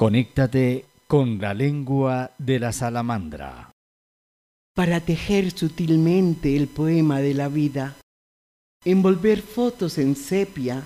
Conéctate 0.00 0.86
con 1.06 1.42
la 1.42 1.52
lengua 1.52 2.30
de 2.38 2.58
la 2.58 2.72
salamandra. 2.72 3.70
Para 4.74 5.02
tejer 5.02 5.50
sutilmente 5.50 6.56
el 6.56 6.68
poema 6.68 7.20
de 7.20 7.34
la 7.34 7.48
vida, 7.48 7.96
envolver 8.86 9.42
fotos 9.42 9.98
en 9.98 10.16
sepia 10.16 10.84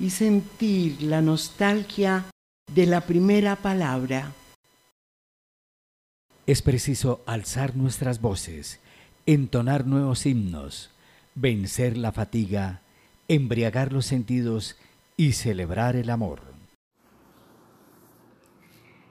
y 0.00 0.10
sentir 0.10 1.02
la 1.02 1.22
nostalgia 1.22 2.24
de 2.74 2.86
la 2.86 3.02
primera 3.02 3.54
palabra. 3.54 4.32
Es 6.44 6.60
preciso 6.60 7.22
alzar 7.26 7.76
nuestras 7.76 8.20
voces, 8.20 8.80
entonar 9.24 9.86
nuevos 9.86 10.26
himnos, 10.26 10.90
vencer 11.36 11.96
la 11.96 12.10
fatiga, 12.10 12.82
embriagar 13.28 13.92
los 13.92 14.06
sentidos 14.06 14.74
y 15.16 15.34
celebrar 15.34 15.94
el 15.94 16.10
amor. 16.10 16.47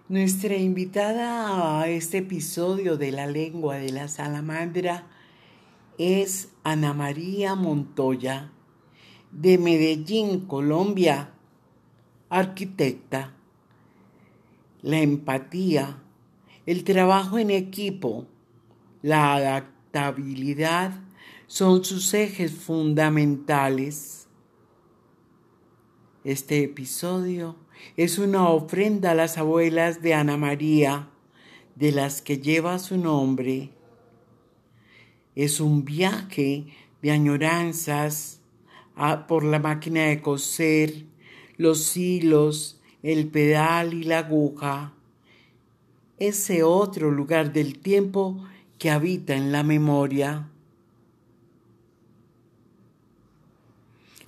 Nuestra 0.10 0.56
invitada 0.56 1.82
a 1.82 1.90
este 1.90 2.20
episodio 2.20 2.96
de 2.96 3.12
La 3.12 3.28
lengua 3.28 3.76
de 3.76 3.92
la 3.92 4.08
salamandra 4.08 5.06
es 5.98 6.54
Ana 6.64 6.94
María 6.94 7.56
Montoya, 7.56 8.54
de 9.34 9.58
Medellín, 9.58 10.48
Colombia, 10.48 11.34
arquitecta. 12.30 13.34
La 14.82 15.02
empatía, 15.02 16.02
el 16.66 16.86
trabajo 16.86 17.38
en 17.38 17.52
equipo, 17.52 18.28
la 19.02 19.36
adaptabilidad 19.36 21.02
son 21.48 21.84
sus 21.84 22.14
ejes 22.14 22.54
fundamentales. 22.54 24.30
Este 26.24 26.64
episodio 26.64 27.58
es 27.96 28.18
una 28.18 28.50
ofrenda 28.50 29.12
a 29.12 29.16
las 29.16 29.38
abuelas 29.38 30.02
de 30.02 30.14
Ana 30.14 30.38
María, 30.38 31.10
de 31.76 31.92
las 31.92 32.22
que 32.22 32.40
lleva 32.40 32.80
su 32.80 32.98
nombre. 32.98 33.72
Es 35.36 35.60
un 35.60 35.86
viaje 35.86 36.68
de 37.02 37.12
añoranzas 37.12 38.42
por 39.28 39.44
la 39.44 39.60
máquina 39.60 40.06
de 40.06 40.22
coser, 40.22 41.06
los 41.58 41.96
hilos, 41.96 42.82
el 43.04 43.28
pedal 43.28 43.94
y 43.94 44.04
la 44.04 44.20
aguja. 44.20 44.94
Ese 46.18 46.64
otro 46.64 47.12
lugar 47.12 47.54
del 47.54 47.80
tiempo 47.80 48.44
que 48.80 48.90
habita 48.90 49.36
en 49.36 49.52
la 49.52 49.64
memoria. 49.64 50.50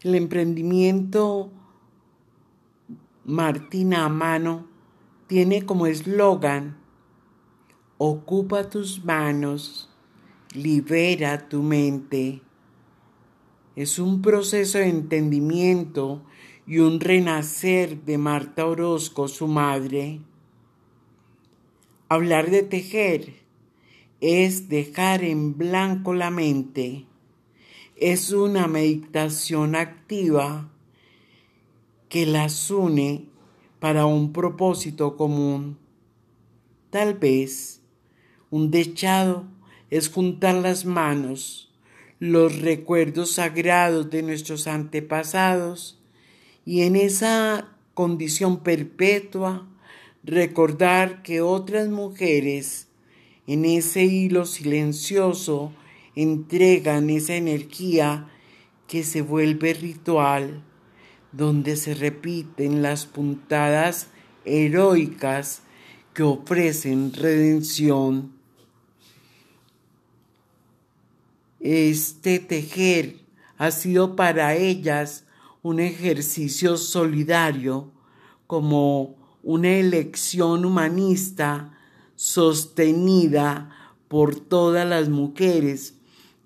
El 0.03 0.15
emprendimiento 0.15 1.51
Martina 3.29 4.05
Amano 4.05 4.65
tiene 5.27 5.63
como 5.63 5.85
eslogan, 5.85 6.79
ocupa 7.99 8.71
tus 8.71 9.05
manos, 9.05 9.87
libera 10.55 11.47
tu 11.47 11.61
mente. 11.61 12.41
Es 13.75 13.99
un 13.99 14.23
proceso 14.23 14.79
de 14.79 14.89
entendimiento 14.89 16.23
y 16.65 16.79
un 16.79 16.99
renacer 16.99 18.03
de 18.03 18.17
Marta 18.17 18.65
Orozco, 18.65 19.27
su 19.27 19.47
madre. 19.47 20.21
Hablar 22.07 22.49
de 22.49 22.63
tejer 22.63 23.35
es 24.21 24.69
dejar 24.69 25.23
en 25.23 25.55
blanco 25.55 26.15
la 26.15 26.31
mente. 26.31 27.05
Es 27.95 28.31
una 28.31 28.67
meditación 28.67 29.75
activa 29.75 30.71
que 32.09 32.25
las 32.25 32.71
une 32.71 33.29
para 33.79 34.05
un 34.05 34.33
propósito 34.33 35.15
común. 35.15 35.77
Tal 36.89 37.13
vez 37.13 37.81
un 38.49 38.71
dechado 38.71 39.45
es 39.91 40.09
juntar 40.09 40.55
las 40.55 40.85
manos, 40.85 41.71
los 42.19 42.61
recuerdos 42.61 43.33
sagrados 43.33 44.09
de 44.09 44.23
nuestros 44.23 44.67
antepasados 44.67 46.01
y 46.65 46.81
en 46.81 46.95
esa 46.95 47.77
condición 47.93 48.63
perpetua 48.63 49.67
recordar 50.23 51.21
que 51.21 51.41
otras 51.41 51.89
mujeres 51.89 52.87
en 53.45 53.65
ese 53.65 54.03
hilo 54.03 54.45
silencioso 54.45 55.71
entregan 56.15 57.09
esa 57.09 57.35
energía 57.35 58.27
que 58.87 59.03
se 59.03 59.21
vuelve 59.21 59.73
ritual 59.73 60.63
donde 61.31 61.75
se 61.75 61.93
repiten 61.93 62.81
las 62.81 63.05
puntadas 63.05 64.07
heroicas 64.45 65.61
que 66.13 66.23
ofrecen 66.23 67.13
redención. 67.13 68.33
Este 71.59 72.39
tejer 72.39 73.17
ha 73.57 73.71
sido 73.71 74.15
para 74.15 74.55
ellas 74.55 75.25
un 75.61 75.79
ejercicio 75.79 76.77
solidario 76.77 77.91
como 78.47 79.15
una 79.43 79.69
elección 79.69 80.65
humanista 80.65 81.77
sostenida 82.15 83.93
por 84.07 84.35
todas 84.35 84.87
las 84.87 85.09
mujeres 85.09 85.95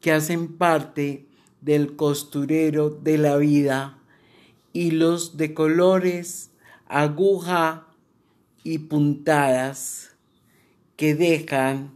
que 0.01 0.11
hacen 0.11 0.57
parte 0.57 1.27
del 1.61 1.95
costurero 1.95 2.89
de 2.89 3.17
la 3.17 3.37
vida 3.37 4.02
hilos 4.73 5.37
de 5.37 5.53
colores, 5.53 6.51
aguja 6.87 7.87
y 8.63 8.79
puntadas 8.79 10.15
que 10.97 11.15
dejan 11.15 11.91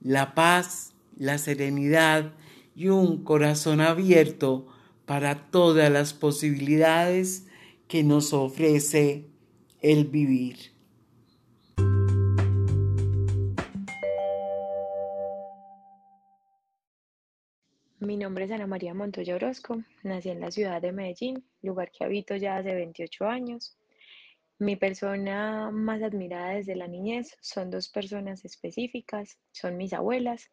la 0.00 0.34
paz, 0.34 0.92
la 1.16 1.38
serenidad 1.38 2.32
y 2.74 2.88
un 2.88 3.24
corazón 3.24 3.80
abierto 3.80 4.66
para 5.06 5.50
todas 5.50 5.90
las 5.90 6.14
posibilidades 6.14 7.46
que 7.88 8.02
nos 8.02 8.32
ofrece 8.32 9.26
el 9.80 10.06
vivir. 10.06 10.72
Mi 18.02 18.16
nombre 18.16 18.46
es 18.46 18.50
Ana 18.50 18.66
María 18.66 18.94
Montoya 18.94 19.36
Orozco, 19.36 19.80
nací 20.02 20.28
en 20.28 20.40
la 20.40 20.50
ciudad 20.50 20.82
de 20.82 20.90
Medellín, 20.90 21.46
lugar 21.62 21.92
que 21.92 22.02
habito 22.02 22.34
ya 22.34 22.56
hace 22.56 22.74
28 22.74 23.26
años. 23.26 23.78
Mi 24.58 24.74
persona 24.74 25.70
más 25.70 26.02
admirada 26.02 26.54
desde 26.54 26.74
la 26.74 26.88
niñez 26.88 27.36
son 27.40 27.70
dos 27.70 27.88
personas 27.88 28.44
específicas, 28.44 29.38
son 29.52 29.76
mis 29.76 29.92
abuelas, 29.92 30.50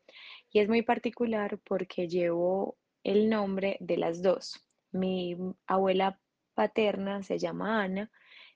y 0.51 0.59
es 0.59 0.69
muy 0.69 0.83
particular 0.83 1.57
porque 1.65 2.07
llevo 2.07 2.77
el 3.03 3.31
nombre 3.31 3.77
de 3.79 3.97
las 3.97 4.21
dos. 4.21 4.63
Mi 4.91 5.35
abuela 5.65 6.19
paterna 6.53 7.23
se 7.23 7.39
llama 7.39 7.81
Ana 7.81 8.11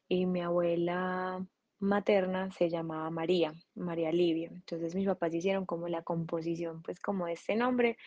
y 0.08 0.28
mi 0.28 0.42
abuela 0.42 1.44
materna 1.84 2.50
se 2.52 2.70
llamaba 2.70 3.10
María, 3.10 3.54
María 3.76 4.12
Livia. 4.12 4.50
Entonces 4.52 4.96
mis 4.96 5.06
papás 5.06 5.34
hicieron 5.34 5.66
como 5.66 5.88
la 5.88 6.02
composición, 6.02 6.82
pues 6.82 7.00
como 7.00 7.28
este 7.28 7.56
nombre 7.56 7.98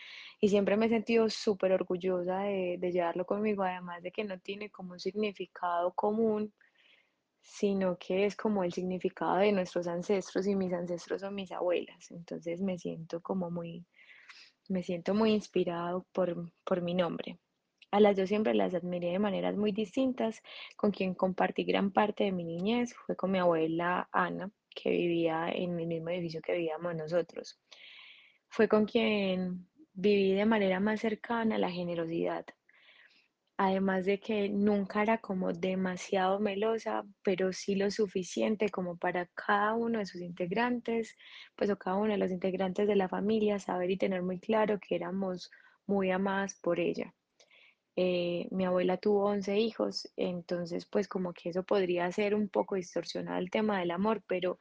y 0.41 0.49
siempre 0.49 0.77
me 0.77 0.87
he 0.87 0.89
sentido 0.89 1.29
súper 1.31 1.73
orgullosa 1.73 2.41
de, 2.41 2.77
de, 2.79 2.93
llevarlo 2.93 3.27
conmigo, 3.27 3.63
además 3.63 4.03
de 4.03 4.13
que 4.13 4.25
no 4.25 4.39
tiene 4.41 4.71
como 4.71 4.93
un 4.93 5.01
significado 5.01 5.93
común, 5.93 6.53
sino 7.43 7.97
que 7.99 8.27
es 8.27 8.37
como 8.37 8.65
el 8.65 8.73
significado 8.73 9.37
de 9.37 9.53
nuestros 9.53 9.87
ancestros 9.87 10.47
y 10.47 10.57
mis 10.57 10.73
ancestros 10.73 11.21
son 11.21 11.35
mis 11.35 11.53
abuelas. 11.53 12.11
Entonces 12.11 12.61
me 12.61 12.79
siento 12.79 13.21
como 13.21 13.51
muy, 13.51 13.87
me 14.69 14.83
siento 14.83 15.15
muy 15.15 15.33
inspirado 15.33 16.07
por, 16.13 16.53
por 16.65 16.83
mi 16.83 16.95
nombre. 16.95 17.39
A 17.97 18.01
las 18.01 18.15
dos 18.15 18.29
siempre 18.29 18.53
las 18.53 18.75
admiré 18.75 19.13
de 19.13 19.19
maneras 19.19 19.57
muy 19.57 19.73
distintas. 19.73 20.43
Con 20.77 20.91
quien 20.91 21.15
compartí 21.15 21.65
gran 21.65 21.91
parte 21.91 22.25
de 22.25 22.31
mi 22.31 22.45
niñez 22.45 22.95
fue 22.95 23.17
con 23.17 23.31
mi 23.31 23.39
abuela 23.39 24.07
Ana, 24.13 24.51
que 24.69 24.91
vivía 24.91 25.49
en 25.49 25.81
el 25.81 25.87
mismo 25.87 26.11
edificio 26.11 26.43
que 26.43 26.53
vivíamos 26.53 26.95
nosotros. 26.95 27.59
Fue 28.51 28.69
con 28.69 28.85
quien 28.85 29.67
viví 29.95 30.35
de 30.35 30.45
manera 30.45 30.79
más 30.79 31.01
cercana 31.01 31.57
la 31.57 31.71
generosidad. 31.71 32.45
Además 33.57 34.05
de 34.05 34.21
que 34.21 34.51
nunca 34.51 35.01
era 35.01 35.17
como 35.17 35.55
demasiado 35.55 36.39
melosa, 36.39 37.03
pero 37.23 37.55
sí 37.55 37.77
lo 37.77 37.91
suficiente 37.91 38.69
como 38.69 38.99
para 38.99 39.25
cada 39.29 39.73
uno 39.73 40.01
de 40.01 40.05
sus 40.05 40.21
integrantes, 40.21 41.17
pues 41.55 41.71
o 41.71 41.79
cada 41.79 41.97
uno 41.97 42.13
de 42.13 42.19
los 42.19 42.31
integrantes 42.31 42.87
de 42.87 42.97
la 42.97 43.09
familia 43.09 43.59
saber 43.59 43.91
y 43.91 43.97
tener 43.97 44.23
muy 44.23 44.39
claro 44.39 44.79
que 44.87 44.97
éramos 44.97 45.51
muy 45.87 46.11
amadas 46.11 46.61
por 46.61 46.79
ella. 46.79 47.15
Eh, 47.99 48.47
mi 48.51 48.67
abuela 48.67 48.99
tuvo 48.99 49.25
11 49.25 49.59
hijos, 49.59 50.13
entonces 50.17 50.85
pues 50.85 51.09
como 51.09 51.33
que 51.33 51.49
eso 51.49 51.63
podría 51.63 52.13
ser 52.13 52.35
un 52.35 52.49
poco 52.51 52.75
distorsionado 52.75 53.39
el 53.39 53.51
tema 53.51 53.81
del 53.81 53.91
amor, 53.91 54.23
pero 54.27 54.59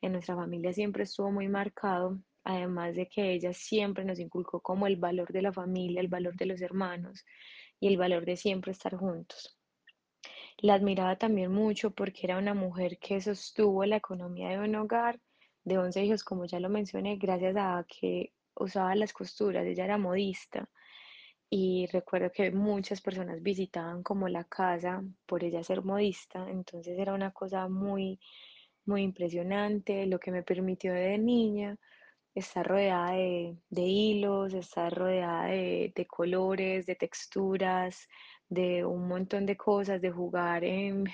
en 0.00 0.12
nuestra 0.12 0.34
familia 0.34 0.72
siempre 0.72 1.02
estuvo 1.02 1.30
muy 1.30 1.48
marcado, 1.48 2.18
además 2.44 2.96
de 2.96 3.06
que 3.06 3.32
ella 3.32 3.52
siempre 3.52 4.06
nos 4.06 4.18
inculcó 4.18 4.60
como 4.60 4.86
el 4.86 4.96
valor 4.96 5.30
de 5.32 5.42
la 5.42 5.52
familia, 5.52 6.00
el 6.00 6.08
valor 6.08 6.34
de 6.36 6.46
los 6.46 6.62
hermanos 6.62 7.26
y 7.78 7.88
el 7.88 7.98
valor 7.98 8.24
de 8.24 8.36
siempre 8.38 8.72
estar 8.72 8.96
juntos. 8.96 9.58
La 10.56 10.74
admiraba 10.74 11.16
también 11.16 11.52
mucho 11.52 11.90
porque 11.90 12.20
era 12.24 12.38
una 12.38 12.54
mujer 12.54 12.98
que 12.98 13.20
sostuvo 13.20 13.84
la 13.84 13.96
economía 13.96 14.48
de 14.48 14.58
un 14.60 14.74
hogar 14.76 15.20
de 15.62 15.76
11 15.78 16.04
hijos, 16.04 16.24
como 16.24 16.46
ya 16.46 16.58
lo 16.58 16.70
mencioné, 16.70 17.16
gracias 17.16 17.54
a 17.56 17.84
que 17.86 18.32
usaba 18.54 18.94
las 18.94 19.12
costuras. 19.12 19.66
Ella 19.66 19.84
era 19.84 19.98
modista 19.98 20.68
y 21.50 21.86
recuerdo 21.92 22.30
que 22.32 22.50
muchas 22.50 23.00
personas 23.00 23.42
visitaban 23.42 24.02
como 24.02 24.28
la 24.28 24.44
casa 24.44 25.02
por 25.26 25.44
ella 25.44 25.62
ser 25.64 25.82
modista, 25.84 26.48
entonces 26.50 26.98
era 26.98 27.14
una 27.14 27.32
cosa 27.32 27.68
muy, 27.68 28.20
muy 28.84 29.02
impresionante, 29.02 30.06
lo 30.06 30.18
que 30.18 30.30
me 30.32 30.42
permitió 30.42 30.92
de 30.94 31.18
niña 31.18 31.76
estar 32.34 32.66
rodeada 32.66 33.12
de, 33.12 33.56
de 33.70 33.82
hilos, 33.82 34.54
estar 34.54 34.94
rodeada 34.94 35.46
de, 35.46 35.92
de 35.94 36.06
colores, 36.06 36.86
de 36.86 36.94
texturas, 36.94 38.08
de 38.48 38.84
un 38.84 39.08
montón 39.08 39.46
de 39.46 39.56
cosas, 39.56 40.00
de 40.00 40.10
jugar 40.10 40.64
en, 40.64 41.04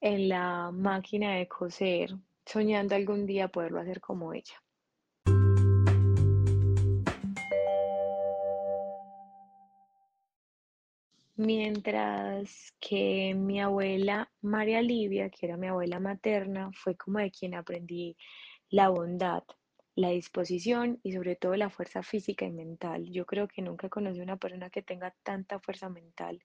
en 0.00 0.28
la 0.28 0.70
máquina 0.72 1.34
de 1.36 1.48
coser, 1.48 2.10
soñando 2.46 2.94
algún 2.94 3.26
día 3.26 3.48
poderlo 3.48 3.80
hacer 3.80 4.00
como 4.00 4.32
ella. 4.32 4.62
Mientras 11.36 12.74
que 12.80 13.34
mi 13.34 13.60
abuela 13.60 14.30
María 14.42 14.82
Livia, 14.82 15.30
que 15.30 15.46
era 15.46 15.56
mi 15.56 15.66
abuela 15.68 15.98
materna, 16.00 16.70
fue 16.74 16.96
como 16.96 17.18
de 17.18 17.30
quien 17.30 17.54
aprendí 17.54 18.16
la 18.70 18.88
bondad, 18.90 19.42
la 19.94 20.10
disposición 20.10 21.00
y 21.02 21.12
sobre 21.12 21.36
todo 21.36 21.56
la 21.56 21.70
fuerza 21.70 22.02
física 22.02 22.44
y 22.46 22.52
mental. 22.52 23.10
Yo 23.10 23.26
creo 23.26 23.48
que 23.48 23.62
nunca 23.62 23.88
conocí 23.88 24.20
una 24.20 24.36
persona 24.36 24.70
que 24.70 24.82
tenga 24.82 25.14
tanta 25.24 25.58
fuerza 25.60 25.88
mental 25.88 26.40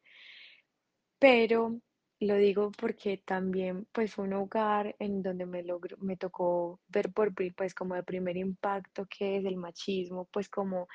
pero 1.19 1.79
lo 2.19 2.35
digo 2.35 2.71
porque 2.71 3.17
también 3.25 3.87
pues 3.91 4.13
fue 4.15 4.25
un 4.25 4.33
hogar 4.33 4.95
en 4.99 5.21
donde 5.21 5.45
me 5.45 5.63
logro- 5.63 5.97
me 5.99 6.17
tocó 6.17 6.81
ver 6.87 7.11
por 7.13 7.33
pues 7.55 7.75
como 7.75 7.95
de 7.95 8.03
primer 8.03 8.37
impacto 8.37 9.05
qué 9.09 9.37
es 9.37 9.45
el 9.45 9.57
machismo 9.57 10.25
pues 10.31 10.49
como 10.49 10.87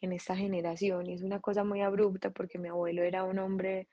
en 0.00 0.12
esta 0.12 0.34
generación 0.36 1.06
y 1.06 1.14
es 1.14 1.22
una 1.22 1.40
cosa 1.40 1.64
muy 1.64 1.82
abrupta 1.82 2.30
porque 2.30 2.58
mi 2.58 2.68
abuelo 2.68 3.02
era 3.02 3.24
un 3.24 3.38
hombre 3.38 3.88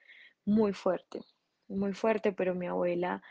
muy 0.46 0.72
fuerte, 0.72 1.20
muy 1.68 1.92
fuerte, 1.92 2.32
pero 2.32 2.54
mi 2.54 2.66
abuela 2.66 3.22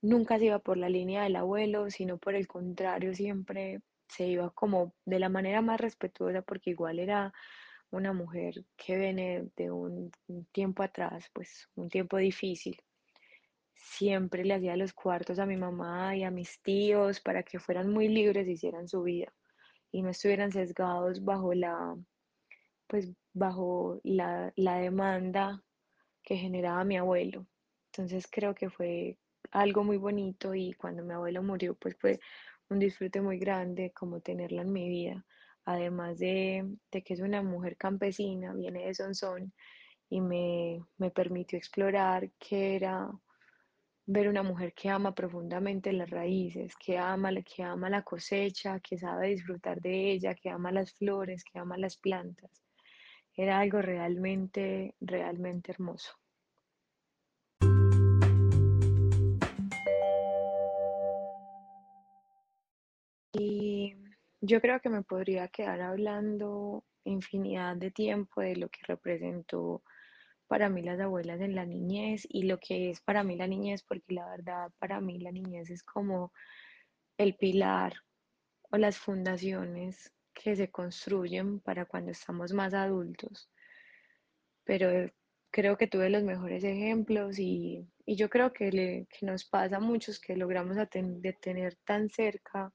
nunca 0.00 0.38
se 0.38 0.46
iba 0.46 0.58
por 0.58 0.76
la 0.76 0.88
línea 0.88 1.22
del 1.24 1.36
abuelo, 1.36 1.90
sino 1.90 2.18
por 2.18 2.34
el 2.34 2.46
contrario, 2.46 3.14
siempre 3.14 3.80
se 4.08 4.26
iba 4.26 4.50
como 4.50 4.94
de 5.04 5.18
la 5.18 5.28
manera 5.28 5.60
más 5.62 5.80
respetuosa 5.80 6.42
porque 6.42 6.70
igual 6.70 6.98
era 6.98 7.32
una 7.90 8.12
mujer 8.12 8.64
que 8.76 8.96
viene 8.96 9.48
de 9.56 9.70
un, 9.70 10.10
tiempo 10.52 10.82
atrás, 10.82 11.30
pues 11.32 11.68
un 11.74 11.88
tiempo 11.88 12.16
difícil. 12.18 12.76
Siempre 13.74 14.44
le 14.44 14.54
hacía 14.54 14.76
los 14.76 14.92
cuartos 14.92 15.38
a 15.38 15.46
mi 15.46 15.56
mamá 15.56 16.16
y 16.16 16.24
a 16.24 16.30
mis 16.30 16.60
tíos 16.62 17.20
para 17.20 17.42
que 17.42 17.58
fueran 17.58 17.92
muy 17.92 18.08
libres 18.08 18.46
y 18.46 18.52
hicieran 18.52 18.88
su 18.88 19.02
vida 19.02 19.32
y 19.90 20.02
no 20.02 20.10
estuvieran 20.10 20.52
sesgados 20.52 21.24
bajo 21.24 21.54
la, 21.54 21.96
pues 22.86 23.10
bajo 23.32 24.00
la, 24.04 24.52
la 24.56 24.78
demanda 24.78 25.62
que 26.22 26.36
generaba 26.36 26.84
mi 26.84 26.98
abuelo. 26.98 27.46
Entonces 27.92 28.28
creo 28.30 28.54
que 28.54 28.68
fue 28.68 29.18
algo 29.50 29.84
muy 29.84 29.96
bonito 29.96 30.54
y 30.54 30.74
cuando 30.74 31.04
mi 31.04 31.14
abuelo 31.14 31.42
murió, 31.42 31.74
pues 31.74 31.96
fue 31.98 32.20
un 32.68 32.78
disfrute 32.78 33.20
muy 33.20 33.38
grande 33.38 33.92
como 33.92 34.20
tenerla 34.20 34.62
en 34.62 34.72
mi 34.72 34.88
vida. 34.88 35.24
Además 35.68 36.18
de, 36.18 36.64
de 36.90 37.02
que 37.02 37.12
es 37.12 37.20
una 37.20 37.42
mujer 37.42 37.76
campesina, 37.76 38.54
viene 38.54 38.86
de 38.86 38.94
Sonsón 38.94 39.52
y 40.08 40.22
me, 40.22 40.82
me 40.96 41.10
permitió 41.10 41.58
explorar 41.58 42.30
qué 42.38 42.76
era 42.76 43.10
ver 44.06 44.30
una 44.30 44.42
mujer 44.42 44.72
que 44.72 44.88
ama 44.88 45.14
profundamente 45.14 45.92
las 45.92 46.08
raíces, 46.08 46.74
que 46.76 46.96
ama, 46.96 47.30
que 47.42 47.62
ama 47.62 47.90
la 47.90 48.00
cosecha, 48.00 48.80
que 48.80 48.96
sabe 48.96 49.28
disfrutar 49.28 49.78
de 49.82 50.12
ella, 50.12 50.34
que 50.34 50.48
ama 50.48 50.72
las 50.72 50.94
flores, 50.94 51.44
que 51.44 51.58
ama 51.58 51.76
las 51.76 51.98
plantas. 51.98 52.64
Era 53.34 53.58
algo 53.58 53.82
realmente, 53.82 54.94
realmente 55.02 55.72
hermoso. 55.72 56.14
Yo 64.40 64.60
creo 64.60 64.80
que 64.80 64.88
me 64.88 65.02
podría 65.02 65.48
quedar 65.48 65.80
hablando 65.80 66.84
infinidad 67.04 67.76
de 67.76 67.90
tiempo 67.90 68.40
de 68.40 68.56
lo 68.56 68.68
que 68.68 68.80
representó 68.86 69.82
para 70.46 70.68
mí 70.68 70.82
las 70.82 71.00
abuelas 71.00 71.40
en 71.40 71.54
la 71.54 71.66
niñez 71.66 72.26
y 72.28 72.44
lo 72.44 72.58
que 72.58 72.90
es 72.90 73.00
para 73.00 73.22
mí 73.22 73.36
la 73.36 73.46
niñez, 73.46 73.82
porque 73.82 74.14
la 74.14 74.28
verdad 74.28 74.72
para 74.78 75.00
mí 75.00 75.18
la 75.18 75.32
niñez 75.32 75.70
es 75.70 75.82
como 75.82 76.32
el 77.18 77.34
pilar 77.34 77.94
o 78.70 78.78
las 78.78 78.96
fundaciones 78.98 80.12
que 80.32 80.56
se 80.56 80.70
construyen 80.70 81.60
para 81.60 81.84
cuando 81.84 82.12
estamos 82.12 82.52
más 82.52 82.72
adultos. 82.74 83.50
Pero 84.64 85.10
creo 85.50 85.76
que 85.76 85.86
tuve 85.86 86.10
los 86.10 86.22
mejores 86.22 86.64
ejemplos 86.64 87.38
y, 87.38 87.86
y 88.06 88.16
yo 88.16 88.30
creo 88.30 88.52
que, 88.52 88.70
le, 88.70 89.06
que 89.06 89.26
nos 89.26 89.44
pasa 89.44 89.76
a 89.76 89.80
muchos 89.80 90.20
que 90.20 90.36
logramos 90.36 90.76
de 90.76 91.32
tener 91.40 91.76
tan 91.84 92.08
cerca 92.08 92.72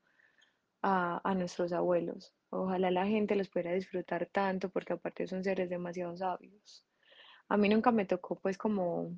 a, 0.83 1.21
a 1.24 1.33
nuestros 1.33 1.74
abuelos. 1.74 2.33
Ojalá 2.50 2.91
la 2.91 3.07
gente 3.07 3.35
los 3.35 3.50
pudiera 3.50 3.74
disfrutar 3.74 4.27
tanto 4.31 4.69
porque 4.69 4.94
aparte 4.94 5.27
son 5.27 5.44
seres 5.44 5.69
demasiado 5.69 6.15
sabios. 6.15 6.85
A 7.50 7.57
mí 7.57 7.69
nunca 7.69 7.91
me 7.91 8.06
tocó 8.06 8.39
pues 8.39 8.57
como 8.57 9.18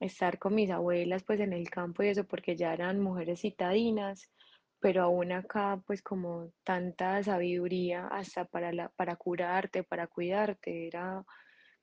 estar 0.00 0.38
con 0.38 0.54
mis 0.54 0.70
abuelas 0.70 1.22
pues 1.22 1.40
en 1.40 1.52
el 1.52 1.70
campo 1.70 2.02
y 2.02 2.08
eso 2.08 2.24
porque 2.24 2.56
ya 2.56 2.72
eran 2.72 3.00
mujeres 3.00 3.40
citadinas, 3.40 4.30
pero 4.80 5.04
aún 5.04 5.32
acá 5.32 5.82
pues 5.86 6.02
como 6.02 6.52
tanta 6.64 7.22
sabiduría 7.22 8.08
hasta 8.08 8.44
para 8.44 8.72
la, 8.72 8.88
para 8.90 9.16
curarte, 9.16 9.84
para 9.84 10.06
cuidarte, 10.06 10.88
era 10.88 11.24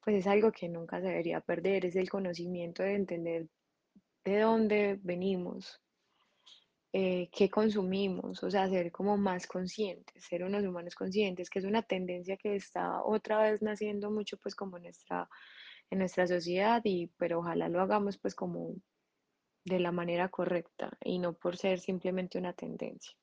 pues 0.04 0.16
es 0.18 0.28
algo 0.28 0.52
que 0.52 0.68
nunca 0.68 1.00
se 1.00 1.08
debería 1.08 1.42
perder, 1.42 1.86
es 1.86 1.96
el 1.96 2.10
conocimiento 2.10 2.84
de 2.84 2.96
entender 2.96 3.48
de 4.24 4.40
dónde 4.40 5.00
venimos, 5.02 5.82
eh, 6.94 7.30
qué 7.32 7.50
consumimos, 7.50 8.44
o 8.44 8.52
sea, 8.52 8.68
ser 8.68 8.92
como 8.92 9.16
más 9.16 9.48
conscientes, 9.48 10.26
ser 10.26 10.44
unos 10.44 10.64
humanos 10.66 10.94
conscientes, 10.94 11.50
que 11.50 11.60
es 11.60 11.66
una 11.66 11.84
tendencia 11.84 12.36
que 12.36 12.56
está 12.56 13.02
otra 13.04 13.42
vez 13.42 13.62
naciendo 13.62 14.12
mucho 14.12 14.38
pues 14.38 14.56
como 14.56 14.76
en 14.76 14.84
nuestra, 14.84 15.30
en 15.90 16.00
nuestra 16.00 16.28
sociedad, 16.28 16.82
y, 16.84 17.08
pero 17.18 17.40
ojalá 17.40 17.70
lo 17.70 17.80
hagamos 17.80 18.18
pues 18.18 18.36
como 18.36 18.76
de 19.64 19.80
la 19.80 19.94
manera 19.94 20.28
correcta 20.28 20.98
y 21.02 21.20
no 21.20 21.32
por 21.32 21.56
ser 21.56 21.80
simplemente 21.80 22.38
una 22.38 22.52
tendencia. 22.52 23.16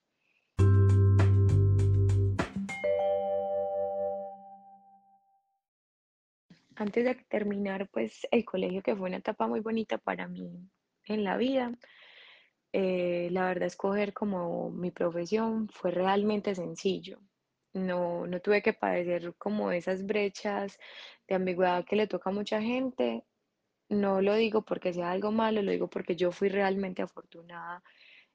Antes 6.74 7.04
de 7.04 7.16
terminar 7.28 7.88
pues 7.90 8.26
el 8.30 8.46
colegio, 8.46 8.82
que 8.82 8.96
fue 8.96 9.08
una 9.08 9.18
etapa 9.18 9.46
muy 9.46 9.60
bonita 9.60 9.98
para 9.98 10.26
mí 10.26 10.48
en 11.04 11.24
la 11.24 11.36
vida, 11.36 11.76
eh, 12.72 13.28
la 13.32 13.46
verdad 13.46 13.66
escoger 13.66 14.12
como 14.12 14.70
mi 14.70 14.90
profesión 14.90 15.68
fue 15.68 15.90
realmente 15.90 16.54
sencillo. 16.54 17.18
No, 17.74 18.26
no 18.26 18.40
tuve 18.40 18.62
que 18.62 18.72
padecer 18.72 19.34
como 19.36 19.70
esas 19.72 20.04
brechas 20.06 20.78
de 21.28 21.34
ambigüedad 21.34 21.84
que 21.84 21.96
le 21.96 22.06
toca 22.06 22.30
a 22.30 22.32
mucha 22.32 22.60
gente. 22.60 23.24
No 23.88 24.20
lo 24.20 24.34
digo 24.34 24.62
porque 24.62 24.92
sea 24.92 25.10
algo 25.10 25.32
malo, 25.32 25.62
lo 25.62 25.72
digo 25.72 25.88
porque 25.88 26.16
yo 26.16 26.32
fui 26.32 26.48
realmente 26.48 27.02
afortunada 27.02 27.82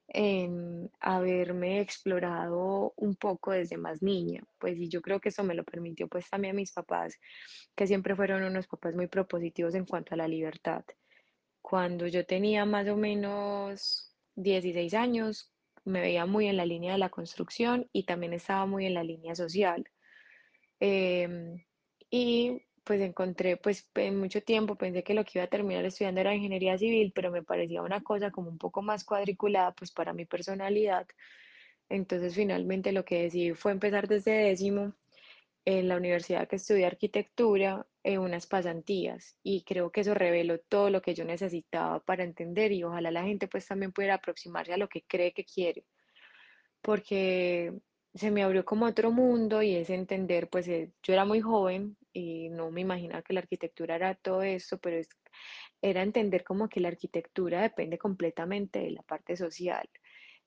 en 0.08 0.90
haberme 1.00 1.80
explorado 1.80 2.92
un 2.96 3.16
poco 3.16 3.52
desde 3.52 3.76
más 3.76 4.02
niña. 4.02 4.44
Pues 4.58 4.78
y 4.78 4.88
yo 4.88 5.00
creo 5.02 5.20
que 5.20 5.30
eso 5.30 5.44
me 5.44 5.54
lo 5.54 5.64
permitió 5.64 6.08
pues 6.08 6.28
también 6.28 6.56
mis 6.56 6.72
papás, 6.72 7.18
que 7.76 7.86
siempre 7.86 8.16
fueron 8.16 8.42
unos 8.44 8.66
papás 8.66 8.94
muy 8.94 9.06
propositivos 9.08 9.74
en 9.74 9.86
cuanto 9.86 10.14
a 10.14 10.18
la 10.18 10.28
libertad. 10.28 10.84
Cuando 11.62 12.06
yo 12.06 12.26
tenía 12.26 12.64
más 12.66 12.88
o 12.88 12.96
menos 12.96 14.13
16 14.36 14.94
años, 14.94 15.52
me 15.84 16.00
veía 16.00 16.26
muy 16.26 16.46
en 16.46 16.56
la 16.56 16.66
línea 16.66 16.92
de 16.92 16.98
la 16.98 17.10
construcción 17.10 17.88
y 17.92 18.04
también 18.04 18.32
estaba 18.32 18.66
muy 18.66 18.86
en 18.86 18.94
la 18.94 19.04
línea 19.04 19.34
social. 19.34 19.84
Em, 20.80 21.64
y 22.10 22.62
pues 22.84 23.00
encontré, 23.00 23.56
pues 23.56 23.88
en 23.94 24.18
mucho 24.18 24.42
tiempo 24.42 24.76
pensé 24.76 25.02
que 25.02 25.14
lo 25.14 25.24
que 25.24 25.32
iba 25.38 25.44
a 25.44 25.48
terminar 25.48 25.84
estudiando 25.84 26.20
era 26.20 26.34
ingeniería 26.34 26.76
civil, 26.78 27.12
pero 27.14 27.30
me 27.30 27.42
parecía 27.42 27.82
una 27.82 28.02
cosa 28.02 28.30
como 28.30 28.50
un 28.50 28.58
poco 28.58 28.82
más 28.82 29.04
cuadriculada, 29.04 29.72
pues 29.72 29.90
para 29.92 30.12
mi 30.12 30.26
personalidad. 30.26 31.06
Entonces 31.88 32.34
finalmente 32.34 32.92
lo 32.92 33.04
que 33.04 33.22
decidí 33.24 33.54
fue 33.54 33.72
empezar 33.72 34.08
desde 34.08 34.32
décimo 34.32 34.94
en 35.64 35.88
la 35.88 35.96
universidad 35.96 36.48
que 36.48 36.56
estudié 36.56 36.86
arquitectura 36.86 37.86
en 38.02 38.20
unas 38.20 38.46
pasantías 38.46 39.38
y 39.42 39.62
creo 39.62 39.90
que 39.90 40.02
eso 40.02 40.14
reveló 40.14 40.58
todo 40.60 40.90
lo 40.90 41.00
que 41.00 41.14
yo 41.14 41.24
necesitaba 41.24 42.00
para 42.00 42.24
entender 42.24 42.72
y 42.72 42.84
ojalá 42.84 43.10
la 43.10 43.24
gente 43.24 43.48
pues 43.48 43.66
también 43.66 43.92
pudiera 43.92 44.14
aproximarse 44.14 44.74
a 44.74 44.76
lo 44.76 44.88
que 44.88 45.02
cree 45.02 45.32
que 45.32 45.44
quiere, 45.44 45.86
porque 46.82 47.72
se 48.14 48.30
me 48.30 48.42
abrió 48.42 48.64
como 48.64 48.86
otro 48.86 49.10
mundo 49.10 49.62
y 49.62 49.74
es 49.74 49.90
entender, 49.90 50.48
pues 50.48 50.68
eh, 50.68 50.92
yo 51.02 51.14
era 51.14 51.24
muy 51.24 51.40
joven 51.40 51.96
y 52.12 52.48
no 52.50 52.70
me 52.70 52.82
imaginaba 52.82 53.22
que 53.22 53.34
la 53.34 53.40
arquitectura 53.40 53.96
era 53.96 54.14
todo 54.14 54.42
esto, 54.42 54.78
pero 54.78 54.98
es 54.98 55.08
era 55.82 56.02
entender 56.02 56.44
como 56.44 56.68
que 56.68 56.80
la 56.80 56.88
arquitectura 56.88 57.62
depende 57.62 57.98
completamente 57.98 58.78
de 58.80 58.92
la 58.92 59.02
parte 59.02 59.36
social. 59.36 59.88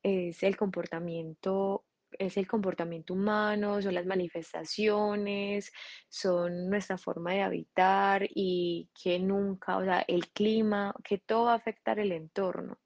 Es 0.02 0.42
el 0.44 0.58
comportamiento, 0.58 1.86
es 2.20 2.38
el 2.38 2.48
comportamiento 2.48 3.14
humano, 3.14 3.82
son 3.82 3.94
las 3.94 4.06
manifestaciones, 4.06 5.72
son 6.10 6.70
nuestra 6.70 6.98
forma 6.98 7.34
de 7.34 7.42
habitar 7.42 8.28
y 8.30 8.90
que 8.94 9.20
nunca, 9.20 9.78
o 9.78 9.84
sea, 9.84 10.04
el 10.08 10.30
clima, 10.30 10.94
que 11.04 11.18
todo 11.18 11.46
va 11.46 11.54
a 11.54 11.58
afectar 11.58 12.00
el 12.00 12.12
entorno. 12.12 12.80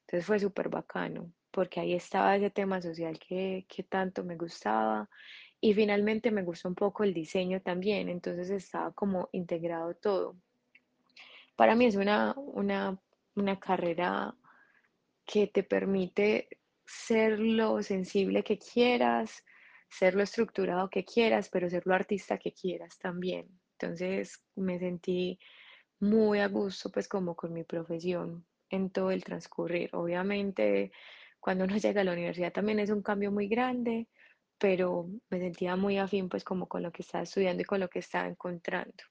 Entonces 0.00 0.26
fue 0.26 0.38
súper 0.38 0.68
bacano, 0.68 1.32
porque 1.50 1.80
ahí 1.80 1.94
estaba 1.94 2.36
ese 2.36 2.50
tema 2.50 2.80
social 2.80 3.18
que, 3.18 3.66
que 3.68 3.82
tanto 3.82 4.24
me 4.24 4.36
gustaba 4.36 5.08
y 5.60 5.74
finalmente 5.74 6.30
me 6.30 6.42
gustó 6.42 6.68
un 6.68 6.74
poco 6.74 7.02
el 7.02 7.14
diseño 7.14 7.60
también, 7.62 8.08
entonces 8.08 8.50
estaba 8.50 8.92
como 8.92 9.28
integrado 9.32 9.94
todo. 9.94 10.36
Para 11.56 11.74
mí 11.74 11.86
es 11.86 11.96
una, 11.96 12.34
una, 12.36 13.00
una 13.34 13.58
carrera 13.58 14.34
que 15.24 15.46
te 15.48 15.62
permite 15.62 16.48
ser 16.86 17.38
lo 17.38 17.82
sensible 17.82 18.44
que 18.44 18.58
quieras, 18.58 19.44
ser 19.88 20.14
lo 20.14 20.22
estructurado 20.22 20.88
que 20.88 21.04
quieras, 21.04 21.48
pero 21.50 21.68
ser 21.68 21.86
lo 21.86 21.94
artista 21.94 22.38
que 22.38 22.52
quieras 22.52 22.98
también. 22.98 23.48
Entonces 23.78 24.42
me 24.54 24.78
sentí 24.78 25.38
muy 26.00 26.40
a 26.40 26.48
gusto 26.48 26.90
pues 26.90 27.08
como 27.08 27.34
con 27.34 27.52
mi 27.52 27.64
profesión 27.64 28.46
en 28.70 28.90
todo 28.90 29.10
el 29.10 29.24
transcurrir. 29.24 29.90
Obviamente 29.94 30.92
cuando 31.40 31.64
uno 31.64 31.76
llega 31.78 32.00
a 32.00 32.04
la 32.04 32.12
universidad 32.12 32.52
también 32.52 32.80
es 32.80 32.90
un 32.90 33.02
cambio 33.02 33.30
muy 33.32 33.48
grande, 33.48 34.08
pero 34.58 35.08
me 35.30 35.38
sentía 35.38 35.76
muy 35.76 35.98
afín 35.98 36.28
pues 36.28 36.44
como 36.44 36.68
con 36.68 36.82
lo 36.82 36.92
que 36.92 37.02
estaba 37.02 37.24
estudiando 37.24 37.62
y 37.62 37.66
con 37.66 37.80
lo 37.80 37.88
que 37.88 38.00
estaba 38.00 38.28
encontrando. 38.28 39.04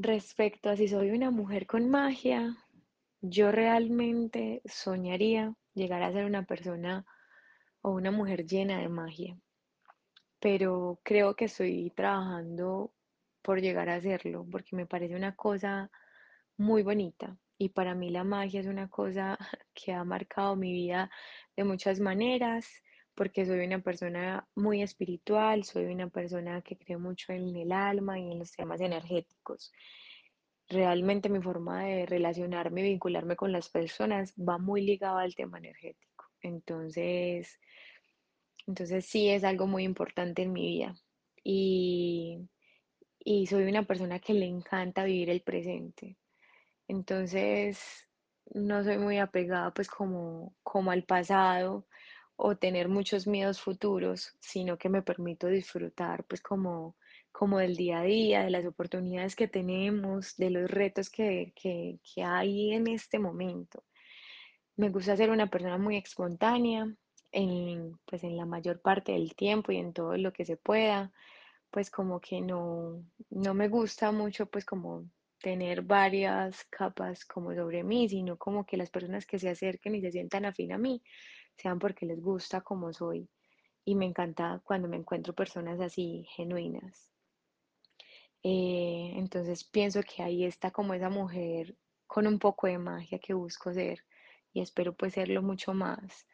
Respecto 0.00 0.70
a 0.70 0.76
si 0.76 0.86
soy 0.86 1.10
una 1.10 1.32
mujer 1.32 1.66
con 1.66 1.90
magia, 1.90 2.56
yo 3.20 3.50
realmente 3.50 4.62
soñaría 4.64 5.56
llegar 5.74 6.04
a 6.04 6.12
ser 6.12 6.24
una 6.24 6.44
persona 6.44 7.04
o 7.82 7.90
una 7.90 8.12
mujer 8.12 8.46
llena 8.46 8.78
de 8.78 8.88
magia, 8.88 9.36
pero 10.38 11.00
creo 11.02 11.34
que 11.34 11.46
estoy 11.46 11.90
trabajando 11.96 12.92
por 13.42 13.60
llegar 13.60 13.88
a 13.88 13.96
hacerlo, 13.96 14.46
porque 14.48 14.76
me 14.76 14.86
parece 14.86 15.16
una 15.16 15.34
cosa 15.34 15.90
muy 16.56 16.84
bonita. 16.84 17.36
Y 17.58 17.70
para 17.70 17.96
mí 17.96 18.10
la 18.10 18.22
magia 18.22 18.60
es 18.60 18.68
una 18.68 18.88
cosa 18.88 19.36
que 19.74 19.92
ha 19.92 20.04
marcado 20.04 20.54
mi 20.54 20.72
vida 20.72 21.10
de 21.56 21.64
muchas 21.64 21.98
maneras, 21.98 22.68
porque 23.18 23.44
soy 23.44 23.66
una 23.66 23.80
persona 23.80 24.46
muy 24.54 24.80
espiritual, 24.80 25.64
soy 25.64 25.86
una 25.86 26.08
persona 26.08 26.62
que 26.62 26.78
cree 26.78 26.98
mucho 26.98 27.32
en 27.32 27.56
el 27.56 27.72
alma 27.72 28.16
y 28.16 28.30
en 28.30 28.38
los 28.38 28.52
temas 28.52 28.80
energéticos. 28.80 29.72
Realmente 30.68 31.28
mi 31.28 31.42
forma 31.42 31.82
de 31.82 32.06
relacionarme 32.06 32.82
y 32.82 32.90
vincularme 32.90 33.34
con 33.34 33.50
las 33.50 33.70
personas 33.70 34.32
va 34.36 34.58
muy 34.58 34.82
ligada 34.82 35.22
al 35.22 35.34
tema 35.34 35.58
energético. 35.58 36.26
Entonces, 36.42 37.58
entonces 38.68 39.04
sí 39.04 39.28
es 39.30 39.42
algo 39.42 39.66
muy 39.66 39.82
importante 39.82 40.42
en 40.42 40.52
mi 40.52 40.64
vida. 40.64 40.94
Y, 41.42 42.48
y 43.18 43.48
soy 43.48 43.64
una 43.64 43.82
persona 43.82 44.20
que 44.20 44.32
le 44.32 44.46
encanta 44.46 45.02
vivir 45.02 45.30
el 45.30 45.40
presente. 45.40 46.16
Entonces, 46.86 47.80
no 48.54 48.84
soy 48.84 48.98
muy 48.98 49.18
apegada 49.18 49.74
pues 49.74 49.88
como, 49.88 50.54
como 50.62 50.92
al 50.92 51.02
pasado 51.02 51.87
o 52.40 52.56
tener 52.56 52.88
muchos 52.88 53.26
miedos 53.26 53.60
futuros, 53.60 54.32
sino 54.40 54.78
que 54.78 54.88
me 54.88 55.02
permito 55.02 55.48
disfrutar 55.48 56.22
pues 56.24 56.40
como, 56.40 56.96
como 57.32 57.58
del 57.58 57.76
día 57.76 57.98
a 57.98 58.04
día, 58.04 58.44
de 58.44 58.50
las 58.50 58.64
oportunidades 58.64 59.34
que 59.34 59.48
tenemos, 59.48 60.36
de 60.36 60.50
los 60.50 60.70
retos 60.70 61.10
que, 61.10 61.52
que, 61.60 61.98
hay 62.24 62.74
en 62.74 62.86
este 62.86 63.18
momento. 63.18 63.82
Me 64.76 64.88
gusta 64.88 65.16
ser 65.16 65.30
una 65.30 65.48
persona 65.50 65.78
muy 65.78 65.96
espontánea 65.96 66.86
en, 67.32 67.98
pues 68.06 68.22
en 68.22 68.36
la 68.36 68.46
mayor 68.46 68.80
parte 68.80 69.12
del 69.12 69.34
tiempo 69.34 69.72
y 69.72 69.78
en 69.78 69.92
todo 69.92 70.16
lo 70.16 70.32
que 70.32 70.44
se 70.44 70.56
pueda 70.56 71.12
pues 71.70 71.90
como 71.90 72.20
que 72.20 72.40
no, 72.40 73.04
no 73.30 73.52
me 73.52 73.68
gusta 73.68 74.12
mucho 74.12 74.46
pues 74.46 74.64
como 74.64 75.10
tener 75.42 75.82
varias 75.82 76.64
capas 76.70 77.24
como 77.24 77.54
sobre 77.54 77.82
mí, 77.82 78.08
sino 78.08 78.38
como 78.38 78.64
que 78.64 78.76
las 78.76 78.90
personas 78.90 79.26
que 79.26 79.38
se 79.38 79.50
acerquen 79.50 79.96
y 79.96 80.00
se 80.00 80.12
sientan 80.12 80.44
afín 80.44 80.72
a 80.72 80.78
mí 80.78 81.02
sean 81.58 81.78
porque 81.78 82.06
les 82.06 82.20
gusta 82.20 82.60
como 82.62 82.92
soy. 82.92 83.28
Y 83.84 83.94
me 83.94 84.06
encanta 84.06 84.60
cuando 84.64 84.88
me 84.88 84.96
encuentro 84.96 85.34
personas 85.34 85.80
así 85.80 86.26
genuinas. 86.36 87.10
Eh, 88.42 89.12
entonces 89.16 89.64
pienso 89.64 90.00
que 90.02 90.22
ahí 90.22 90.44
está 90.44 90.70
como 90.70 90.94
esa 90.94 91.10
mujer 91.10 91.76
con 92.06 92.26
un 92.26 92.38
poco 92.38 92.66
de 92.66 92.78
magia 92.78 93.18
que 93.18 93.34
busco 93.34 93.72
ser 93.72 94.04
y 94.52 94.60
espero 94.60 94.94
pues 94.94 95.14
serlo 95.14 95.42
mucho 95.42 95.74
más 95.74 96.26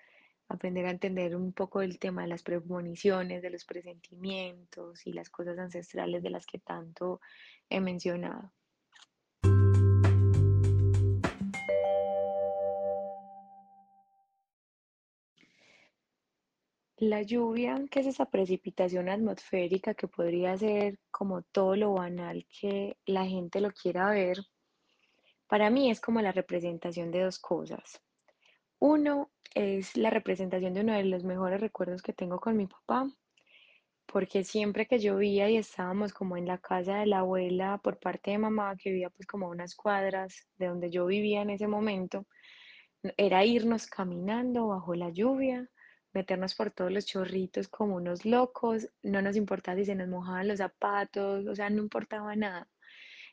aprender 0.49 0.87
a 0.87 0.91
entender 0.91 1.37
un 1.37 1.53
poco 1.53 1.83
el 1.83 1.99
tema 1.99 2.23
de 2.23 2.29
las 2.29 2.43
premoniciones, 2.43 3.43
de 3.43 3.51
los 3.51 3.65
presentimientos 3.65 5.07
y 5.07 5.13
las 5.13 5.31
cosas 5.31 5.59
ancestrales 5.59 6.23
de 6.23 6.31
las 6.31 6.47
que 6.47 6.59
tanto 6.59 7.21
he 7.69 7.81
mencionado. 7.81 8.53
La 17.07 17.21
lluvia, 17.21 17.85
que 17.91 18.01
es 18.01 18.07
esa 18.07 18.25
precipitación 18.25 19.11
atmosférica 19.11 19.93
que 19.93 20.09
podría 20.09 20.57
ser 20.57 20.99
como 21.11 21.43
todo 21.43 21.77
lo 21.77 21.93
banal 21.93 22.47
que 22.49 22.97
la 23.05 23.27
gente 23.27 23.61
lo 23.61 23.73
quiera 23.73 24.09
ver, 24.09 24.39
para 25.47 25.69
mí 25.69 25.91
es 25.91 26.01
como 26.01 26.23
la 26.23 26.33
representación 26.33 27.11
de 27.11 27.25
dos 27.25 27.39
cosas. 27.39 28.01
Uno 28.79 29.31
es 29.55 29.99
la 29.99 30.09
representación 30.09 30.73
de 30.73 30.81
uno 30.81 30.95
de 30.95 31.05
los 31.05 31.25
mejores 31.25 31.61
recuerdos 31.61 32.01
que 32.01 32.15
tengo 32.15 32.41
con 32.41 32.57
mi 32.57 32.67
papá, 32.67 33.07
porque 34.07 34.43
siempre 34.43 34.87
que 34.87 34.99
llovía 34.99 35.51
y 35.51 35.59
estábamos 35.59 36.15
como 36.15 36.39
en 36.39 36.47
la 36.47 36.57
casa 36.57 37.01
de 37.01 37.07
la 37.07 37.19
abuela 37.19 37.83
por 37.85 37.99
parte 37.99 38.31
de 38.31 38.39
mamá, 38.39 38.77
que 38.79 38.89
vivía 38.93 39.11
pues 39.11 39.27
como 39.27 39.49
a 39.49 39.51
unas 39.51 39.75
cuadras 39.75 40.49
de 40.57 40.69
donde 40.69 40.91
yo 40.91 41.05
vivía 41.05 41.43
en 41.43 41.51
ese 41.51 41.67
momento, 41.67 42.27
era 43.19 43.45
irnos 43.45 43.89
caminando 43.89 44.69
bajo 44.69 44.95
la 44.95 45.11
lluvia, 45.11 45.69
meternos 46.15 46.55
por 46.55 46.71
todos 46.71 46.93
los 46.93 47.07
chorritos 47.07 47.69
como 47.69 47.97
unos 47.97 48.25
locos, 48.25 48.89
no 49.03 49.21
nos 49.23 49.37
importaba 49.37 49.79
si 49.79 49.85
se 49.85 49.95
nos 49.95 50.09
mojaban 50.09 50.49
los 50.49 50.59
zapatos, 50.59 51.47
o 51.47 51.55
sea, 51.55 51.71
no 51.71 51.83
importaba 51.83 52.37
nada 52.37 52.69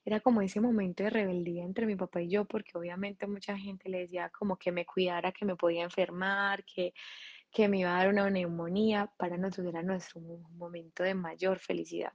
era 0.04 0.20
como 0.20 0.42
ese 0.42 0.60
momento 0.60 1.04
de 1.04 1.10
rebeldía 1.10 1.64
entre 1.64 1.86
mi 1.86 1.96
papá 1.96 2.22
y 2.22 2.30
yo, 2.30 2.46
porque 2.46 2.78
obviamente 2.78 3.28
mucha 3.28 3.58
gente 3.58 3.90
le 3.90 4.00
decía 4.00 4.30
como 4.30 4.58
que 4.58 4.72
me 4.72 4.86
cuidara, 4.86 5.32
que 5.32 5.46
me 5.46 5.56
podía 5.56 5.84
enfermar, 5.84 6.64
que, 6.66 6.94
que 7.52 7.68
me 7.68 7.80
iba 7.80 7.94
a 7.96 8.00
dar 8.00 8.10
una 8.10 8.30
neumonía, 8.30 9.12
para 9.18 9.38
nosotros 9.38 9.68
era 9.68 9.84
nuestro 9.84 10.22
momento 10.22 11.04
de 11.04 11.14
mayor 11.14 11.60
felicidad. 11.60 12.14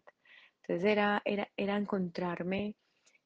Entonces 0.63 0.85
era, 0.91 1.23
era, 1.25 1.49
era 1.57 1.77
encontrarme 1.77 2.75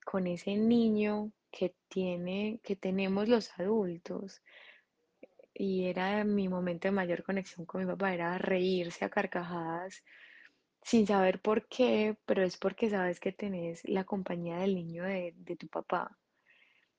con 0.04 0.26
ese 0.26 0.56
niño 0.56 1.32
que 1.50 1.75
tiene, 1.88 2.61
que 2.62 2.76
tenemos 2.76 3.28
los 3.28 3.50
adultos. 3.59 4.42
Y 5.62 5.85
era 5.88 6.25
mi 6.25 6.49
momento 6.49 6.88
de 6.88 6.93
mayor 6.93 7.23
conexión 7.23 7.67
con 7.67 7.83
mi 7.83 7.87
papá, 7.87 8.14
era 8.14 8.38
reírse 8.38 9.05
a 9.05 9.11
carcajadas 9.11 10.02
sin 10.83 11.07
saber 11.07 11.43
por 11.43 11.69
qué, 11.69 12.17
pero 12.25 12.43
es 12.43 12.57
porque 12.57 12.88
sabes 12.88 13.21
que 13.21 13.33
tenés 13.33 13.87
la 13.87 14.05
compañía 14.05 14.57
del 14.57 14.75
niño 14.75 15.05
de, 15.05 15.35
de 15.37 15.57
tu 15.57 15.69
papá. 15.69 16.17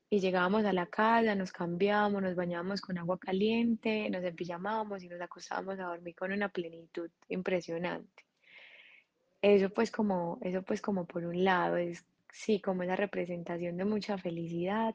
Y 0.08 0.20
llegábamos 0.20 0.64
a 0.64 0.72
la 0.72 0.86
casa, 0.86 1.34
nos 1.34 1.50
cambiábamos, 1.50 2.22
nos 2.22 2.36
bañábamos 2.36 2.80
con 2.80 2.98
agua 2.98 3.18
caliente, 3.18 4.08
nos 4.10 4.22
empijamábamos 4.22 5.02
y 5.02 5.08
nos 5.08 5.20
acostábamos 5.20 5.80
a 5.80 5.86
dormir 5.86 6.14
con 6.14 6.30
una 6.30 6.48
plenitud 6.48 7.10
impresionante. 7.30 8.24
Eso 9.42 9.70
pues 9.70 9.90
como, 9.90 10.38
eso 10.40 10.62
pues 10.62 10.80
como 10.80 11.04
por 11.04 11.24
un 11.24 11.42
lado 11.42 11.78
es 11.78 12.04
sí, 12.30 12.60
como 12.60 12.84
esa 12.84 12.94
representación 12.94 13.76
de 13.76 13.84
mucha 13.84 14.18
felicidad. 14.18 14.94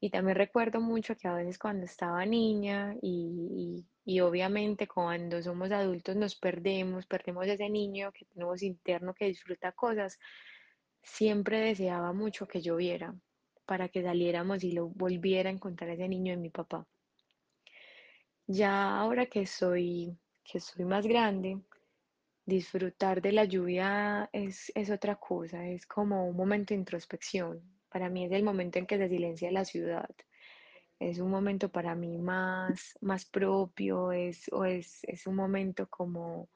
Y 0.00 0.10
también 0.10 0.36
recuerdo 0.36 0.80
mucho 0.80 1.16
que 1.16 1.28
a 1.28 1.34
veces 1.34 1.58
cuando 1.58 1.84
estaba 1.84 2.24
niña 2.24 2.94
y, 3.02 3.84
y 4.04 4.20
obviamente 4.20 4.86
cuando 4.86 5.42
somos 5.42 5.70
adultos 5.72 6.16
nos 6.16 6.36
perdemos, 6.36 7.06
perdemos 7.06 7.46
ese 7.46 7.68
niño 7.68 8.12
que 8.12 8.24
tenemos 8.26 8.62
interno 8.62 9.12
que 9.12 9.26
disfruta 9.26 9.72
cosas. 9.72 10.18
Siempre 11.02 11.60
deseaba 11.60 12.12
mucho 12.12 12.46
que 12.46 12.60
lloviera 12.60 13.14
para 13.66 13.88
que 13.88 14.02
saliéramos 14.02 14.64
y 14.64 14.72
lo 14.72 14.88
volviera 14.88 15.50
a 15.50 15.52
encontrar 15.52 15.90
ese 15.90 16.08
niño 16.08 16.32
de 16.32 16.38
mi 16.38 16.48
papá. 16.50 16.86
Ya 18.46 18.96
ahora 18.98 19.26
que 19.26 19.46
soy, 19.46 20.16
que 20.42 20.58
soy 20.58 20.86
más 20.86 21.06
grande, 21.06 21.60
disfrutar 22.46 23.20
de 23.20 23.32
la 23.32 23.44
lluvia 23.44 24.30
es, 24.32 24.72
es 24.74 24.90
otra 24.90 25.16
cosa, 25.16 25.68
es 25.68 25.86
como 25.86 26.26
un 26.26 26.34
momento 26.34 26.72
de 26.72 26.80
introspección. 26.80 27.77
Para 27.90 28.10
mí 28.10 28.24
es 28.24 28.32
el 28.32 28.42
momento 28.42 28.78
en 28.78 28.86
que 28.86 28.98
se 28.98 29.08
silencia 29.08 29.50
la 29.50 29.64
ciudad 29.64 30.08
es 30.98 31.18
un 31.20 31.30
momento 31.30 31.70
para 31.70 31.94
mí 31.94 32.18
más, 32.18 32.98
más 33.00 33.24
propio, 33.24 34.12
es, 34.12 34.48
o 34.52 34.64
es, 34.64 35.00
es 35.04 35.26
un 35.26 35.36
momento 35.36 35.88
como, 35.88 36.48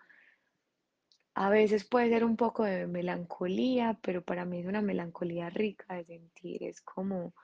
A 1.34 1.48
veces 1.50 1.84
puede 1.84 2.10
ser 2.10 2.24
un 2.24 2.36
poco 2.36 2.64
de 2.64 2.86
melancolía, 2.86 3.98
pero 4.02 4.22
para 4.22 4.44
mí 4.44 4.60
es 4.60 4.66
una 4.66 4.82
melancolía 4.82 5.50
rica 5.50 5.94
de 5.94 6.04
sentir. 6.04 6.62
Es 6.64 6.80
como 6.82 7.34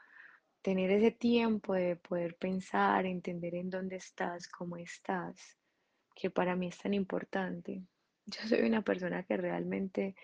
tener 0.62 0.90
ese 0.90 1.11
tiempo 1.12 1.75
de 1.75 1.97
poder 1.97 2.37
pensar, 2.37 3.07
entender 3.07 3.54
en 3.54 3.71
dónde 3.71 3.97
estás, 3.97 4.49
cómo 4.49 4.76
estás, 4.76 5.59
que 6.14 6.30
para 6.30 6.57
mí 6.57 6.68
es 6.68 6.78
tan 6.78 6.95
importante. 6.95 7.83
Yo 8.26 8.42
soy 8.49 8.61
una 8.66 8.83
persona 8.83 9.23
que 9.25 9.37
realmente 9.37 10.16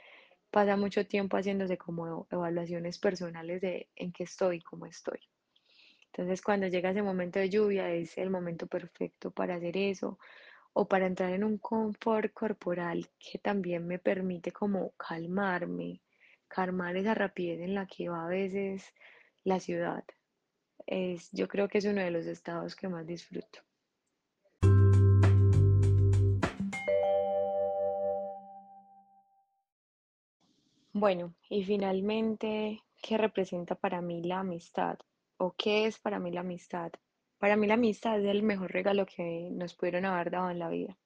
pasa 0.54 0.76
mucho 0.76 1.04
tiempo 1.04 1.36
haciéndose 1.36 1.76
como 1.76 2.28
evaluaciones 2.30 3.00
personales 3.00 3.60
de 3.60 3.88
en 3.96 4.12
qué 4.12 4.22
estoy, 4.22 4.60
cómo 4.60 4.86
estoy. 4.86 5.18
Entonces, 6.06 6.42
cuando 6.42 6.68
llega 6.68 6.92
ese 6.92 7.02
momento 7.02 7.40
de 7.40 7.50
lluvia, 7.50 7.90
es 7.90 8.16
el 8.18 8.30
momento 8.30 8.68
perfecto 8.68 9.32
para 9.32 9.56
hacer 9.56 9.76
eso 9.76 10.20
o 10.72 10.86
para 10.86 11.06
entrar 11.06 11.32
en 11.32 11.42
un 11.42 11.58
confort 11.58 12.32
corporal 12.32 13.10
que 13.18 13.40
también 13.40 13.84
me 13.88 13.98
permite 13.98 14.52
como 14.52 14.92
calmarme, 14.92 16.00
calmar 16.46 16.96
esa 16.96 17.14
rapidez 17.14 17.60
en 17.60 17.74
la 17.74 17.86
que 17.86 18.08
va 18.08 18.24
a 18.24 18.28
veces 18.28 18.94
la 19.42 19.58
ciudad. 19.58 20.04
Es, 20.86 21.30
yo 21.32 21.48
creo 21.48 21.66
que 21.66 21.78
es 21.78 21.84
uno 21.84 22.00
de 22.00 22.12
los 22.12 22.26
estados 22.26 22.76
que 22.76 22.86
más 22.86 23.04
disfruto. 23.04 23.58
Bueno, 30.94 31.34
y 31.50 31.64
finalmente, 31.64 32.80
¿qué 33.02 33.18
representa 33.18 33.74
para 33.74 34.00
mí 34.00 34.22
la 34.22 34.38
amistad? 34.38 34.96
¿O 35.36 35.52
qué 35.58 35.86
es 35.86 35.98
para 35.98 36.20
mí 36.20 36.30
la 36.30 36.40
amistad? 36.40 36.92
Para 37.38 37.56
mí 37.56 37.66
la 37.66 37.74
amistad 37.74 38.20
es 38.20 38.26
el 38.26 38.44
mejor 38.44 38.70
regalo 38.72 39.04
que 39.04 39.50
nos 39.50 39.74
pudieron 39.74 40.04
haber 40.04 40.30
dado 40.30 40.50
en 40.50 40.60
la 40.60 40.68
vida. 40.68 40.96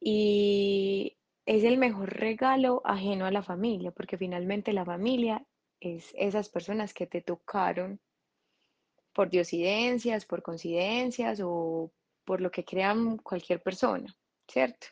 Y 0.00 1.18
es 1.44 1.64
el 1.64 1.76
mejor 1.76 2.10
regalo 2.16 2.82
ajeno 2.84 3.26
a 3.26 3.32
la 3.32 3.42
familia, 3.42 3.90
porque 3.90 4.16
finalmente 4.16 4.72
la 4.72 4.84
familia 4.84 5.44
es 5.80 6.12
esas 6.16 6.48
personas 6.48 6.94
que 6.94 7.08
te 7.08 7.20
tocaron 7.20 8.00
por 9.12 9.28
diosidencias, 9.30 10.24
por 10.26 10.42
coincidencias 10.42 11.40
o 11.42 11.90
por 12.24 12.40
lo 12.40 12.50
que 12.50 12.64
crean 12.64 13.18
cualquier 13.18 13.62
persona, 13.62 14.14
¿cierto? 14.46 14.86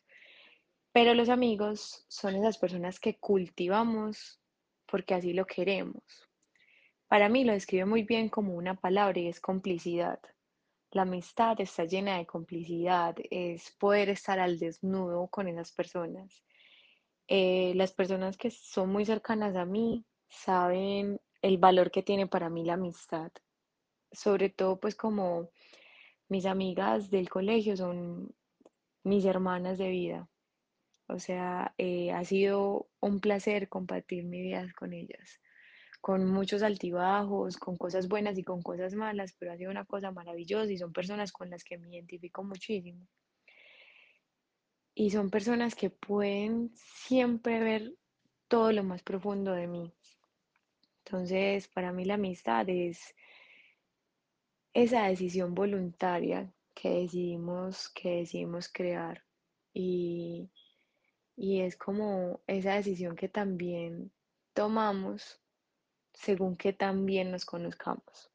Pero 0.92 1.14
los 1.14 1.28
amigos 1.28 2.04
son 2.08 2.34
esas 2.34 2.58
personas 2.58 2.98
que 2.98 3.18
cultivamos 3.18 4.40
porque 4.86 5.14
así 5.14 5.32
lo 5.32 5.46
queremos. 5.46 6.02
Para 7.06 7.28
mí 7.28 7.44
lo 7.44 7.52
describe 7.52 7.86
muy 7.86 8.02
bien 8.02 8.28
como 8.28 8.54
una 8.54 8.74
palabra 8.74 9.18
y 9.18 9.28
es 9.28 9.40
complicidad. 9.40 10.20
La 10.90 11.02
amistad 11.02 11.60
está 11.60 11.84
llena 11.84 12.18
de 12.18 12.26
complicidad, 12.26 13.14
es 13.30 13.70
poder 13.78 14.08
estar 14.08 14.40
al 14.40 14.58
desnudo 14.58 15.28
con 15.28 15.46
esas 15.46 15.70
personas. 15.70 16.42
Eh, 17.28 17.72
las 17.76 17.92
personas 17.92 18.36
que 18.36 18.50
son 18.50 18.90
muy 18.90 19.04
cercanas 19.04 19.54
a 19.54 19.64
mí 19.64 20.04
saben 20.28 21.20
el 21.42 21.58
valor 21.58 21.92
que 21.92 22.02
tiene 22.02 22.26
para 22.26 22.50
mí 22.50 22.64
la 22.64 22.74
amistad. 22.74 23.30
Sobre 24.10 24.50
todo 24.50 24.80
pues 24.80 24.96
como 24.96 25.50
mis 26.28 26.46
amigas 26.46 27.10
del 27.10 27.28
colegio 27.28 27.76
son 27.76 28.34
mis 29.04 29.24
hermanas 29.24 29.78
de 29.78 29.88
vida. 29.88 30.28
O 31.12 31.18
sea, 31.18 31.74
eh, 31.76 32.12
ha 32.12 32.24
sido 32.24 32.88
un 33.00 33.20
placer 33.20 33.68
compartir 33.68 34.24
mi 34.24 34.40
vida 34.40 34.72
con 34.78 34.92
ellas, 34.92 35.40
con 36.00 36.24
muchos 36.26 36.62
altibajos, 36.62 37.56
con 37.56 37.76
cosas 37.76 38.06
buenas 38.06 38.38
y 38.38 38.44
con 38.44 38.62
cosas 38.62 38.94
malas, 38.94 39.34
pero 39.38 39.52
ha 39.52 39.56
sido 39.56 39.72
una 39.72 39.84
cosa 39.84 40.12
maravillosa 40.12 40.70
y 40.70 40.78
son 40.78 40.92
personas 40.92 41.32
con 41.32 41.50
las 41.50 41.64
que 41.64 41.78
me 41.78 41.88
identifico 41.88 42.44
muchísimo. 42.44 43.08
Y 44.94 45.10
son 45.10 45.30
personas 45.30 45.74
que 45.74 45.90
pueden 45.90 46.70
siempre 46.76 47.58
ver 47.58 47.94
todo 48.46 48.70
lo 48.70 48.84
más 48.84 49.02
profundo 49.02 49.52
de 49.52 49.66
mí. 49.66 49.92
Entonces, 51.04 51.66
para 51.66 51.92
mí 51.92 52.04
la 52.04 52.14
amistad 52.14 52.68
es 52.68 53.14
esa 54.74 55.06
decisión 55.06 55.54
voluntaria 55.54 56.52
que 56.72 56.90
decidimos, 56.90 57.88
que 57.88 58.18
decidimos 58.18 58.68
crear. 58.68 59.24
Y, 59.72 60.50
y 61.40 61.62
es 61.62 61.74
como 61.74 62.42
esa 62.46 62.74
decisión 62.74 63.16
que 63.16 63.26
también 63.26 64.12
tomamos 64.52 65.40
según 66.12 66.54
que 66.54 66.74
también 66.74 67.30
nos 67.30 67.46
conozcamos. 67.46 68.30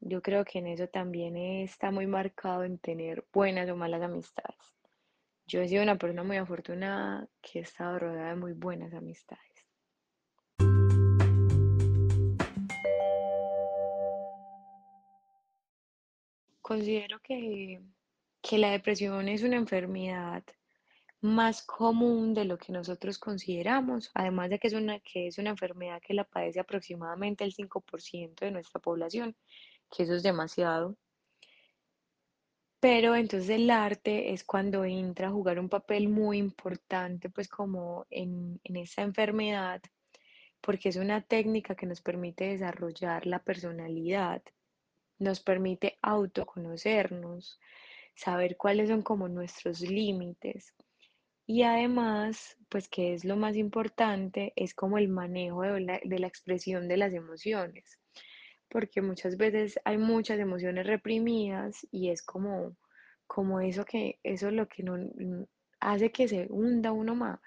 Yo 0.00 0.22
creo 0.22 0.46
que 0.46 0.60
en 0.60 0.68
eso 0.68 0.88
también 0.88 1.36
está 1.36 1.90
muy 1.90 2.06
marcado 2.06 2.64
en 2.64 2.78
tener 2.78 3.26
buenas 3.34 3.68
o 3.68 3.76
malas 3.76 4.00
amistades. 4.00 4.56
Yo 5.46 5.60
he 5.60 5.68
sido 5.68 5.82
una 5.82 5.98
persona 5.98 6.22
muy 6.24 6.38
afortunada 6.38 7.28
que 7.42 7.58
he 7.58 7.62
estado 7.62 7.98
rodeada 7.98 8.30
de 8.30 8.36
muy 8.36 8.54
buenas 8.54 8.94
amistades. 8.94 9.42
Considero 16.62 17.20
que, 17.20 17.82
que 18.40 18.56
la 18.56 18.70
depresión 18.70 19.28
es 19.28 19.42
una 19.42 19.56
enfermedad 19.56 20.44
más 21.20 21.62
común 21.62 22.34
de 22.34 22.44
lo 22.44 22.58
que 22.58 22.72
nosotros 22.72 23.18
consideramos, 23.18 24.10
además 24.14 24.50
de 24.50 24.58
que 24.58 24.68
es 24.68 24.74
una, 24.74 25.00
que 25.00 25.26
es 25.26 25.38
una 25.38 25.50
enfermedad 25.50 26.00
que 26.00 26.14
la 26.14 26.24
padece 26.24 26.60
aproximadamente 26.60 27.44
el 27.44 27.54
5% 27.54 28.44
de 28.44 28.52
nuestra 28.52 28.80
población, 28.80 29.36
que 29.90 30.04
eso 30.04 30.14
es 30.14 30.22
demasiado. 30.22 30.96
Pero 32.80 33.16
entonces 33.16 33.50
el 33.50 33.70
arte 33.70 34.32
es 34.32 34.44
cuando 34.44 34.84
entra 34.84 35.28
a 35.28 35.32
jugar 35.32 35.58
un 35.58 35.68
papel 35.68 36.08
muy 36.08 36.38
importante, 36.38 37.28
pues 37.28 37.48
como 37.48 38.06
en, 38.10 38.60
en 38.62 38.76
esa 38.76 39.02
enfermedad, 39.02 39.82
porque 40.60 40.88
es 40.88 40.96
una 40.96 41.20
técnica 41.22 41.74
que 41.74 41.86
nos 41.86 42.00
permite 42.00 42.44
desarrollar 42.50 43.26
la 43.26 43.40
personalidad, 43.40 44.42
nos 45.18 45.40
permite 45.40 45.98
autoconocernos, 46.02 47.58
saber 48.14 48.56
cuáles 48.56 48.88
son 48.88 49.02
como 49.02 49.28
nuestros 49.28 49.80
límites. 49.80 50.74
Y 51.50 51.62
además, 51.62 52.58
pues 52.68 52.90
que 52.90 53.14
es 53.14 53.24
lo 53.24 53.34
más 53.34 53.56
importante, 53.56 54.52
es 54.54 54.74
como 54.74 54.98
el 54.98 55.08
manejo 55.08 55.62
de 55.62 55.80
la, 55.80 55.98
de 56.04 56.18
la 56.18 56.26
expresión 56.26 56.88
de 56.88 56.98
las 56.98 57.14
emociones, 57.14 57.98
porque 58.68 59.00
muchas 59.00 59.38
veces 59.38 59.80
hay 59.86 59.96
muchas 59.96 60.38
emociones 60.40 60.86
reprimidas 60.86 61.86
y 61.90 62.10
es 62.10 62.22
como, 62.22 62.76
como 63.26 63.60
eso 63.62 63.86
que, 63.86 64.20
eso 64.22 64.48
es 64.48 64.52
lo 64.52 64.68
que 64.68 64.82
no, 64.82 64.98
hace 65.80 66.12
que 66.12 66.28
se 66.28 66.48
hunda 66.50 66.92
uno 66.92 67.14
más. 67.14 67.40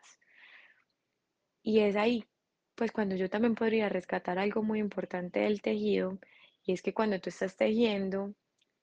Y 1.62 1.82
es 1.82 1.96
ahí, 1.96 2.26
pues 2.74 2.92
cuando 2.92 3.16
yo 3.16 3.30
también 3.30 3.54
podría 3.54 3.88
rescatar 3.88 4.40
algo 4.40 4.64
muy 4.64 4.80
importante 4.80 5.42
del 5.42 5.62
tejido, 5.62 6.18
y 6.64 6.74
es 6.74 6.82
que 6.82 6.96
cuando 6.96 7.20
tú 7.22 7.30
estás 7.30 7.56
tejiendo, 7.56 8.34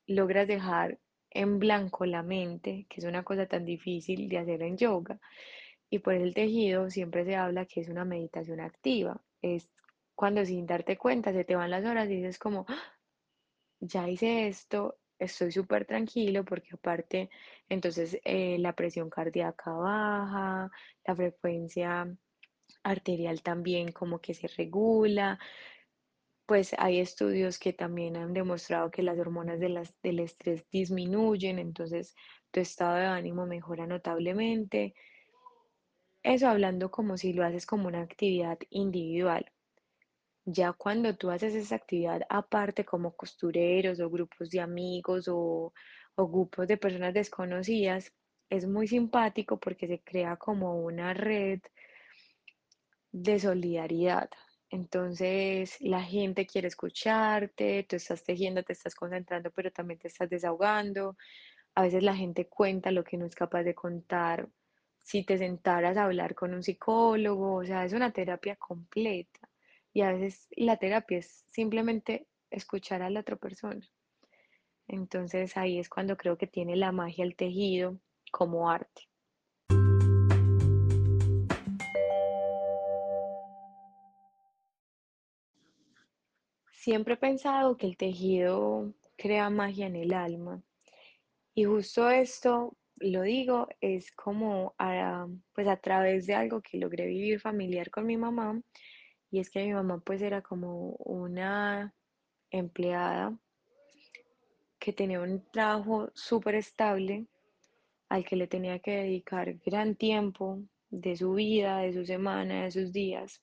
logras 0.07 0.47
dejar 0.47 1.01
en 1.39 1.59
blanco 1.59 2.05
la 2.05 2.23
mente, 2.23 2.87
que 2.89 3.01
es 3.01 3.07
una 3.07 3.23
cosa 3.23 3.47
tan 3.47 3.65
difícil 3.65 4.29
de 4.29 4.39
hacer 4.39 4.63
en 4.63 4.77
yoga. 4.77 5.21
Y 5.91 6.01
por 6.01 6.15
el 6.15 6.35
tejido 6.35 6.91
siempre 6.91 7.25
se 7.25 7.37
habla 7.37 7.65
que 7.67 7.81
es 7.81 7.89
una 7.89 8.05
meditación 8.05 8.61
activa. 8.61 9.23
Es 9.41 9.71
cuando 10.17 10.45
sin 10.45 10.67
darte 10.67 10.97
cuenta 10.99 11.33
se 11.33 11.45
te 11.45 11.55
van 11.55 11.71
las 11.71 11.85
horas 11.85 12.11
y 12.11 12.17
dices 12.17 12.39
como, 12.39 12.67
¡Ah! 12.69 12.99
ya 13.81 14.09
hice 14.09 14.49
esto, 14.49 14.99
estoy 15.19 15.53
súper 15.53 15.87
tranquilo 15.87 16.45
porque 16.45 16.71
aparte 16.73 17.31
entonces 17.69 18.19
eh, 18.25 18.59
la 18.59 18.75
presión 18.75 19.09
cardíaca 19.09 19.71
baja, 19.73 20.71
la 21.07 21.15
frecuencia 21.17 22.17
arterial 22.83 23.43
también 23.43 23.93
como 23.93 24.21
que 24.21 24.35
se 24.35 24.49
regula, 24.49 25.39
pues 26.49 26.75
hay 26.79 26.99
estudios 26.99 27.59
que 27.59 27.75
también 27.75 28.17
han 28.17 28.33
demostrado 28.33 28.91
que 28.91 29.03
las 29.03 29.19
hormonas 29.19 29.61
de 29.61 29.87
del 30.03 30.21
estrés 30.21 30.65
disminuyen, 30.71 31.59
entonces 31.59 32.15
tu 32.51 32.61
estado 32.61 32.97
de 32.97 33.05
ánimo 33.05 33.45
mejora 33.45 33.87
notablemente. 33.87 34.95
Eso 36.23 36.49
hablando 36.49 36.91
como 36.91 37.19
si 37.19 37.35
lo 37.35 37.45
haces 37.45 37.67
como 37.67 37.87
una 37.87 38.01
actividad 38.01 38.59
individual. 38.71 39.53
Ya 40.47 40.73
cuando 40.73 41.15
tú 41.15 41.31
haces 41.31 41.55
esa 41.55 41.75
actividad 41.75 42.23
aparte 42.31 42.83
como 42.83 43.15
costureros 43.15 44.01
o 44.01 44.09
grupos 44.09 44.49
de 44.49 44.61
amigos 44.61 45.29
o 45.29 45.75
grupos 46.17 46.67
de 46.67 46.79
personas 46.79 47.13
desconocidas, 47.13 48.11
es 48.49 48.67
muy 48.67 48.89
simpático 48.89 49.61
porque 49.61 49.87
se 49.87 50.01
crea 50.03 50.37
como 50.39 50.81
una 50.81 51.13
red 51.13 51.61
de 53.13 53.39
solidaridad. 53.39 54.31
Entonces 54.71 55.81
la 55.81 56.03
gente 56.03 56.47
quiere 56.47 56.69
escucharte, 56.69 57.87
tú 57.89 57.97
estás 57.97 58.23
tejiendo, 58.23 58.63
te 58.63 58.75
estás 58.75 58.95
concentrando, 58.95 59.51
pero 59.51 59.71
también 59.73 59.99
te 59.99 60.09
estás 60.09 60.29
desahogando. 60.29 61.17
A 61.75 61.83
veces 61.83 62.03
la 62.03 62.15
gente 62.15 62.49
cuenta 62.49 62.91
lo 62.91 63.05
que 63.05 63.17
no 63.17 63.27
es 63.27 63.35
capaz 63.35 63.63
de 63.63 63.75
contar. 63.75 64.49
Si 65.03 65.25
te 65.25 65.39
sentaras 65.39 65.97
a 65.97 66.05
hablar 66.05 66.35
con 66.35 66.55
un 66.55 66.63
psicólogo, 66.63 67.55
o 67.57 67.65
sea, 67.65 67.85
es 67.85 67.93
una 67.95 68.13
terapia 68.13 68.57
completa. 68.57 69.49
Y 69.95 70.03
a 70.03 70.13
veces 70.13 70.49
la 70.57 70.77
terapia 70.77 71.19
es 71.19 71.47
simplemente 71.51 72.27
escuchar 72.51 73.03
a 73.03 73.11
la 73.11 73.21
otra 73.21 73.37
persona. 73.37 73.89
Entonces 74.87 75.57
ahí 75.57 75.79
es 75.79 75.89
cuando 75.89 76.17
creo 76.17 76.37
que 76.37 76.47
tiene 76.47 76.77
la 76.77 76.93
magia 76.93 77.25
el 77.25 77.37
tejido 77.37 77.99
como 78.33 78.71
arte. 78.71 79.09
Siempre 86.89 87.13
he 87.13 87.17
pensado 87.19 87.77
que 87.77 87.87
el 87.87 87.99
tejido 87.99 88.95
crea 89.19 89.51
magia 89.51 89.89
en 89.89 89.95
el 89.95 90.15
alma 90.15 90.63
y 91.55 91.65
justo 91.65 92.09
esto, 92.09 92.79
lo 92.97 93.21
digo, 93.21 93.69
es 93.83 94.11
como 94.13 94.75
a, 94.79 95.27
pues 95.53 95.69
a 95.69 95.77
través 95.77 96.25
de 96.27 96.33
algo 96.33 96.63
que 96.63 96.79
logré 96.79 97.05
vivir 97.05 97.41
familiar 97.41 97.91
con 97.91 98.07
mi 98.07 98.17
mamá 98.17 98.63
y 99.31 99.39
es 99.39 99.51
que 99.51 99.67
mi 99.67 99.75
mamá 99.75 100.01
pues 100.03 100.23
era 100.23 100.41
como 100.41 100.93
una 101.05 101.95
empleada 102.51 103.39
que 104.79 104.95
tenía 104.95 105.21
un 105.21 105.45
trabajo 105.53 106.11
súper 106.15 106.55
estable 106.55 107.27
al 108.09 108.25
que 108.25 108.37
le 108.37 108.47
tenía 108.47 108.79
que 108.79 108.93
dedicar 108.93 109.53
gran 109.63 109.95
tiempo 109.95 110.63
de 110.89 111.17
su 111.19 111.35
vida, 111.35 111.81
de 111.81 111.93
su 111.93 112.07
semana, 112.07 112.65
de 112.65 112.71
sus 112.71 112.95
días. 112.95 113.43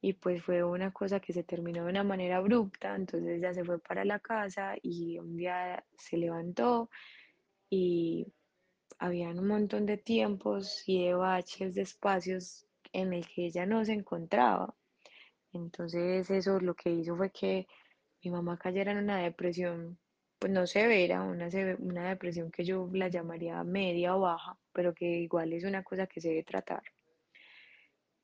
Y 0.00 0.12
pues 0.14 0.42
fue 0.42 0.62
una 0.62 0.92
cosa 0.92 1.20
que 1.20 1.32
se 1.32 1.42
terminó 1.42 1.84
de 1.84 1.90
una 1.90 2.04
manera 2.04 2.36
abrupta, 2.36 2.94
entonces 2.94 3.40
ya 3.40 3.52
se 3.52 3.64
fue 3.64 3.80
para 3.80 4.04
la 4.04 4.20
casa 4.20 4.76
y 4.82 5.18
un 5.18 5.36
día 5.36 5.84
se 5.96 6.16
levantó 6.16 6.88
y 7.70 8.26
habían 8.98 9.38
un 9.38 9.48
montón 9.48 9.86
de 9.86 9.98
tiempos 9.98 10.82
y 10.86 11.04
de 11.04 11.14
baches, 11.14 11.74
de 11.74 11.82
espacios 11.82 12.66
en 12.92 13.12
el 13.12 13.26
que 13.26 13.46
ella 13.46 13.66
no 13.66 13.84
se 13.84 13.92
encontraba. 13.92 14.74
Entonces 15.52 16.30
eso 16.30 16.60
lo 16.60 16.74
que 16.74 16.90
hizo 16.90 17.16
fue 17.16 17.30
que 17.30 17.66
mi 18.22 18.30
mamá 18.30 18.58
cayera 18.58 18.92
en 18.92 18.98
una 18.98 19.18
depresión, 19.18 19.98
pues 20.38 20.52
no 20.52 20.66
severa, 20.66 21.22
una, 21.22 21.48
una 21.78 22.08
depresión 22.10 22.50
que 22.50 22.64
yo 22.64 22.88
la 22.92 23.08
llamaría 23.08 23.62
media 23.64 24.16
o 24.16 24.20
baja, 24.20 24.58
pero 24.72 24.94
que 24.94 25.06
igual 25.06 25.52
es 25.52 25.64
una 25.64 25.82
cosa 25.82 26.06
que 26.06 26.20
se 26.20 26.28
debe 26.28 26.44
tratar. 26.44 26.82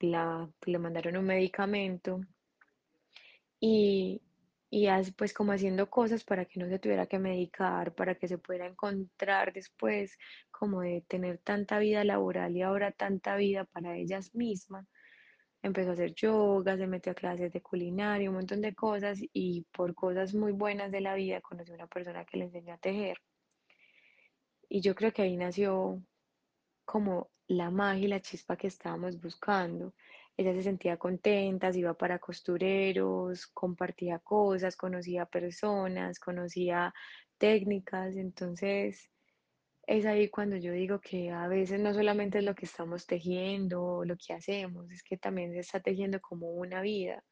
La, 0.04 0.48
le 0.66 0.78
mandaron 0.78 1.16
un 1.16 1.26
medicamento 1.26 2.20
y, 3.60 4.20
y 4.70 4.88
pues 5.16 5.32
como 5.32 5.52
haciendo 5.52 5.88
cosas 5.88 6.24
para 6.24 6.44
que 6.44 6.60
no 6.60 6.68
se 6.68 6.78
tuviera 6.78 7.06
que 7.06 7.18
medicar, 7.18 7.94
para 7.94 8.14
que 8.16 8.28
se 8.28 8.38
pudiera 8.38 8.66
encontrar 8.66 9.52
después 9.52 10.18
como 10.50 10.80
de 10.82 11.02
tener 11.08 11.38
tanta 11.38 11.78
vida 11.78 12.04
laboral 12.04 12.56
y 12.56 12.62
ahora 12.62 12.92
tanta 12.92 13.36
vida 13.36 13.64
para 13.64 13.96
ellas 13.96 14.34
mismas. 14.34 14.86
Empezó 15.62 15.90
a 15.90 15.92
hacer 15.94 16.14
yoga, 16.14 16.76
se 16.76 16.86
metió 16.86 17.12
a 17.12 17.14
clases 17.14 17.52
de 17.52 17.62
culinaria, 17.62 18.28
un 18.28 18.36
montón 18.36 18.60
de 18.60 18.74
cosas 18.74 19.18
y 19.32 19.64
por 19.72 19.94
cosas 19.94 20.34
muy 20.34 20.52
buenas 20.52 20.90
de 20.92 21.00
la 21.00 21.14
vida 21.14 21.40
conoció 21.40 21.74
a 21.74 21.78
una 21.78 21.86
persona 21.86 22.24
que 22.24 22.36
le 22.36 22.44
enseñó 22.44 22.74
a 22.74 22.78
tejer. 22.78 23.18
Y 24.68 24.80
yo 24.80 24.94
creo 24.94 25.12
que 25.12 25.22
ahí 25.22 25.36
nació 25.36 26.02
como 26.84 27.30
la 27.48 27.70
magia 27.70 28.04
y 28.04 28.08
la 28.08 28.20
chispa 28.20 28.56
que 28.56 28.68
estábamos 28.68 29.20
buscando. 29.20 29.94
Ella 30.36 30.52
se 30.54 30.62
sentía 30.62 30.96
contenta, 30.96 31.72
se 31.72 31.80
iba 31.80 31.94
para 31.94 32.18
costureros, 32.18 33.46
compartía 33.48 34.18
cosas, 34.18 34.76
conocía 34.76 35.26
personas, 35.26 36.18
conocía 36.18 36.92
técnicas. 37.38 38.16
Entonces, 38.16 39.10
es 39.86 40.06
ahí 40.06 40.28
cuando 40.28 40.56
yo 40.56 40.72
digo 40.72 41.00
que 41.00 41.30
a 41.30 41.46
veces 41.46 41.80
no 41.80 41.94
solamente 41.94 42.38
es 42.38 42.44
lo 42.44 42.54
que 42.54 42.64
estamos 42.64 43.06
tejiendo 43.06 44.04
lo 44.04 44.16
que 44.16 44.32
hacemos, 44.32 44.90
es 44.90 45.02
que 45.02 45.16
también 45.18 45.52
se 45.52 45.60
está 45.60 45.80
tejiendo 45.80 46.20
como 46.20 46.50
una 46.50 46.80
vida. 46.80 47.22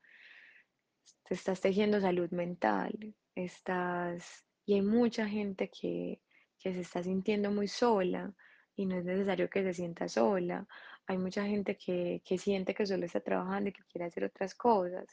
Te 1.25 1.35
estás 1.35 1.61
tejiendo 1.61 2.01
salud 2.01 2.31
mental, 2.31 2.93
estás... 3.35 4.45
Y 4.65 4.75
hay 4.75 4.83
mucha 4.83 5.27
gente 5.27 5.69
que, 5.69 6.21
que 6.59 6.73
se 6.73 6.81
está 6.81 7.03
sintiendo 7.03 7.51
muy 7.51 7.67
sola 7.67 8.33
y 8.77 8.87
no 8.87 8.97
es 8.97 9.05
necesario 9.05 9.49
que 9.51 9.63
se 9.63 9.75
sienta 9.75 10.09
sola. 10.09 10.67
Hay 11.07 11.19
mucha 11.19 11.45
gente 11.47 11.77
que, 11.77 12.23
que 12.25 12.39
siente 12.39 12.75
que 12.75 12.87
solo 12.87 13.07
está 13.07 13.21
trabajando 13.21 13.71
y 13.71 13.73
que 13.73 13.83
quiere 13.85 14.07
hacer 14.07 14.25
otras 14.25 14.55
cosas. 14.55 15.07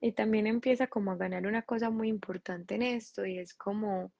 Y 0.00 0.12
también 0.12 0.46
empieza 0.46 0.86
como 0.88 1.12
a 1.12 1.16
ganar 1.16 1.46
una 1.46 1.62
cosa 1.62 1.90
muy 1.90 2.08
importante 2.08 2.74
en 2.74 2.82
esto 2.82 3.24
y 3.24 3.38
es 3.38 3.54
como 3.54 4.12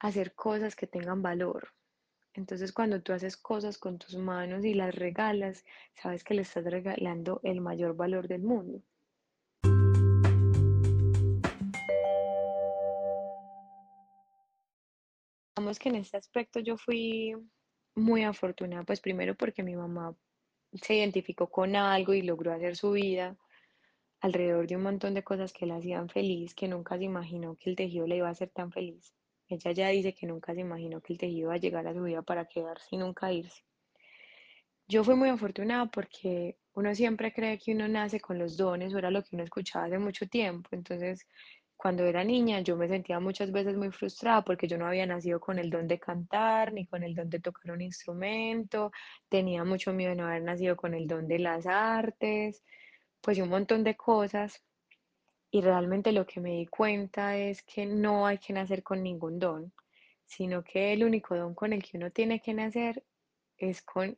hacer 0.00 0.34
cosas 0.34 0.76
que 0.76 0.86
tengan 0.86 1.22
valor. 1.22 1.72
Entonces, 2.34 2.72
cuando 2.72 3.00
tú 3.00 3.12
haces 3.12 3.36
cosas 3.36 3.78
con 3.78 3.98
tus 3.98 4.16
manos 4.16 4.64
y 4.64 4.74
las 4.74 4.94
regalas, 4.94 5.64
sabes 5.94 6.24
que 6.24 6.34
le 6.34 6.42
estás 6.42 6.64
regalando 6.64 7.40
el 7.44 7.60
mayor 7.60 7.94
valor 7.96 8.26
del 8.28 8.42
mundo. 8.42 8.82
Que 15.72 15.88
en 15.88 15.96
este 15.96 16.18
aspecto 16.18 16.60
yo 16.60 16.76
fui 16.76 17.34
muy 17.94 18.22
afortunada, 18.22 18.84
pues 18.84 19.00
primero 19.00 19.34
porque 19.34 19.62
mi 19.62 19.74
mamá 19.74 20.14
se 20.72 20.96
identificó 20.96 21.48
con 21.48 21.74
algo 21.74 22.12
y 22.12 22.22
logró 22.22 22.52
hacer 22.52 22.76
su 22.76 22.92
vida 22.92 23.36
alrededor 24.20 24.66
de 24.66 24.76
un 24.76 24.82
montón 24.82 25.14
de 25.14 25.22
cosas 25.22 25.52
que 25.52 25.66
la 25.66 25.76
hacían 25.76 26.08
feliz, 26.08 26.54
que 26.54 26.68
nunca 26.68 26.98
se 26.98 27.04
imaginó 27.04 27.56
que 27.56 27.70
el 27.70 27.76
tejido 27.76 28.06
le 28.06 28.16
iba 28.16 28.28
a 28.28 28.32
hacer 28.32 28.50
tan 28.50 28.72
feliz. 28.72 29.14
Ella 29.48 29.72
ya 29.72 29.88
dice 29.88 30.14
que 30.14 30.26
nunca 30.26 30.54
se 30.54 30.60
imaginó 30.60 31.00
que 31.00 31.14
el 31.14 31.18
tejido 31.18 31.48
iba 31.48 31.54
a 31.54 31.58
llegar 31.58 31.86
a 31.86 31.94
su 31.94 32.02
vida 32.02 32.22
para 32.22 32.44
quedarse 32.46 32.88
y 32.90 32.98
nunca 32.98 33.32
irse. 33.32 33.62
Yo 34.86 35.02
fui 35.02 35.14
muy 35.14 35.30
afortunada 35.30 35.86
porque 35.86 36.58
uno 36.74 36.94
siempre 36.94 37.32
cree 37.32 37.58
que 37.58 37.72
uno 37.72 37.88
nace 37.88 38.20
con 38.20 38.38
los 38.38 38.56
dones, 38.56 38.92
o 38.92 38.98
era 38.98 39.10
lo 39.10 39.22
que 39.22 39.34
uno 39.36 39.44
escuchaba 39.44 39.86
hace 39.86 39.98
mucho 39.98 40.26
tiempo. 40.26 40.68
Entonces, 40.72 41.26
cuando 41.84 42.06
era 42.06 42.24
niña, 42.24 42.60
yo 42.60 42.78
me 42.78 42.88
sentía 42.88 43.20
muchas 43.20 43.52
veces 43.52 43.76
muy 43.76 43.90
frustrada 43.90 44.42
porque 44.42 44.66
yo 44.66 44.78
no 44.78 44.86
había 44.86 45.04
nacido 45.04 45.38
con 45.38 45.58
el 45.58 45.68
don 45.68 45.86
de 45.86 45.98
cantar, 45.98 46.72
ni 46.72 46.86
con 46.86 47.02
el 47.02 47.14
don 47.14 47.28
de 47.28 47.40
tocar 47.40 47.72
un 47.72 47.82
instrumento, 47.82 48.90
tenía 49.28 49.64
mucho 49.64 49.92
miedo 49.92 50.08
de 50.08 50.16
no 50.16 50.26
haber 50.26 50.42
nacido 50.44 50.76
con 50.76 50.94
el 50.94 51.06
don 51.06 51.28
de 51.28 51.38
las 51.40 51.66
artes, 51.66 52.64
pues 53.20 53.38
un 53.38 53.50
montón 53.50 53.84
de 53.84 53.96
cosas. 53.96 54.64
Y 55.50 55.60
realmente 55.60 56.10
lo 56.12 56.24
que 56.24 56.40
me 56.40 56.52
di 56.52 56.64
cuenta 56.64 57.36
es 57.36 57.62
que 57.62 57.84
no 57.84 58.26
hay 58.26 58.38
que 58.38 58.54
nacer 58.54 58.82
con 58.82 59.02
ningún 59.02 59.38
don, 59.38 59.70
sino 60.24 60.64
que 60.64 60.94
el 60.94 61.04
único 61.04 61.36
don 61.36 61.54
con 61.54 61.74
el 61.74 61.82
que 61.82 61.98
uno 61.98 62.10
tiene 62.10 62.40
que 62.40 62.54
nacer 62.54 63.04
es 63.58 63.82
con 63.82 64.16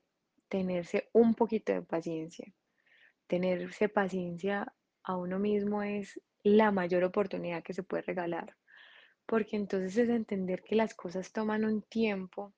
tenerse 0.48 1.08
un 1.14 1.34
poquito 1.34 1.72
de 1.72 1.82
paciencia. 1.82 2.46
Tenerse 3.26 3.88
paciencia 3.88 4.72
a 5.02 5.16
uno 5.16 5.40
mismo 5.40 5.82
es 5.82 6.20
la 6.46 6.70
mayor 6.70 7.02
oportunidad 7.02 7.64
que 7.64 7.74
se 7.74 7.82
puede 7.82 8.04
regalar, 8.04 8.54
porque 9.26 9.56
entonces 9.56 9.96
es 9.96 10.08
entender 10.08 10.62
que 10.62 10.76
las 10.76 10.94
cosas 10.94 11.32
toman 11.32 11.64
un 11.64 11.82
tiempo, 11.82 12.52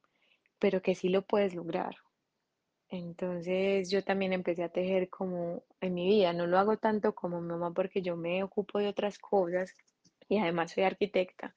pero 0.59 0.83
que 0.83 0.95
sí 0.95 1.09
lo 1.09 1.23
puedes 1.23 1.55
lograr. 1.55 1.97
Entonces 2.91 3.91
yo 3.91 4.05
también 4.05 4.35
empecé 4.35 4.63
a 4.63 4.69
tejer 4.69 5.09
como 5.09 5.63
en 5.81 5.95
mi 5.95 6.07
vida, 6.07 6.35
no 6.35 6.47
lo 6.47 6.59
hago 6.59 6.77
tanto 6.77 7.15
como 7.15 7.41
mi 7.41 7.49
mamá 7.49 7.73
porque 7.73 8.03
yo 8.03 8.15
me 8.15 8.43
ocupo 8.43 8.79
de 8.79 8.89
otras 8.89 9.19
cosas 9.19 9.75
y 10.29 10.37
además 10.39 10.73
soy 10.73 10.85
arquitecta, 10.85 11.55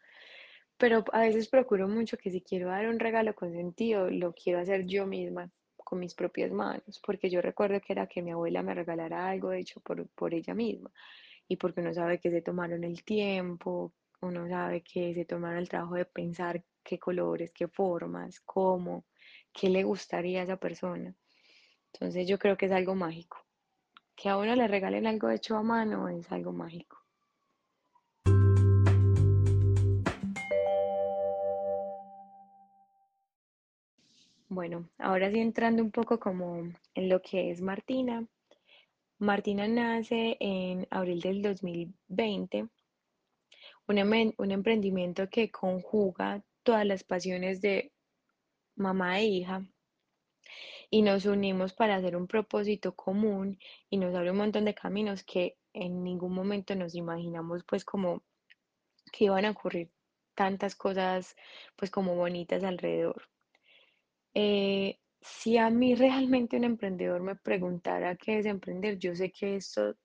pero 0.77 1.03
a 1.11 1.21
veces 1.21 1.49
procuro 1.49 1.89
mucho 1.89 2.17
que 2.17 2.31
si 2.31 2.41
quiero 2.41 2.69
dar 2.69 2.87
un 2.87 2.99
regalo 2.99 3.35
con 3.35 3.51
sentido, 3.51 4.09
lo 4.09 4.33
quiero 4.33 4.59
hacer 4.59 4.85
yo 4.85 5.05
misma, 5.05 5.51
con 5.75 5.99
mis 5.99 6.15
propias 6.15 6.51
manos, 6.51 7.01
porque 7.05 7.29
yo 7.29 7.41
recuerdo 7.41 7.81
que 7.81 7.91
era 7.91 8.07
que 8.07 8.21
mi 8.21 8.31
abuela 8.31 8.63
me 8.63 8.73
regalara 8.73 9.29
algo 9.29 9.51
hecho 9.51 9.81
por, 9.81 10.07
por 10.09 10.33
ella 10.33 10.53
misma, 10.53 10.91
y 11.51 11.57
porque 11.57 11.81
uno 11.81 11.93
sabe 11.93 12.17
que 12.17 12.31
se 12.31 12.41
tomaron 12.41 12.85
el 12.85 13.03
tiempo, 13.03 13.91
uno 14.21 14.47
sabe 14.47 14.83
que 14.83 15.13
se 15.13 15.25
tomaron 15.25 15.57
el 15.57 15.67
trabajo 15.67 15.95
de 15.95 16.05
pensar 16.05 16.63
qué 16.81 16.97
colores, 16.97 17.51
qué 17.51 17.67
formas, 17.67 18.39
cómo, 18.39 19.03
qué 19.51 19.67
le 19.69 19.83
gustaría 19.83 20.39
a 20.39 20.43
esa 20.45 20.55
persona. 20.55 21.13
Entonces 21.91 22.25
yo 22.25 22.39
creo 22.39 22.55
que 22.55 22.67
es 22.67 22.71
algo 22.71 22.95
mágico. 22.95 23.37
Que 24.15 24.29
a 24.29 24.37
uno 24.37 24.55
le 24.55 24.65
regalen 24.65 25.07
algo 25.07 25.29
hecho 25.29 25.57
a 25.57 25.61
mano 25.61 26.07
es 26.07 26.31
algo 26.31 26.53
mágico. 26.53 26.99
Bueno, 34.47 34.87
ahora 34.99 35.29
sí 35.29 35.39
entrando 35.41 35.83
un 35.83 35.91
poco 35.91 36.17
como 36.17 36.71
en 36.95 37.09
lo 37.09 37.21
que 37.21 37.51
es 37.51 37.61
Martina. 37.61 38.25
Martina 39.21 39.67
nace 39.67 40.35
en 40.39 40.87
abril 40.89 41.21
del 41.21 41.43
2020, 41.43 42.69
un, 43.87 44.51
emprendimiento 44.51 45.29
que 45.29 45.51
conjuga 45.51 46.43
todas 46.63 46.87
las 46.87 47.03
pasiones 47.03 47.61
de 47.61 47.91
mamá 48.75 49.19
e 49.19 49.25
hija 49.25 49.63
y 50.89 51.03
nos 51.03 51.27
unimos 51.27 51.71
para 51.73 51.97
hacer 51.97 52.15
un 52.15 52.25
propósito 52.25 52.95
común 52.95 53.59
y 53.91 53.97
nos 53.97 54.15
abre 54.15 54.31
un 54.31 54.37
montón 54.37 54.65
de 54.65 54.73
caminos 54.73 55.23
que 55.23 55.55
en 55.71 56.03
ningún 56.03 56.33
momento 56.33 56.73
nos 56.73 56.95
imaginamos 56.95 57.63
pues 57.63 57.85
como 57.85 58.23
que 59.11 59.25
iban 59.25 59.45
a 59.45 59.51
ocurrir 59.51 59.91
tantas 60.33 60.73
cosas 60.73 61.35
pues 61.75 61.91
como 61.91 62.15
bonitas 62.15 62.63
alrededor. 62.63 63.29
Eh, 64.33 64.97
si 65.21 65.57
a 65.57 65.69
mí 65.69 65.95
realmente 65.95 66.57
un 66.57 66.63
emprendedor 66.63 67.21
me 67.21 67.35
preguntara 67.35 68.15
qué 68.15 68.39
es 68.39 68.45
emprender, 68.45 68.97
yo 68.97 69.15
sé 69.15 69.31
que 69.31 69.55
esto 69.55 69.95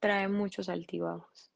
trae 0.00 0.28
muchos 0.28 0.68
altibajos, 0.68 1.52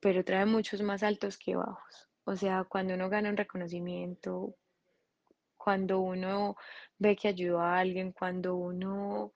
pero 0.00 0.24
trae 0.24 0.46
muchos 0.46 0.82
más 0.82 1.02
altos 1.02 1.38
que 1.38 1.56
bajos. 1.56 2.08
O 2.24 2.36
sea, 2.36 2.64
cuando 2.64 2.94
uno 2.94 3.08
gana 3.10 3.30
un 3.30 3.36
reconocimiento, 3.36 4.56
cuando 5.56 6.00
uno 6.00 6.56
ve 6.98 7.16
que 7.16 7.28
ayudó 7.28 7.60
a 7.60 7.78
alguien, 7.78 8.12
cuando 8.12 8.56
uno 8.56 9.32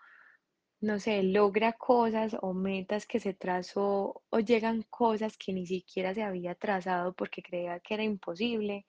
no 0.81 1.01
sé, 1.01 1.23
logra 1.23 1.73
cosas 1.73 2.37
o 2.43 2.53
metas 2.53 3.07
que 3.07 3.19
se 3.21 3.35
trazó 3.35 4.23
o 4.31 4.39
llegan 4.41 4.83
cosas 4.91 5.37
que 5.39 5.53
ni 5.53 5.67
siquiera 5.67 6.15
se 6.15 6.23
había 6.23 6.55
trazado 6.55 7.15
porque 7.15 7.43
creía 7.43 7.81
que 7.81 7.95
era 7.95 8.05
imposible, 8.05 8.87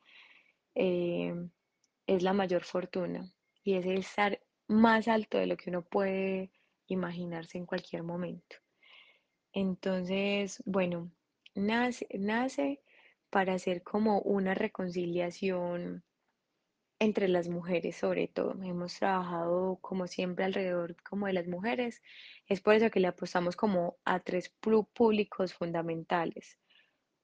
eh, 0.76 1.34
es 2.08 2.24
la 2.24 2.34
mayor 2.34 2.66
fortuna 2.66 3.35
y 3.66 3.74
es 3.74 3.86
estar 3.86 4.40
más 4.68 5.08
alto 5.08 5.40
de 5.40 5.48
lo 5.48 5.58
que 5.58 5.72
uno 5.72 5.82
puede 5.82 6.52
imaginarse 6.86 7.58
en 7.58 7.66
cualquier 7.66 8.04
momento. 8.04 8.58
Entonces, 9.52 10.62
bueno, 10.66 11.12
nace, 11.56 12.08
nace 12.14 12.84
para 13.32 13.56
hacer 13.56 13.82
como 13.82 14.22
una 14.22 14.54
reconciliación 14.54 16.04
entre 17.00 17.28
las 17.28 17.50
mujeres 17.50 17.96
sobre 17.96 18.28
todo. 18.28 18.52
Hemos 18.64 19.00
trabajado 19.00 19.80
como 19.82 20.06
siempre 20.06 20.46
alrededor 20.46 20.96
como 21.02 21.26
de 21.26 21.34
las 21.34 21.48
mujeres. 21.48 22.04
Es 22.48 22.62
por 22.62 22.76
eso 22.76 22.92
que 22.92 23.00
le 23.00 23.08
apostamos 23.08 23.56
como 23.56 23.98
a 24.06 24.20
tres 24.20 24.54
públicos 24.94 25.56
fundamentales. 25.56 26.60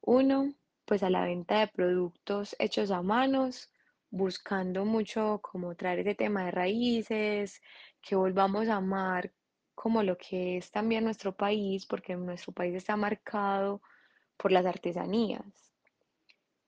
Uno, 0.01 0.55
pues 0.85 1.03
a 1.03 1.11
la 1.11 1.23
venta 1.23 1.59
de 1.59 1.67
productos 1.67 2.55
hechos 2.57 2.89
a 2.89 3.03
manos, 3.03 3.71
buscando 4.11 4.85
mucho 4.85 5.39
como 5.41 5.75
traer 5.75 5.99
ese 5.99 6.15
tema 6.15 6.45
de 6.45 6.51
raíces, 6.51 7.61
que 8.01 8.15
volvamos 8.15 8.67
a 8.67 8.75
amar 8.75 9.33
como 9.73 10.03
lo 10.03 10.17
que 10.17 10.57
es 10.57 10.69
también 10.71 11.05
nuestro 11.05 11.35
país, 11.35 11.85
porque 11.85 12.15
nuestro 12.15 12.53
país 12.53 12.75
está 12.75 12.95
marcado 12.97 13.81
por 14.37 14.51
las 14.51 14.65
artesanías. 14.65 15.43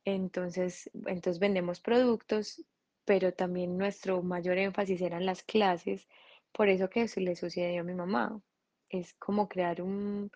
Entonces, 0.06 0.90
entonces 1.06 1.40
vendemos 1.40 1.80
productos, 1.80 2.64
pero 3.06 3.34
también 3.34 3.78
nuestro 3.78 4.22
mayor 4.24 4.58
énfasis 4.58 5.02
eran 5.02 5.26
las 5.26 5.44
clases, 5.44 6.08
por 6.52 6.70
eso 6.70 6.90
que 6.90 7.08
se 7.08 7.22
le 7.22 7.36
sucedió 7.36 7.82
a 7.82 7.84
mi 7.84 7.94
mamá. 7.94 8.42
Es 8.90 9.14
como 9.16 9.48
crear 9.50 9.82
un, 9.82 10.32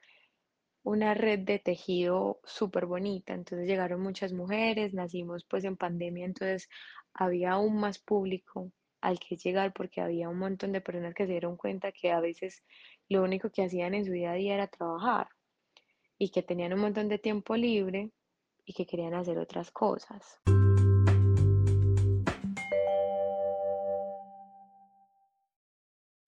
una 0.88 1.14
red 1.14 1.40
de 1.40 1.60
tejido 1.60 2.40
súper 2.46 2.86
bonita. 2.86 3.34
Entonces 3.34 3.68
llegaron 3.68 4.00
muchas 4.00 4.32
mujeres, 4.32 4.94
nacimos 4.94 5.44
pues 5.44 5.66
en 5.66 5.76
pandemia, 5.76 6.26
entonces 6.26 6.70
había 7.14 7.52
aún 7.52 7.78
más 7.78 8.00
público 8.00 8.72
al 9.02 9.20
que 9.20 9.36
llegar 9.36 9.74
porque 9.74 10.00
había 10.00 10.30
un 10.30 10.40
montón 10.40 10.72
de 10.72 10.80
personas 10.80 11.14
que 11.14 11.26
se 11.26 11.34
dieron 11.34 11.58
cuenta 11.58 11.92
que 11.92 12.12
a 12.12 12.22
veces 12.22 12.64
lo 13.10 13.22
único 13.22 13.50
que 13.50 13.64
hacían 13.64 13.96
en 13.96 14.06
su 14.06 14.14
día 14.14 14.32
a 14.32 14.36
día 14.36 14.54
era 14.54 14.68
trabajar 14.68 15.28
y 16.18 16.30
que 16.30 16.42
tenían 16.42 16.72
un 16.72 16.80
montón 16.80 17.10
de 17.10 17.20
tiempo 17.20 17.58
libre 17.58 18.12
y 18.64 18.74
que 18.74 18.86
querían 18.86 19.14
hacer 19.14 19.38
otras 19.40 19.72
cosas. 19.72 20.40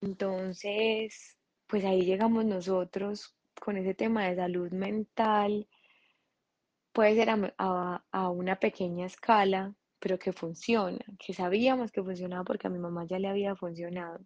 Entonces, 0.02 1.38
pues 1.66 1.82
ahí 1.84 2.02
llegamos 2.02 2.44
nosotros 2.44 3.39
con 3.60 3.76
ese 3.76 3.94
tema 3.94 4.26
de 4.28 4.36
salud 4.36 4.72
mental. 4.72 5.68
Puede 6.92 7.16
ser 7.16 7.30
a, 7.30 7.52
a- 7.58 8.04
a 8.12 8.30
una 8.30 8.54
pequeña 8.60 9.04
escala, 9.06 9.74
pero 9.98 10.20
que 10.20 10.32
funciona, 10.32 11.04
que 11.18 11.34
sabíamos 11.34 11.90
que 11.90 12.00
funcionaba 12.04 12.44
porque 12.44 12.68
a 12.68 12.70
mi 12.70 12.78
mamá 12.78 13.06
ya 13.06 13.18
le 13.18 13.26
había 13.26 13.56
funcionado. 13.56 14.20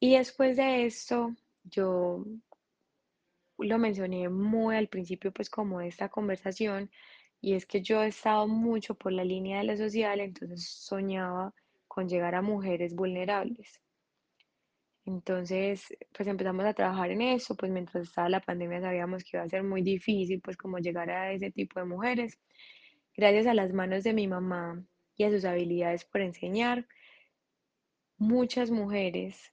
Y 0.00 0.16
después 0.16 0.56
de 0.56 0.86
esto, 0.86 1.34
yo 1.64 2.24
lo 3.58 3.76
mencioné 3.78 4.30
muy 4.30 4.76
al 4.76 4.88
principio, 4.88 5.30
pues 5.30 5.50
como 5.50 5.82
esta 5.82 6.08
conversación, 6.08 6.90
y 7.42 7.52
es 7.54 7.66
que 7.66 7.82
yo 7.82 8.02
he 8.02 8.08
estado 8.08 8.48
mucho 8.48 8.94
por 8.94 9.12
la 9.12 9.24
línea 9.24 9.58
de 9.58 9.64
lo 9.64 9.76
social, 9.76 10.20
entonces 10.20 10.66
soñaba 10.66 11.52
con 11.86 12.08
llegar 12.08 12.34
a 12.34 12.40
mujeres 12.42 12.94
vulnerables. 12.94 13.80
Entonces, 15.06 15.86
pues 16.12 16.28
empezamos 16.28 16.64
a 16.66 16.74
trabajar 16.74 17.10
en 17.12 17.22
eso, 17.22 17.54
pues 17.56 17.70
mientras 17.72 18.04
estaba 18.04 18.28
la 18.28 18.40
pandemia 18.40 18.80
sabíamos 18.80 19.22
que 19.24 19.36
iba 19.36 19.44
a 19.44 19.48
ser 19.48 19.62
muy 19.62 19.82
difícil, 19.82 20.40
pues 20.42 20.56
como 20.56 20.78
llegar 20.78 21.10
a 21.10 21.32
ese 21.32 21.50
tipo 21.52 21.78
de 21.80 21.86
mujeres. 21.86 22.38
Gracias 23.16 23.46
a 23.46 23.54
las 23.54 23.72
manos 23.72 24.04
de 24.04 24.12
mi 24.12 24.26
mamá 24.28 24.84
y 25.16 25.24
a 25.24 25.30
sus 25.30 25.44
habilidades 25.44 26.04
por 26.04 26.20
enseñar, 26.22 26.86
muchas 28.18 28.70
mujeres 28.70 29.52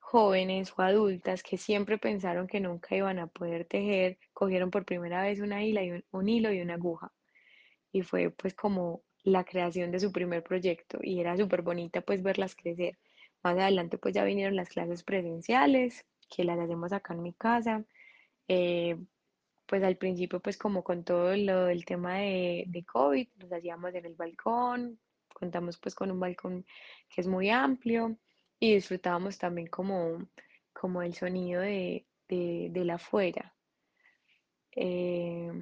jóvenes 0.00 0.72
o 0.76 0.82
adultas 0.82 1.42
que 1.42 1.58
siempre 1.58 1.98
pensaron 1.98 2.46
que 2.46 2.60
nunca 2.60 2.94
iban 2.96 3.18
a 3.18 3.28
poder 3.28 3.64
tejer, 3.66 4.18
cogieron 4.34 4.70
por 4.70 4.84
primera 4.84 5.22
vez 5.22 5.40
una 5.40 5.64
hila 5.64 5.82
y 5.84 5.90
un, 5.92 6.04
un 6.12 6.28
hilo 6.28 6.52
y 6.52 6.60
una 6.60 6.74
aguja. 6.74 7.12
Y 7.92 8.02
fue 8.02 8.30
pues 8.30 8.54
como 8.54 9.02
la 9.24 9.44
creación 9.44 9.90
de 9.90 10.00
su 10.00 10.12
primer 10.12 10.42
proyecto 10.42 10.98
y 11.02 11.20
era 11.20 11.36
súper 11.36 11.62
bonita 11.62 12.02
pues 12.02 12.22
verlas 12.22 12.54
crecer. 12.54 12.98
Más 13.46 13.58
adelante 13.58 13.96
pues 13.96 14.12
ya 14.12 14.24
vinieron 14.24 14.56
las 14.56 14.70
clases 14.70 15.04
presenciales, 15.04 16.04
que 16.28 16.42
las 16.42 16.58
hacemos 16.58 16.92
acá 16.92 17.14
en 17.14 17.22
mi 17.22 17.32
casa. 17.32 17.84
Eh, 18.48 18.96
pues 19.66 19.84
al 19.84 19.96
principio 19.96 20.40
pues 20.40 20.58
como 20.58 20.82
con 20.82 21.04
todo 21.04 21.36
lo 21.36 21.66
del 21.66 21.84
tema 21.84 22.16
de, 22.16 22.84
COVID, 22.92 23.28
los 23.36 23.52
hacíamos 23.52 23.94
en 23.94 24.04
el 24.04 24.14
balcón, 24.14 24.98
contamos 25.32 25.78
pues 25.78 25.94
con 25.94 26.10
un 26.10 26.18
balcón 26.18 26.66
que 27.08 27.20
es 27.20 27.28
muy 27.28 27.48
amplio 27.48 28.18
y 28.58 28.74
disfrutábamos 28.74 29.38
también 29.38 29.68
como, 29.68 30.28
como 30.72 31.00
el 31.02 31.14
sonido 31.14 31.60
de, 31.60 32.04
de, 32.28 32.70
de 32.72 32.84
la 32.84 32.94
afuera. 32.94 33.54
Eh, 34.72 35.52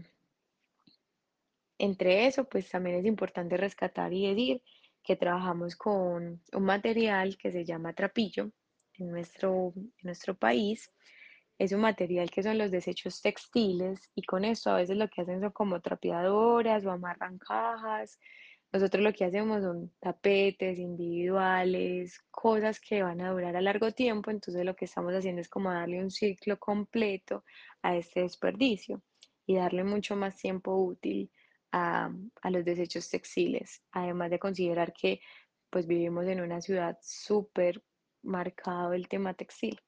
entre 1.76 2.28
eso, 2.28 2.48
pues 2.48 2.70
también 2.70 2.96
es 2.96 3.04
importante 3.04 3.58
rescatar 3.58 4.10
y 4.14 4.26
decir 4.26 4.62
que 5.04 5.16
trabajamos 5.16 5.76
con 5.76 6.42
un 6.52 6.64
material 6.64 7.36
que 7.36 7.52
se 7.52 7.64
llama 7.64 7.92
trapillo 7.92 8.50
en 8.94 9.10
nuestro, 9.10 9.72
en 9.76 9.92
nuestro 10.02 10.34
país. 10.34 10.90
Es 11.58 11.72
un 11.72 11.82
material 11.82 12.30
que 12.30 12.42
son 12.42 12.58
los 12.58 12.70
desechos 12.70 13.20
textiles 13.20 14.10
y 14.14 14.22
con 14.22 14.44
esto 14.44 14.70
a 14.70 14.76
veces 14.76 14.96
lo 14.96 15.08
que 15.08 15.22
hacen 15.22 15.40
son 15.40 15.52
como 15.52 15.80
trapeadoras 15.80 16.84
o 16.84 16.90
amarran 16.90 17.38
cajas. 17.38 18.18
Nosotros 18.72 19.04
lo 19.04 19.12
que 19.12 19.24
hacemos 19.24 19.62
son 19.62 19.92
tapetes 20.00 20.78
individuales, 20.78 22.18
cosas 22.30 22.80
que 22.80 23.04
van 23.04 23.20
a 23.20 23.30
durar 23.30 23.54
a 23.54 23.60
largo 23.60 23.92
tiempo, 23.92 24.32
entonces 24.32 24.64
lo 24.64 24.74
que 24.74 24.86
estamos 24.86 25.12
haciendo 25.12 25.42
es 25.42 25.48
como 25.48 25.70
darle 25.70 26.02
un 26.02 26.10
ciclo 26.10 26.58
completo 26.58 27.44
a 27.82 27.96
este 27.96 28.22
desperdicio 28.22 29.00
y 29.46 29.56
darle 29.56 29.84
mucho 29.84 30.16
más 30.16 30.36
tiempo 30.36 30.74
útil 30.74 31.30
a, 31.74 32.08
los 32.50 32.64
desechos 32.64 33.10
textiles, 33.10 33.82
además 33.90 34.30
de 34.30 34.38
considerar 34.38 34.92
que 34.92 35.20
pues 35.70 35.88
vivimos 35.88 36.24
en 36.26 36.40
una 36.40 36.60
ciudad 36.60 36.96
súper 37.02 37.82
marcado 38.22 38.92
el 38.92 39.08
tema 39.08 39.34
textil. 39.34 39.80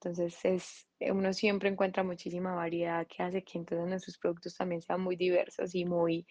Entonces 0.00 0.38
es, 0.44 0.88
uno 0.98 1.34
siempre 1.34 1.68
encuentra 1.68 2.02
muchísima 2.02 2.54
variedad 2.54 3.06
que 3.06 3.22
hace 3.22 3.44
que 3.44 3.58
entonces 3.58 3.86
nuestros 3.86 4.16
productos 4.16 4.56
también 4.56 4.80
sean 4.80 5.02
muy 5.02 5.16
diversos 5.16 5.74
y 5.74 5.84
muy, 5.84 6.26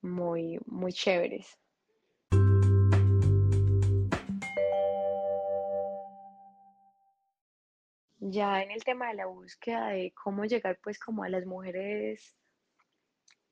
muy, 0.00 0.58
muy 0.64 0.94
chéveres. 0.94 1.58
Ya 8.20 8.62
en 8.62 8.70
el 8.70 8.82
tema 8.84 9.08
de 9.08 9.16
la 9.16 9.26
búsqueda 9.26 9.88
de 9.88 10.14
cómo 10.14 10.46
llegar 10.46 10.78
pues 10.82 10.98
como 10.98 11.24
a 11.24 11.28
las 11.28 11.44
mujeres 11.44 12.34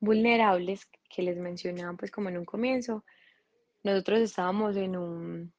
vulnerables 0.03 0.88
que 1.09 1.23
les 1.23 1.38
mencionaba 1.38 1.97
pues 1.97 2.11
como 2.11 2.29
en 2.29 2.37
un 2.37 2.45
comienzo, 2.45 3.05
nosotros 3.85 4.21
estábamos 4.21 4.77
en 4.77 4.97
un, 4.97 5.53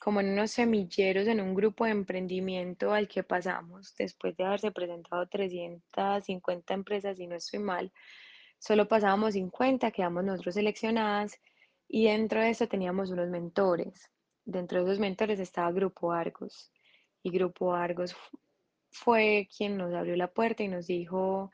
como 0.00 0.20
en 0.20 0.30
unos 0.30 0.52
semilleros, 0.52 1.26
en 1.26 1.40
un 1.40 1.52
grupo 1.52 1.84
de 1.84 1.90
emprendimiento 1.90 2.92
al 2.92 3.08
que 3.08 3.24
pasamos 3.24 3.94
después 3.98 4.36
de 4.36 4.44
haberse 4.44 4.70
presentado 4.70 5.26
350 5.26 6.72
empresas, 6.72 7.18
y 7.18 7.26
no 7.26 7.34
estoy 7.34 7.58
mal, 7.58 7.92
solo 8.58 8.86
pasábamos 8.86 9.34
50, 9.34 9.90
quedamos 9.90 10.24
nosotros 10.24 10.54
seleccionadas 10.54 11.36
y 11.88 12.04
dentro 12.04 12.40
de 12.40 12.50
eso 12.50 12.68
teníamos 12.68 13.10
unos 13.10 13.28
mentores. 13.28 14.08
Dentro 14.44 14.78
de 14.78 14.84
esos 14.84 15.00
mentores 15.00 15.40
estaba 15.40 15.72
Grupo 15.72 16.12
Argos 16.12 16.72
y 17.24 17.30
Grupo 17.30 17.74
Argos 17.74 18.14
fue 18.92 19.48
quien 19.56 19.76
nos 19.76 19.92
abrió 19.94 20.14
la 20.14 20.32
puerta 20.32 20.62
y 20.62 20.68
nos 20.68 20.86
dijo, 20.86 21.50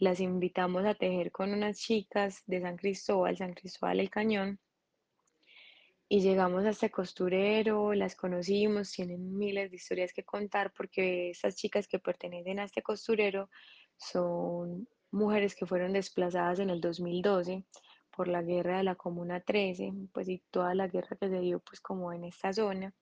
las 0.00 0.18
invitamos 0.18 0.86
a 0.86 0.94
tejer 0.94 1.30
con 1.30 1.52
unas 1.52 1.78
chicas 1.78 2.42
de 2.46 2.62
San 2.62 2.76
Cristóbal, 2.78 3.36
San 3.36 3.52
Cristóbal 3.52 4.00
el 4.00 4.08
Cañón, 4.08 4.58
y 6.08 6.22
llegamos 6.22 6.64
a 6.64 6.70
este 6.70 6.90
costurero, 6.90 7.92
las 7.92 8.16
conocimos, 8.16 8.90
tienen 8.92 9.36
miles 9.36 9.70
de 9.70 9.76
historias 9.76 10.12
que 10.12 10.24
contar 10.24 10.72
porque 10.72 11.30
estas 11.30 11.54
chicas 11.54 11.86
que 11.86 11.98
pertenecen 11.98 12.58
a 12.58 12.64
este 12.64 12.82
costurero 12.82 13.50
son 13.96 14.88
mujeres 15.12 15.54
que 15.54 15.66
fueron 15.66 15.92
desplazadas 15.92 16.60
en 16.60 16.70
el 16.70 16.80
2012 16.80 17.64
por 18.10 18.26
la 18.26 18.42
guerra 18.42 18.78
de 18.78 18.84
la 18.84 18.94
Comuna 18.96 19.40
13, 19.40 19.92
pues 20.12 20.28
y 20.30 20.42
toda 20.50 20.74
la 20.74 20.88
guerra 20.88 21.16
que 21.20 21.28
se 21.28 21.40
dio 21.40 21.60
pues 21.60 21.80
como 21.80 22.12
en 22.12 22.24
esta 22.24 22.52
zona. 22.54 22.94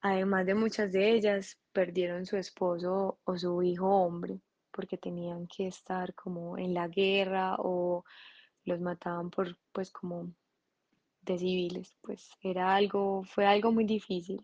Además 0.00 0.46
de 0.46 0.54
muchas 0.54 0.90
de 0.90 1.12
ellas 1.12 1.60
perdieron 1.72 2.24
su 2.24 2.38
esposo 2.38 3.20
o 3.24 3.36
su 3.36 3.62
hijo 3.62 3.86
hombre 3.86 4.40
porque 4.74 4.98
tenían 4.98 5.46
que 5.46 5.68
estar 5.68 6.14
como 6.14 6.58
en 6.58 6.74
la 6.74 6.88
guerra 6.88 7.56
o 7.58 8.04
los 8.64 8.80
mataban 8.80 9.30
por 9.30 9.56
pues 9.72 9.90
como 9.90 10.32
de 11.22 11.38
civiles, 11.38 11.96
pues 12.02 12.30
era 12.42 12.74
algo, 12.74 13.24
fue 13.24 13.46
algo 13.46 13.72
muy 13.72 13.84
difícil. 13.84 14.42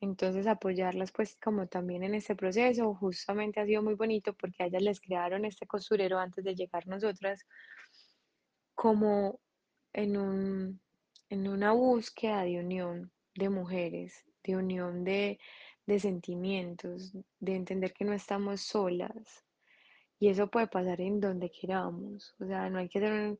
Entonces 0.00 0.46
apoyarlas 0.46 1.12
pues 1.12 1.36
como 1.42 1.66
también 1.66 2.02
en 2.02 2.14
este 2.14 2.34
proceso, 2.34 2.94
justamente 2.94 3.60
ha 3.60 3.66
sido 3.66 3.82
muy 3.82 3.94
bonito 3.94 4.32
porque 4.34 4.62
a 4.62 4.66
ellas 4.66 4.82
les 4.82 5.00
crearon 5.00 5.44
este 5.44 5.66
costurero 5.66 6.18
antes 6.18 6.42
de 6.44 6.54
llegar 6.54 6.86
nosotras 6.86 7.44
como 8.74 9.40
en 9.92 10.16
un, 10.16 10.80
en 11.28 11.48
una 11.48 11.72
búsqueda 11.72 12.44
de 12.44 12.58
unión 12.60 13.12
de 13.34 13.50
mujeres, 13.50 14.24
de 14.42 14.56
unión 14.56 15.04
de, 15.04 15.38
de 15.86 16.00
sentimientos, 16.00 17.12
de 17.38 17.56
entender 17.56 17.92
que 17.92 18.04
no 18.04 18.12
estamos 18.14 18.62
solas. 18.62 19.44
Y 20.20 20.28
eso 20.28 20.48
puede 20.48 20.68
pasar 20.68 21.00
en 21.00 21.20
donde 21.20 21.50
queramos. 21.50 22.34
O 22.38 22.46
sea, 22.46 22.70
no 22.70 22.78
hay 22.78 22.88
que 22.88 23.00
ser, 23.00 23.38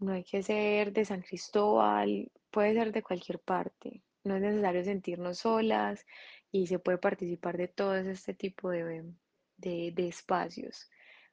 no 0.00 0.12
hay 0.12 0.24
que 0.24 0.42
ser 0.42 0.92
de 0.92 1.04
San 1.04 1.22
Cristóbal, 1.22 2.30
puede 2.50 2.74
ser 2.74 2.92
de 2.92 3.02
cualquier 3.02 3.38
parte. 3.40 4.02
No 4.24 4.36
es 4.36 4.42
necesario 4.42 4.84
sentirnos 4.84 5.38
solas 5.38 6.04
y 6.50 6.66
se 6.66 6.78
puede 6.80 6.98
participar 6.98 7.56
de 7.56 7.68
todo 7.68 7.94
este 7.96 8.34
tipo 8.34 8.70
de, 8.70 9.04
de, 9.56 9.92
de 9.94 10.08
espacios. 10.08 10.90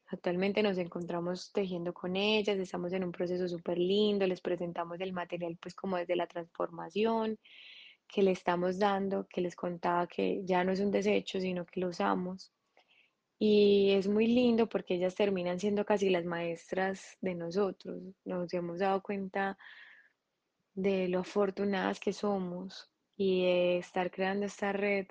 Actualmente 0.07 0.63
nos 0.63 0.77
encontramos 0.77 1.51
tejiendo 1.51 1.93
con 1.93 2.15
ellas, 2.15 2.57
estamos 2.57 2.93
en 2.93 3.03
un 3.03 3.11
proceso 3.11 3.47
súper 3.47 3.77
lindo, 3.77 4.25
les 4.27 4.41
presentamos 4.41 4.99
el 5.01 5.13
material 5.13 5.57
pues 5.61 5.75
como 5.75 5.97
desde 5.97 6.15
la 6.15 6.27
transformación 6.27 7.37
que 8.07 8.23
le 8.23 8.31
estamos 8.31 8.79
dando, 8.79 9.27
que 9.27 9.41
les 9.41 9.55
contaba 9.55 10.07
que 10.07 10.41
ya 10.45 10.63
no 10.63 10.71
es 10.71 10.79
un 10.79 10.91
desecho, 10.91 11.39
sino 11.39 11.65
que 11.65 11.79
lo 11.79 11.89
usamos. 11.89 12.51
Y 13.39 13.91
es 13.91 14.07
muy 14.07 14.27
lindo 14.27 14.67
porque 14.67 14.95
ellas 14.95 15.15
terminan 15.15 15.59
siendo 15.59 15.85
casi 15.85 16.09
las 16.09 16.25
maestras 16.25 17.17
de 17.21 17.35
nosotros. 17.35 18.03
Nos 18.25 18.53
hemos 18.53 18.79
dado 18.79 19.01
cuenta 19.01 19.57
de 20.73 21.07
lo 21.07 21.19
afortunadas 21.19 21.99
que 22.01 22.11
somos 22.11 22.91
y 23.15 23.43
de 23.43 23.77
estar 23.77 24.11
creando 24.11 24.45
esta 24.45 24.73
red, 24.73 25.07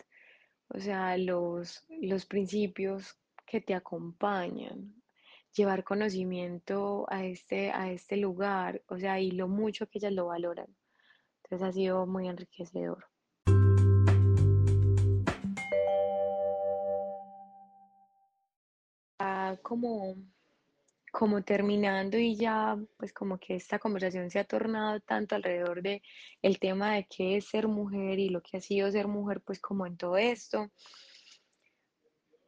o 0.69 0.79
sea, 0.79 1.17
los, 1.17 1.85
los 1.89 2.27
principios 2.27 3.19
que 3.47 3.61
te 3.63 3.75
acompañan, 3.75 4.95
llevar 5.55 5.83
conocimiento 5.85 7.07
a 7.09 7.25
este, 7.25 7.71
a 7.71 7.91
este 7.91 8.19
lugar, 8.19 8.83
o 8.89 8.99
sea, 8.99 9.21
y 9.21 9.31
lo 9.31 9.49
mucho 9.49 9.87
que 9.89 9.99
ellas 9.99 10.13
lo 10.13 10.27
valoran. 10.27 10.75
Entonces 11.45 11.69
ha 11.69 11.73
sido 11.73 12.07
muy 12.07 12.29
enriquecedor. 12.29 13.07
Como 19.63 20.17
como 21.13 21.43
terminando 21.43 22.19
y 22.19 22.37
ya 22.37 22.77
pues 22.97 23.13
como 23.13 23.39
que 23.39 23.57
esta 23.57 23.79
conversación 23.79 24.31
se 24.31 24.39
ha 24.39 24.45
tornado 24.45 25.01
tanto 25.01 25.35
alrededor 25.35 25.83
de 25.83 26.03
el 26.43 26.59
tema 26.59 26.95
de 26.95 27.07
qué 27.07 27.37
es 27.37 27.47
ser 27.47 27.69
mujer 27.69 28.19
y 28.19 28.29
lo 28.29 28.43
que 28.43 28.59
ha 28.59 28.61
sido 28.61 28.91
ser 28.91 29.09
mujer 29.09 29.41
pues 29.41 29.61
como 29.61 29.87
en 29.87 29.97
todo 29.97 30.17
esto. 30.17 30.71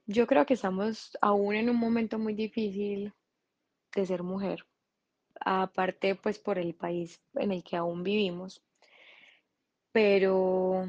Yo 0.07 0.27
creo 0.27 0.45
que 0.45 0.55
estamos 0.55 1.17
aún 1.21 1.55
en 1.55 1.71
un 1.71 1.77
momento 1.77 2.19
muy 2.19 2.35
difícil 2.35 3.13
de 3.95 4.07
ser 4.07 4.23
mujer, 4.23 4.67
aparte 5.41 6.15
pues 6.15 6.39
por 6.39 6.59
el 6.59 6.75
país 6.75 7.21
en 7.35 7.53
el 7.53 7.63
que 7.63 7.77
aún 7.77 8.03
vivimos, 8.03 8.63
pero 9.93 10.87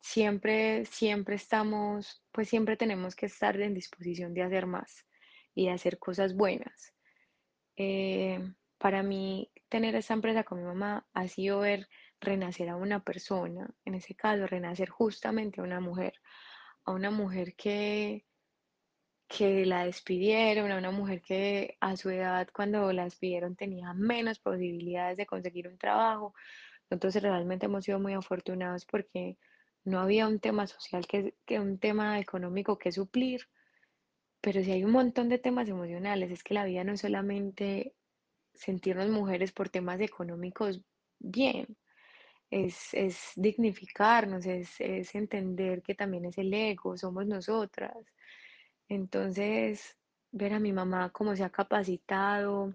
siempre, 0.00 0.86
siempre 0.86 1.36
estamos, 1.36 2.22
pues 2.32 2.48
siempre 2.48 2.76
tenemos 2.76 3.14
que 3.16 3.26
estar 3.26 3.60
en 3.60 3.74
disposición 3.74 4.32
de 4.34 4.42
hacer 4.42 4.66
más 4.66 5.06
y 5.56 5.66
de 5.66 5.72
hacer 5.72 5.98
cosas 5.98 6.36
buenas. 6.36 6.94
Eh, 7.76 8.38
para 8.78 9.02
mí, 9.02 9.50
tener 9.68 9.96
esta 9.96 10.14
empresa 10.14 10.44
con 10.44 10.58
mi 10.58 10.64
mamá 10.64 11.06
ha 11.14 11.26
sido 11.28 11.60
ver 11.60 11.88
renacer 12.20 12.68
a 12.68 12.76
una 12.76 13.02
persona, 13.02 13.68
en 13.84 13.94
ese 13.94 14.14
caso, 14.14 14.46
renacer 14.46 14.90
justamente 14.90 15.60
a 15.60 15.64
una 15.64 15.80
mujer, 15.80 16.12
a 16.84 16.92
una 16.92 17.10
mujer 17.10 17.56
que, 17.56 18.26
que 19.28 19.64
la 19.64 19.86
despidieron, 19.86 20.70
a 20.70 20.78
una 20.78 20.90
mujer 20.90 21.22
que 21.22 21.76
a 21.80 21.96
su 21.96 22.10
edad, 22.10 22.48
cuando 22.52 22.92
la 22.92 23.04
despidieron, 23.04 23.56
tenía 23.56 23.94
menos 23.94 24.38
posibilidades 24.38 25.16
de 25.16 25.26
conseguir 25.26 25.68
un 25.68 25.78
trabajo. 25.78 26.34
Entonces, 26.90 27.22
realmente 27.22 27.66
hemos 27.66 27.84
sido 27.84 27.98
muy 27.98 28.12
afortunados 28.12 28.84
porque 28.84 29.38
no 29.84 30.00
había 30.00 30.28
un 30.28 30.38
tema 30.38 30.66
social, 30.66 31.06
que, 31.06 31.34
que 31.46 31.60
un 31.60 31.78
tema 31.78 32.20
económico 32.20 32.78
que 32.78 32.92
suplir, 32.92 33.48
pero 34.46 34.62
sí 34.62 34.70
hay 34.70 34.84
un 34.84 34.92
montón 34.92 35.28
de 35.28 35.40
temas 35.40 35.68
emocionales. 35.68 36.30
Es 36.30 36.44
que 36.44 36.54
la 36.54 36.64
vida 36.64 36.84
no 36.84 36.92
es 36.92 37.00
solamente 37.00 37.96
sentirnos 38.54 39.08
mujeres 39.10 39.52
por 39.52 39.70
temas 39.70 40.00
económicos 40.00 40.82
bien, 41.18 41.76
es, 42.50 42.94
es 42.94 43.32
dignificarnos, 43.36 44.46
es, 44.46 44.80
es 44.80 45.14
entender 45.16 45.82
que 45.82 45.94
también 45.96 46.26
es 46.26 46.38
el 46.38 46.54
ego, 46.54 46.96
somos 46.96 47.26
nosotras. 47.26 47.96
Entonces, 48.88 49.98
ver 50.32 50.54
a 50.54 50.60
mi 50.60 50.72
mamá 50.72 51.10
cómo 51.10 51.36
se 51.36 51.44
ha 51.44 51.50
capacitado, 51.50 52.74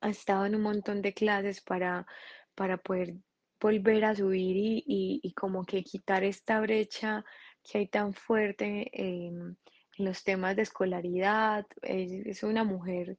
ha 0.00 0.10
estado 0.10 0.46
en 0.46 0.56
un 0.56 0.62
montón 0.62 1.02
de 1.02 1.14
clases 1.14 1.60
para, 1.62 2.06
para 2.54 2.78
poder 2.78 3.14
volver 3.60 4.04
a 4.04 4.14
subir 4.16 4.56
y, 4.56 4.84
y- 5.22 5.32
como 5.34 5.64
que 5.64 5.84
quitar 5.84 6.24
esta 6.24 6.60
brecha 6.60 7.24
que 7.64 7.78
hay 7.78 7.88
tan 7.88 8.14
fuerte 8.14 8.90
en, 8.92 9.58
en 9.98 10.06
los 10.06 10.24
temas 10.24 10.56
de 10.56 10.62
escolaridad. 10.62 11.66
Es, 11.82 12.12
es 12.26 12.42
una 12.42 12.64
mujer 12.64 13.18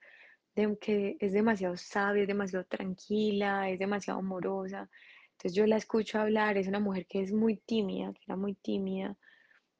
que 0.81 1.17
es 1.19 1.31
demasiado 1.33 1.77
sabia, 1.77 2.23
es 2.23 2.27
demasiado 2.27 2.65
tranquila, 2.65 3.69
es 3.69 3.79
demasiado 3.79 4.19
amorosa. 4.19 4.89
Entonces 5.31 5.55
yo 5.55 5.65
la 5.65 5.77
escucho 5.77 6.19
hablar, 6.19 6.57
es 6.57 6.67
una 6.67 6.79
mujer 6.79 7.05
que 7.07 7.21
es 7.21 7.31
muy 7.31 7.57
tímida, 7.57 8.11
que 8.13 8.21
era 8.27 8.35
muy 8.35 8.55
tímida, 8.55 9.15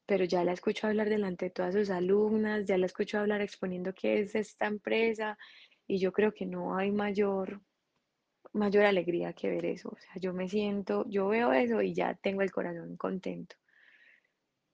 pero 0.05 0.25
ya 0.25 0.43
la 0.43 0.53
escucho 0.53 0.88
hablar 0.88 1.09
delante 1.09 1.45
de 1.45 1.51
todas 1.51 1.75
sus 1.75 1.89
alumnas, 1.89 2.65
ya 2.65 2.77
la 2.77 2.85
escucho 2.85 3.19
hablar 3.19 3.41
exponiendo 3.41 3.93
qué 3.93 4.21
es 4.21 4.35
esta 4.35 4.67
empresa 4.67 5.38
y 5.88 5.99
yo 5.99 6.12
creo 6.13 6.33
que 6.33 6.45
no 6.45 6.77
hay 6.77 6.91
mayor, 6.91 7.62
mayor 8.53 8.85
alegría 8.85 9.33
que 9.33 9.49
ver 9.49 9.65
eso. 9.65 9.89
O 9.89 9.97
sea, 9.97 10.13
yo 10.21 10.33
me 10.33 10.47
siento, 10.49 11.05
yo 11.09 11.27
veo 11.27 11.53
eso 11.53 11.81
y 11.81 11.93
ya 11.93 12.15
tengo 12.15 12.41
el 12.41 12.51
corazón 12.51 12.95
contento. 12.97 13.55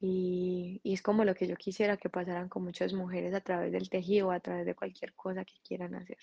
Y, 0.07 0.81
es 0.83 1.01
como 1.01 1.25
lo 1.25 1.33
que 1.33 1.47
yo 1.47 1.55
quisiera 1.55 1.97
que 1.97 2.09
pasaran 2.09 2.47
con 2.47 2.63
muchas 2.63 2.93
mujeres 2.93 3.33
a 3.33 3.41
través 3.41 3.71
del 3.71 3.89
tejido, 3.89 4.29
a 4.31 4.39
través 4.39 4.65
de 4.65 4.75
cualquier 4.75 5.13
cosa 5.13 5.43
que 5.43 5.55
quieran 5.63 5.95
hacer. 5.95 6.19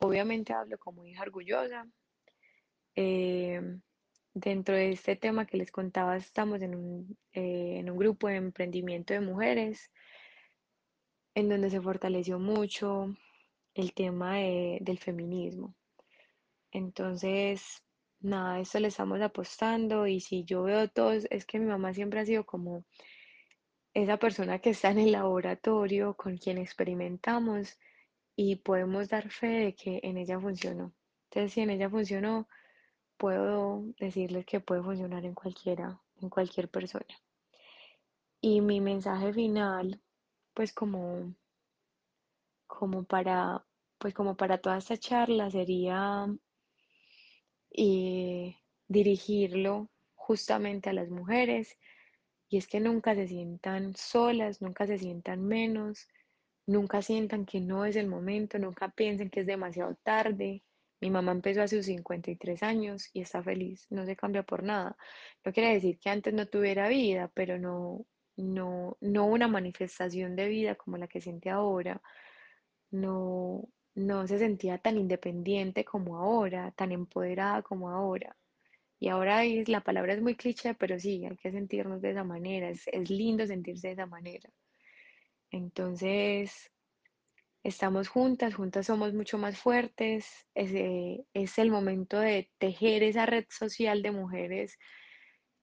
Obviamente 0.00 0.52
hablo 0.52 0.76
como 0.78 1.06
hija 1.06 1.22
orgullosa. 1.22 1.86
Eh, 2.96 3.60
dentro 4.34 4.74
de 4.74 4.90
este 4.90 5.14
tema 5.14 5.46
que 5.46 5.56
les 5.56 5.70
contaba, 5.70 6.16
estamos 6.16 6.60
en 6.62 6.74
un, 6.74 7.18
eh, 7.32 7.78
en 7.78 7.90
un 7.90 7.96
grupo 7.96 8.26
de 8.26 8.36
emprendimiento 8.36 9.14
de 9.14 9.20
mujeres 9.20 9.92
en 11.34 11.48
donde 11.48 11.70
se 11.70 11.80
fortaleció 11.80 12.40
mucho 12.40 13.14
el 13.74 13.94
tema 13.94 14.38
de- 14.38 14.78
del 14.80 14.98
feminismo. 14.98 15.76
Entonces, 16.72 17.82
nada, 18.24 18.60
esto 18.60 18.78
le 18.80 18.88
estamos 18.88 19.20
apostando 19.20 20.06
y 20.06 20.20
si 20.20 20.44
yo 20.44 20.62
veo 20.62 20.88
todos, 20.88 21.26
es 21.30 21.44
que 21.46 21.58
mi 21.58 21.66
mamá 21.66 21.94
siempre 21.94 22.20
ha 22.20 22.26
sido 22.26 22.44
como 22.44 22.84
esa 23.94 24.16
persona 24.18 24.58
que 24.58 24.70
está 24.70 24.90
en 24.90 24.98
el 25.00 25.12
laboratorio 25.12 26.14
con 26.14 26.38
quien 26.38 26.58
experimentamos 26.58 27.78
y 28.36 28.56
podemos 28.56 29.08
dar 29.08 29.30
fe 29.30 29.46
de 29.46 29.74
que 29.74 30.00
en 30.02 30.16
ella 30.16 30.40
funcionó. 30.40 30.92
Entonces, 31.30 31.52
si 31.52 31.60
en 31.60 31.70
ella 31.70 31.90
funcionó, 31.90 32.48
puedo 33.16 33.84
decirles 33.98 34.46
que 34.46 34.60
puede 34.60 34.82
funcionar 34.82 35.24
en 35.24 35.34
cualquiera, 35.34 36.00
en 36.20 36.28
cualquier 36.28 36.68
persona. 36.68 37.04
Y 38.40 38.60
mi 38.60 38.80
mensaje 38.80 39.32
final, 39.32 40.00
pues 40.54 40.72
como, 40.72 41.34
como 42.66 43.04
para, 43.04 43.64
pues 43.98 44.14
como 44.14 44.36
para 44.36 44.58
toda 44.58 44.78
esta 44.78 44.96
charla 44.96 45.50
sería 45.50 46.26
eh, 47.74 48.56
dirigirlo 48.88 49.90
justamente 50.14 50.90
a 50.90 50.92
las 50.92 51.10
mujeres 51.10 51.76
y 52.48 52.58
es 52.58 52.66
que 52.66 52.80
nunca 52.80 53.14
se 53.14 53.28
sientan 53.28 53.96
solas, 53.96 54.60
nunca 54.60 54.86
se 54.86 54.98
sientan 54.98 55.42
menos, 55.42 56.06
nunca 56.66 57.00
sientan 57.00 57.46
que 57.46 57.60
no 57.60 57.86
es 57.86 57.96
el 57.96 58.08
momento, 58.08 58.58
nunca 58.58 58.90
piensen 58.90 59.30
que 59.30 59.40
es 59.40 59.46
demasiado 59.46 59.96
tarde. 60.02 60.62
Mi 61.00 61.10
mamá 61.10 61.32
empezó 61.32 61.62
a 61.62 61.68
sus 61.68 61.86
53 61.86 62.62
años 62.62 63.08
y 63.14 63.22
está 63.22 63.42
feliz, 63.42 63.86
no 63.90 64.04
se 64.04 64.16
cambia 64.16 64.42
por 64.42 64.62
nada. 64.62 64.96
No 65.44 65.52
quiere 65.52 65.72
decir 65.72 65.98
que 65.98 66.10
antes 66.10 66.34
no 66.34 66.46
tuviera 66.46 66.88
vida, 66.88 67.30
pero 67.34 67.58
no, 67.58 68.06
no, 68.36 68.98
no 69.00 69.26
una 69.26 69.48
manifestación 69.48 70.36
de 70.36 70.48
vida 70.48 70.74
como 70.74 70.98
la 70.98 71.08
que 71.08 71.22
siente 71.22 71.48
ahora. 71.48 72.02
No, 72.90 73.66
no 73.94 74.26
se 74.26 74.38
sentía 74.38 74.78
tan 74.78 74.96
independiente 74.96 75.84
como 75.84 76.16
ahora, 76.18 76.72
tan 76.72 76.92
empoderada 76.92 77.62
como 77.62 77.90
ahora. 77.90 78.36
Y 78.98 79.08
ahora 79.08 79.44
es, 79.44 79.68
la 79.68 79.82
palabra 79.82 80.14
es 80.14 80.22
muy 80.22 80.36
cliché, 80.36 80.74
pero 80.74 80.98
sí, 80.98 81.24
hay 81.26 81.36
que 81.36 81.50
sentirnos 81.50 82.00
de 82.00 82.12
esa 82.12 82.24
manera, 82.24 82.70
es, 82.70 82.86
lindo 83.10 83.46
sentirse 83.46 83.88
de 83.88 83.94
esa 83.94 84.06
manera. 84.06 84.48
Entonces, 85.50 86.70
estamos 87.64 88.08
juntas, 88.08 88.54
juntas 88.54 88.86
somos 88.86 89.12
mucho 89.12 89.38
más 89.38 89.58
fuertes, 89.58 90.46
es, 90.54 91.58
el 91.58 91.70
momento 91.70 92.18
de 92.20 92.50
tejer 92.58 93.02
esa 93.02 93.26
red 93.26 93.44
social 93.50 94.02
de 94.02 94.12
mujeres 94.12 94.78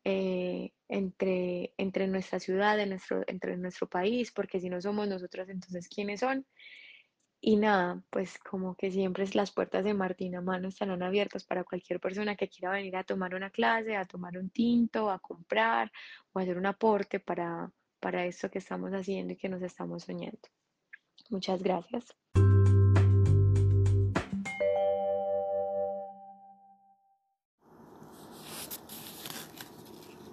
eh, 0.03 0.71
entre, 0.87 1.73
entre 1.77 2.07
nuestra 2.07 2.39
ciudad, 2.39 2.85
nuestro, 2.85 3.23
entre 3.27 3.57
nuestro 3.57 3.87
país, 3.87 4.31
porque 4.31 4.59
si 4.59 4.69
no 4.69 4.81
somos 4.81 5.07
nosotros, 5.07 5.49
entonces 5.49 5.87
¿quiénes 5.87 6.19
son? 6.19 6.45
Y 7.41 7.55
nada, 7.55 8.03
pues 8.09 8.37
como 8.37 8.75
que 8.75 8.91
siempre 8.91 9.25
las 9.33 9.51
puertas 9.51 9.85
de 9.85 9.93
Martina 9.93 10.41
Mano 10.41 10.67
estarán 10.67 11.01
abiertas 11.01 11.45
para 11.45 11.63
cualquier 11.63 12.01
persona 12.01 12.35
que 12.35 12.49
quiera 12.49 12.71
venir 12.71 12.97
a 12.97 13.05
tomar 13.05 13.33
una 13.33 13.49
clase, 13.49 13.95
a 13.95 14.03
tomar 14.05 14.37
un 14.37 14.49
tinto, 14.49 15.09
a 15.09 15.19
comprar 15.19 15.89
o 16.33 16.39
hacer 16.39 16.57
un 16.57 16.65
aporte 16.65 17.21
para, 17.21 17.71
para 18.01 18.25
esto 18.25 18.51
que 18.51 18.59
estamos 18.59 18.91
haciendo 18.91 19.33
y 19.33 19.37
que 19.37 19.47
nos 19.47 19.61
estamos 19.61 20.03
soñando. 20.03 20.49
Muchas 21.29 21.63
gracias. 21.63 22.13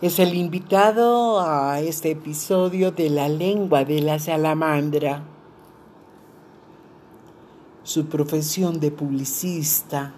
es 0.00 0.18
el 0.18 0.34
invitado 0.34 1.40
a 1.40 1.80
este 1.80 2.12
episodio 2.12 2.90
de 2.90 3.10
La 3.10 3.28
lengua 3.28 3.84
de 3.84 4.00
la 4.00 4.18
salamandra. 4.18 5.24
Su 7.82 8.06
profesión 8.06 8.80
de 8.80 8.92
publicista, 8.92 10.14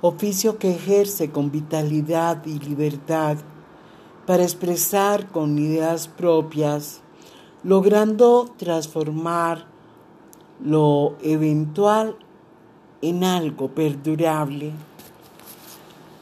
oficio 0.00 0.58
que 0.58 0.72
ejerce 0.72 1.30
con 1.30 1.52
vitalidad 1.52 2.44
y 2.44 2.58
libertad 2.58 3.36
para 4.26 4.42
expresar 4.42 5.28
con 5.28 5.56
ideas 5.60 6.08
propias, 6.08 7.00
logrando 7.62 8.52
transformar 8.56 9.66
lo 10.60 11.16
eventual 11.22 12.16
en 13.00 13.22
algo 13.22 13.68
perdurable. 13.68 14.72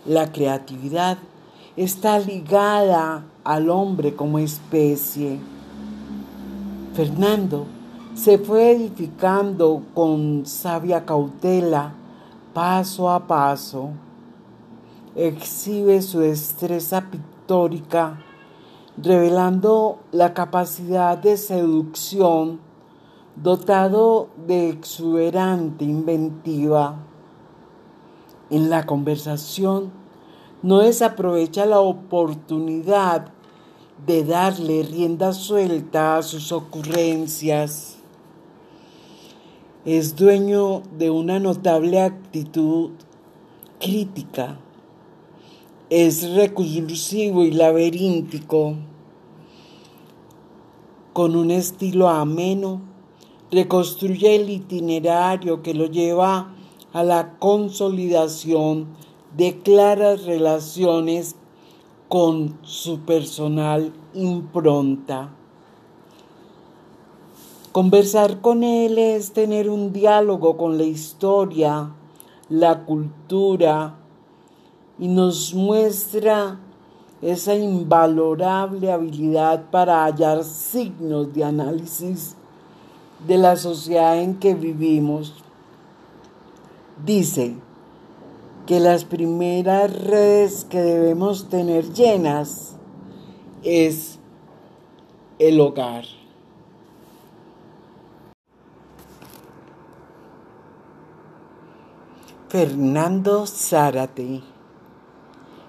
La 0.04 0.30
creatividad 0.30 1.16
está 1.76 2.18
ligada 2.18 3.26
al 3.44 3.68
hombre 3.68 4.16
como 4.16 4.38
especie. 4.38 5.38
Fernando 6.94 7.66
se 8.14 8.38
fue 8.38 8.70
edificando 8.70 9.82
con 9.92 10.46
sabia 10.46 11.04
cautela, 11.04 11.92
paso 12.54 13.10
a 13.10 13.26
paso. 13.26 13.90
Exhibe 15.14 16.00
su 16.00 16.20
destreza 16.20 17.10
pictórica, 17.10 18.22
revelando 18.96 19.98
la 20.12 20.32
capacidad 20.32 21.18
de 21.18 21.36
seducción, 21.36 22.58
dotado 23.36 24.28
de 24.46 24.70
exuberante 24.70 25.84
inventiva. 25.84 26.96
En 28.48 28.70
la 28.70 28.86
conversación, 28.86 29.90
no 30.66 30.80
desaprovecha 30.80 31.64
la 31.64 31.78
oportunidad 31.78 33.28
de 34.04 34.24
darle 34.24 34.82
rienda 34.82 35.32
suelta 35.32 36.16
a 36.16 36.24
sus 36.24 36.50
ocurrencias. 36.50 37.98
Es 39.84 40.16
dueño 40.16 40.82
de 40.98 41.10
una 41.10 41.38
notable 41.38 42.00
actitud 42.00 42.90
crítica. 43.78 44.58
Es 45.88 46.28
recursivo 46.32 47.44
y 47.44 47.52
laberíntico. 47.52 48.74
Con 51.12 51.36
un 51.36 51.52
estilo 51.52 52.08
ameno, 52.08 52.80
reconstruye 53.52 54.34
el 54.34 54.50
itinerario 54.50 55.62
que 55.62 55.74
lo 55.74 55.86
lleva 55.86 56.52
a 56.92 57.04
la 57.04 57.38
consolidación 57.38 59.05
de 59.36 59.60
claras 59.60 60.24
relaciones 60.24 61.36
con 62.08 62.58
su 62.62 63.00
personal 63.00 63.92
impronta. 64.14 65.30
Conversar 67.72 68.40
con 68.40 68.64
él 68.64 68.96
es 68.96 69.32
tener 69.32 69.68
un 69.68 69.92
diálogo 69.92 70.56
con 70.56 70.78
la 70.78 70.84
historia, 70.84 71.90
la 72.48 72.84
cultura 72.84 73.96
y 74.98 75.08
nos 75.08 75.52
muestra 75.52 76.58
esa 77.20 77.54
invalorable 77.54 78.90
habilidad 78.90 79.70
para 79.70 80.04
hallar 80.04 80.44
signos 80.44 81.34
de 81.34 81.44
análisis 81.44 82.36
de 83.26 83.36
la 83.36 83.56
sociedad 83.56 84.18
en 84.18 84.36
que 84.36 84.54
vivimos. 84.54 85.34
Dice, 87.04 87.56
que 88.66 88.80
las 88.80 89.04
primeras 89.04 89.92
redes 90.04 90.64
que 90.64 90.80
debemos 90.80 91.48
tener 91.48 91.92
llenas 91.92 92.76
es 93.62 94.18
el 95.38 95.60
hogar. 95.60 96.04
Fernando 102.48 103.46
Zárate 103.46 104.42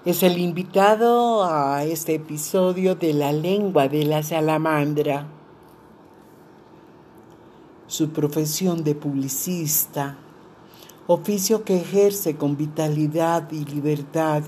es 0.04 0.22
el 0.22 0.38
invitado 0.38 1.44
a 1.44 1.84
este 1.84 2.14
episodio 2.14 2.96
de 2.96 3.12
La 3.12 3.32
lengua 3.32 3.88
de 3.88 4.04
la 4.04 4.22
salamandra. 4.22 5.28
Su 7.86 8.10
profesión 8.10 8.84
de 8.84 8.94
publicista 8.94 10.18
oficio 11.08 11.64
que 11.64 11.78
ejerce 11.78 12.36
con 12.36 12.58
vitalidad 12.58 13.50
y 13.50 13.64
libertad 13.64 14.42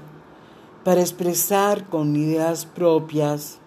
para 0.85 1.01
expresar 1.01 1.87
con 1.87 2.15
ideas 2.15 2.67
propias, 2.67 3.59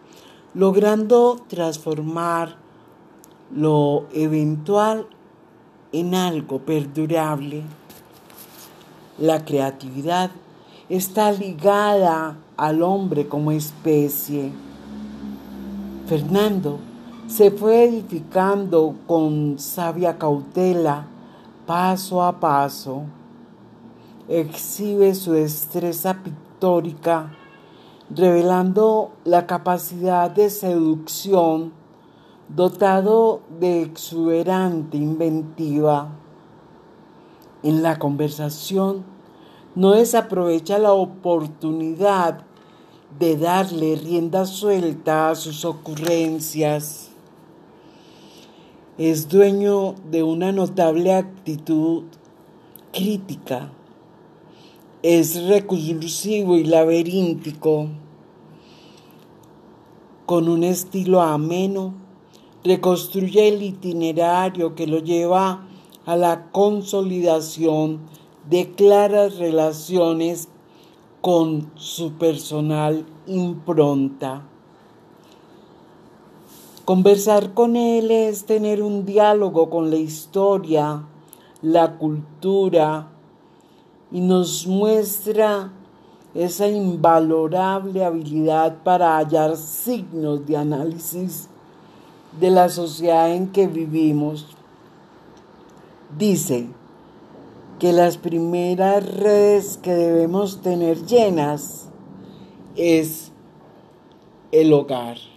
logrando 0.53 1.43
transformar 1.47 2.55
lo 3.51 4.05
eventual 4.13 5.07
en 5.91 6.13
algo 6.13 6.59
perdurable. 6.59 7.63
La 9.17 9.43
creatividad 9.43 10.29
está 10.87 11.31
ligada 11.31 12.37
al 12.57 12.83
hombre 12.83 13.27
como 13.27 13.51
especie. 13.51 14.51
Fernando 16.05 16.77
se 17.25 17.49
fue 17.49 17.85
edificando 17.85 18.93
con 19.07 19.57
sabia 19.57 20.19
cautela 20.19 21.07
paso 21.65 22.21
a 22.21 22.39
paso, 22.39 23.03
exhibe 24.27 25.15
su 25.15 25.31
destreza 25.31 26.21
pictórica, 26.23 27.35
revelando 28.09 29.11
la 29.23 29.47
capacidad 29.47 30.29
de 30.29 30.49
seducción, 30.49 31.71
dotado 32.49 33.41
de 33.59 33.81
exuberante 33.81 34.97
inventiva. 34.97 36.09
En 37.63 37.81
la 37.81 37.97
conversación, 37.97 39.05
no 39.75 39.91
desaprovecha 39.91 40.77
la 40.79 40.93
oportunidad 40.93 42.41
de 43.17 43.37
darle 43.37 43.95
rienda 43.95 44.45
suelta 44.45 45.29
a 45.29 45.35
sus 45.35 45.63
ocurrencias 45.63 47.12
es 48.97 49.27
dueño 49.27 49.95
de 50.11 50.21
una 50.21 50.51
notable 50.51 51.13
actitud 51.13 52.03
crítica. 52.91 53.71
es 55.01 55.47
recursivo 55.47 56.55
y 56.55 56.63
laberíntico, 56.63 57.89
con 60.25 60.47
un 60.47 60.63
estilo 60.63 61.21
ameno, 61.21 61.95
reconstruye 62.63 63.49
el 63.49 63.63
itinerario 63.63 64.75
que 64.75 64.87
lo 64.87 64.99
lleva 64.99 65.67
a 66.05 66.15
la 66.15 66.51
consolidación 66.51 67.99
de 68.49 68.71
claras 68.71 69.37
relaciones 69.39 70.47
con 71.19 71.71
su 71.75 72.13
personal 72.13 73.05
impronta. 73.25 74.47
Conversar 76.85 77.53
con 77.53 77.77
él 77.77 78.11
es 78.11 78.43
tener 78.43 78.83
un 78.83 79.05
diálogo 79.05 79.69
con 79.69 79.89
la 79.89 79.95
historia, 79.95 81.03
la 81.61 81.97
cultura, 81.97 83.07
y 84.11 84.19
nos 84.19 84.67
muestra 84.67 85.71
esa 86.35 86.67
invalorable 86.67 88.03
habilidad 88.03 88.83
para 88.83 89.15
hallar 89.15 89.55
signos 89.55 90.45
de 90.45 90.57
análisis 90.57 91.47
de 92.37 92.51
la 92.51 92.67
sociedad 92.67 93.33
en 93.33 93.47
que 93.47 93.65
vivimos. 93.67 94.47
Dice 96.17 96.67
que 97.79 97.93
las 97.93 98.17
primeras 98.17 99.09
redes 99.09 99.77
que 99.77 99.93
debemos 99.93 100.61
tener 100.61 101.05
llenas 101.05 101.87
es 102.75 103.31
el 104.51 104.73
hogar. 104.73 105.32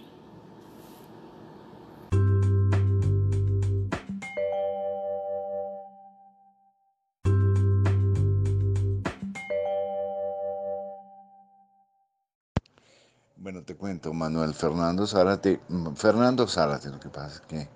Te 13.67 13.75
cuento, 13.75 14.13
Manuel 14.13 14.53
Fernando 14.53 15.05
Zárate. 15.05 15.59
Mm, 15.67 15.93
Fernando 15.93 16.47
Zárate, 16.47 16.89
lo 16.89 17.01
que 17.01 17.09
pasa 17.09 17.35
es 17.35 17.41
que 17.41 17.69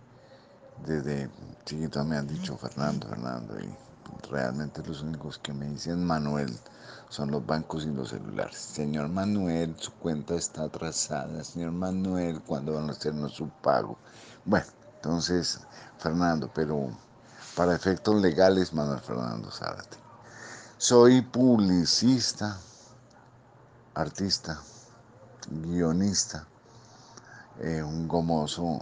desde 0.85 1.29
chiquito 1.65 2.05
me 2.05 2.15
han 2.15 2.27
dicho 2.27 2.55
Fernando, 2.55 3.09
Fernando, 3.09 3.59
y 3.59 3.69
realmente 4.29 4.81
los 4.87 5.01
únicos 5.01 5.37
que 5.37 5.51
me 5.51 5.65
dicen 5.65 6.05
Manuel 6.05 6.57
son 7.09 7.29
los 7.29 7.45
bancos 7.45 7.83
y 7.83 7.91
los 7.91 8.07
celulares. 8.07 8.55
Señor 8.57 9.09
Manuel, 9.09 9.75
su 9.77 9.91
cuenta 9.95 10.35
está 10.35 10.63
atrasada. 10.63 11.43
Señor 11.43 11.73
Manuel, 11.73 12.41
¿cuándo 12.41 12.75
van 12.75 12.87
a 12.87 12.93
hacernos 12.93 13.33
su 13.33 13.49
pago? 13.49 13.97
Bueno, 14.45 14.67
entonces, 14.95 15.59
Fernando, 15.97 16.49
pero 16.55 16.87
para 17.53 17.75
efectos 17.75 18.15
legales, 18.21 18.71
Manuel 18.71 19.01
Fernando 19.01 19.51
Zárate. 19.51 19.97
Soy 20.77 21.21
publicista, 21.21 22.57
artista 23.93 24.61
guionista, 25.49 26.45
eh, 27.59 27.81
un 27.83 28.07
gomoso 28.07 28.81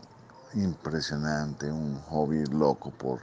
impresionante, 0.53 1.71
un 1.71 1.99
hobby 2.09 2.45
loco 2.45 2.91
por 2.91 3.21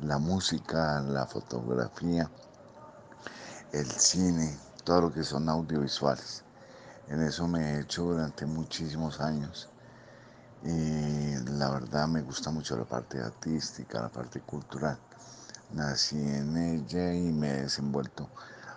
la 0.00 0.18
música, 0.18 1.00
la 1.00 1.26
fotografía, 1.26 2.30
el 3.72 3.90
cine, 3.90 4.56
todo 4.84 5.02
lo 5.02 5.12
que 5.12 5.24
son 5.24 5.48
audiovisuales. 5.48 6.44
En 7.08 7.22
eso 7.22 7.48
me 7.48 7.60
he 7.60 7.80
hecho 7.80 8.04
durante 8.04 8.46
muchísimos 8.46 9.20
años 9.20 9.68
y 10.62 11.36
la 11.52 11.70
verdad 11.70 12.06
me 12.08 12.22
gusta 12.22 12.50
mucho 12.50 12.76
la 12.76 12.84
parte 12.84 13.20
artística, 13.20 14.02
la 14.02 14.08
parte 14.08 14.40
cultural. 14.40 14.98
Nací 15.72 16.18
en 16.18 16.56
ella 16.56 17.12
y 17.14 17.32
me 17.32 17.50
he 17.50 17.62
desenvuelto 17.62 18.28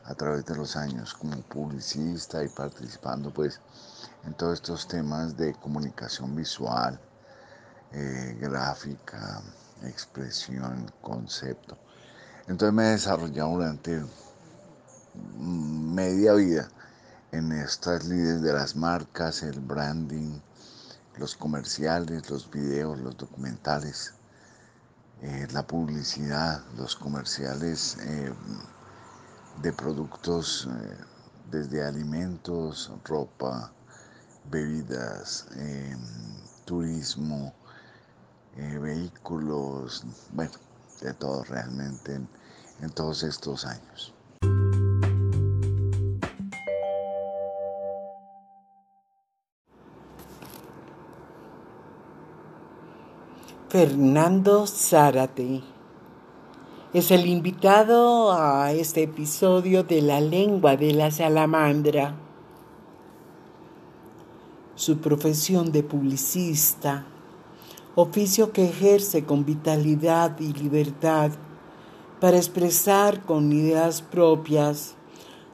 a 0.06 0.16
través 0.16 0.46
de 0.46 0.56
los 0.56 0.76
años 0.76 1.14
como 1.14 1.42
publicista 1.44 2.44
y 2.44 2.50
participando 2.50 3.32
pues 3.32 3.60
en 4.26 4.34
todos 4.34 4.56
estos 4.56 4.88
temas 4.88 5.38
de 5.38 5.54
comunicación 5.54 6.36
visual, 6.36 7.00
eh, 7.92 8.38
gráfica, 8.40 9.42
expresión, 9.84 10.92
concepto. 11.02 11.78
Entonces 12.48 12.74
me 12.74 12.88
he 12.88 12.92
desarrollado 12.92 13.52
durante 13.52 14.04
media 15.40 16.34
vida 16.34 16.70
en 17.32 17.52
estas 17.52 18.06
líderes 18.06 18.42
de 18.42 18.54
las 18.54 18.76
marcas, 18.76 19.44
el 19.44 19.60
branding, 19.60 20.40
los 21.18 21.36
comerciales, 21.36 22.30
los 22.30 22.50
videos, 22.50 23.00
los 23.00 23.18
documentales, 23.18 24.14
eh, 25.22 25.48
la 25.52 25.66
publicidad, 25.66 26.64
los 26.78 26.96
comerciales 26.96 27.98
eh, 28.02 28.34
de 29.62 29.74
productos 29.74 30.68
desde 31.52 31.84
alimentos, 31.84 32.92
ropa, 33.04 33.72
bebidas, 34.50 35.48
em, 35.56 36.00
turismo, 36.66 37.54
eh, 38.56 38.78
vehículos, 38.80 40.06
bueno, 40.32 40.54
de 41.02 41.14
todo 41.14 41.44
realmente 41.44 42.16
en, 42.16 42.28
en 42.82 42.90
todos 42.92 43.24
estos 43.24 43.66
años. 43.66 44.14
Fernando 53.70 54.68
Zárate 54.68 55.64
es 56.94 57.10
el 57.12 57.26
invitado 57.26 58.34
a 58.34 58.74
este 58.74 59.04
episodio 59.04 59.84
de 59.84 60.02
La 60.02 60.20
lengua 60.20 60.76
de 60.76 60.94
la 60.94 61.10
salamandra 61.10 62.16
su 64.76 64.98
profesión 64.98 65.72
de 65.72 65.84
publicista, 65.84 67.06
oficio 67.96 68.52
que 68.52 68.66
ejerce 68.66 69.24
con 69.26 69.46
vitalidad 69.46 70.40
y 70.40 70.54
libertad 70.54 71.32
para 72.20 72.38
expresar 72.38 73.22
con 73.22 73.54
ideas 73.54 74.02
propias, 74.02 74.96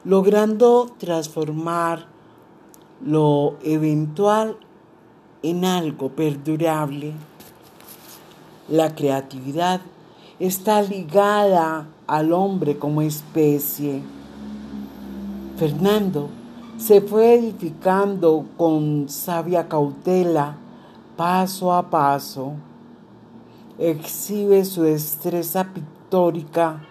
logrando 0.04 0.90
transformar 0.98 2.06
lo 3.04 3.58
eventual 3.62 4.56
en 5.42 5.66
algo 5.66 6.08
perdurable. 6.08 7.12
La 8.68 8.94
creatividad 8.94 9.82
está 10.38 10.82
ligada 10.82 11.88
al 12.06 12.32
hombre 12.32 12.78
como 12.78 13.02
especie. 13.02 14.02
Fernando 15.56 16.28
se 16.76 17.00
fue 17.00 17.34
edificando 17.34 18.46
con 18.56 19.08
sabia 19.08 19.68
cautela, 19.68 20.56
paso 21.16 21.72
a 21.72 21.90
paso. 21.90 22.52
Exhibe 23.78 24.64
su 24.64 24.82
destreza 24.82 25.72
pictórica, 25.74 26.84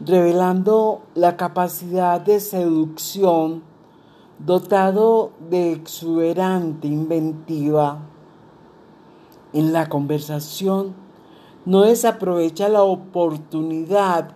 revelando 0.00 1.02
la 1.16 1.36
capacidad 1.36 2.20
de 2.20 2.38
seducción, 2.38 3.62
dotado 4.38 5.32
de 5.50 5.72
exuberante 5.72 6.86
inventiva. 6.86 7.98
En 9.52 9.72
la 9.72 9.88
conversación 9.88 11.07
no 11.68 11.82
desaprovecha 11.82 12.70
la 12.70 12.82
oportunidad 12.82 14.30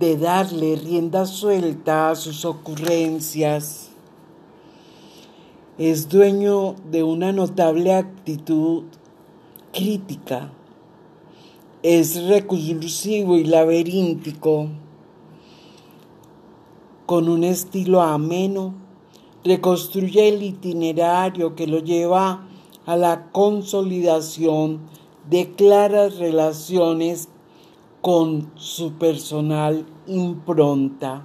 de 0.00 0.16
darle 0.16 0.74
rienda 0.74 1.24
suelta 1.24 2.10
a 2.10 2.16
sus 2.16 2.44
ocurrencias 2.44 3.92
es 5.78 6.08
dueño 6.08 6.74
de 6.90 7.04
una 7.04 7.30
notable 7.30 7.94
actitud 7.94 8.82
crítica. 9.72 10.50
Es 11.84 12.20
recursivo 12.24 13.36
y 13.36 13.44
laberíntico, 13.44 14.66
con 17.06 17.28
un 17.28 17.44
estilo 17.44 18.02
ameno, 18.02 18.74
reconstruye 19.44 20.28
el 20.30 20.42
itinerario 20.42 21.54
que 21.54 21.68
lo 21.68 21.78
lleva 21.78 22.48
a 22.84 22.96
la 22.96 23.30
consolidación 23.30 24.80
de 25.28 25.54
claras 25.54 26.18
relaciones 26.18 27.28
con 28.00 28.50
su 28.56 28.92
personal 28.92 29.84
impronta. 30.06 31.22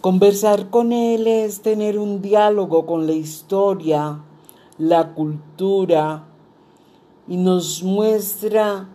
Conversar 0.00 0.68
con 0.68 0.92
él 0.92 1.26
es 1.26 1.62
tener 1.62 1.98
un 1.98 2.20
diálogo 2.20 2.84
con 2.84 3.06
la 3.06 3.12
historia, 3.12 4.20
la 4.76 5.14
cultura, 5.14 6.24
y 7.26 7.38
nos 7.38 7.82
muestra 7.82 8.88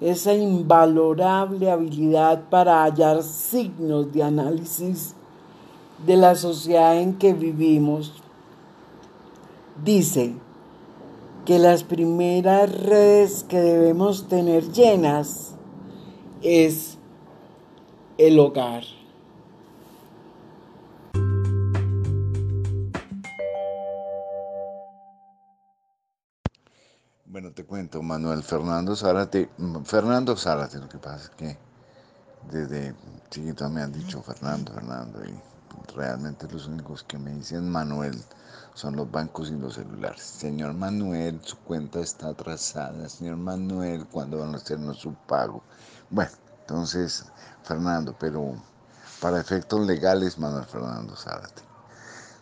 esa 0.00 0.34
invalorable 0.34 1.70
habilidad 1.70 2.48
para 2.48 2.84
hallar 2.84 3.24
signos 3.24 4.12
de 4.12 4.22
análisis 4.22 5.16
de 6.06 6.16
la 6.16 6.36
sociedad 6.36 7.00
en 7.00 7.14
que 7.14 7.32
vivimos. 7.32 8.12
Dice 9.84 10.43
que 11.44 11.58
las 11.58 11.84
primeras 11.84 12.72
redes 12.72 13.44
que 13.44 13.60
debemos 13.60 14.28
tener 14.28 14.72
llenas 14.72 15.54
es 16.42 16.96
el 18.16 18.38
hogar. 18.38 18.84
Bueno, 27.26 27.52
te 27.52 27.64
cuento, 27.64 28.00
Manuel 28.00 28.42
Fernando 28.42 28.94
Zárate. 28.94 29.50
Mm, 29.58 29.82
Fernando 29.82 30.36
Zárate, 30.36 30.78
lo 30.78 30.88
que 30.88 30.98
pasa 30.98 31.24
es 31.24 31.30
que 31.30 31.58
desde 32.50 32.94
chiquito 33.28 33.68
me 33.68 33.82
han 33.82 33.92
dicho 33.92 34.22
Fernando, 34.22 34.72
Fernando, 34.72 35.20
y 35.24 35.92
realmente 35.94 36.46
los 36.50 36.68
únicos 36.68 37.02
que 37.02 37.18
me 37.18 37.32
dicen 37.32 37.68
Manuel 37.68 38.14
son 38.74 38.96
los 38.96 39.10
bancos 39.10 39.50
y 39.50 39.56
los 39.56 39.74
celulares. 39.74 40.22
Señor 40.22 40.74
Manuel, 40.74 41.40
su 41.44 41.56
cuenta 41.58 42.00
está 42.00 42.28
atrasada. 42.28 43.08
Señor 43.08 43.36
Manuel, 43.36 44.06
¿cuándo 44.06 44.38
van 44.38 44.54
a 44.54 44.58
hacernos 44.58 44.98
su 44.98 45.14
pago? 45.14 45.62
Bueno, 46.10 46.32
entonces, 46.60 47.24
Fernando, 47.62 48.14
pero 48.18 48.54
para 49.20 49.40
efectos 49.40 49.86
legales, 49.86 50.38
Manuel 50.38 50.64
Fernando 50.64 51.16
Zárate. 51.16 51.62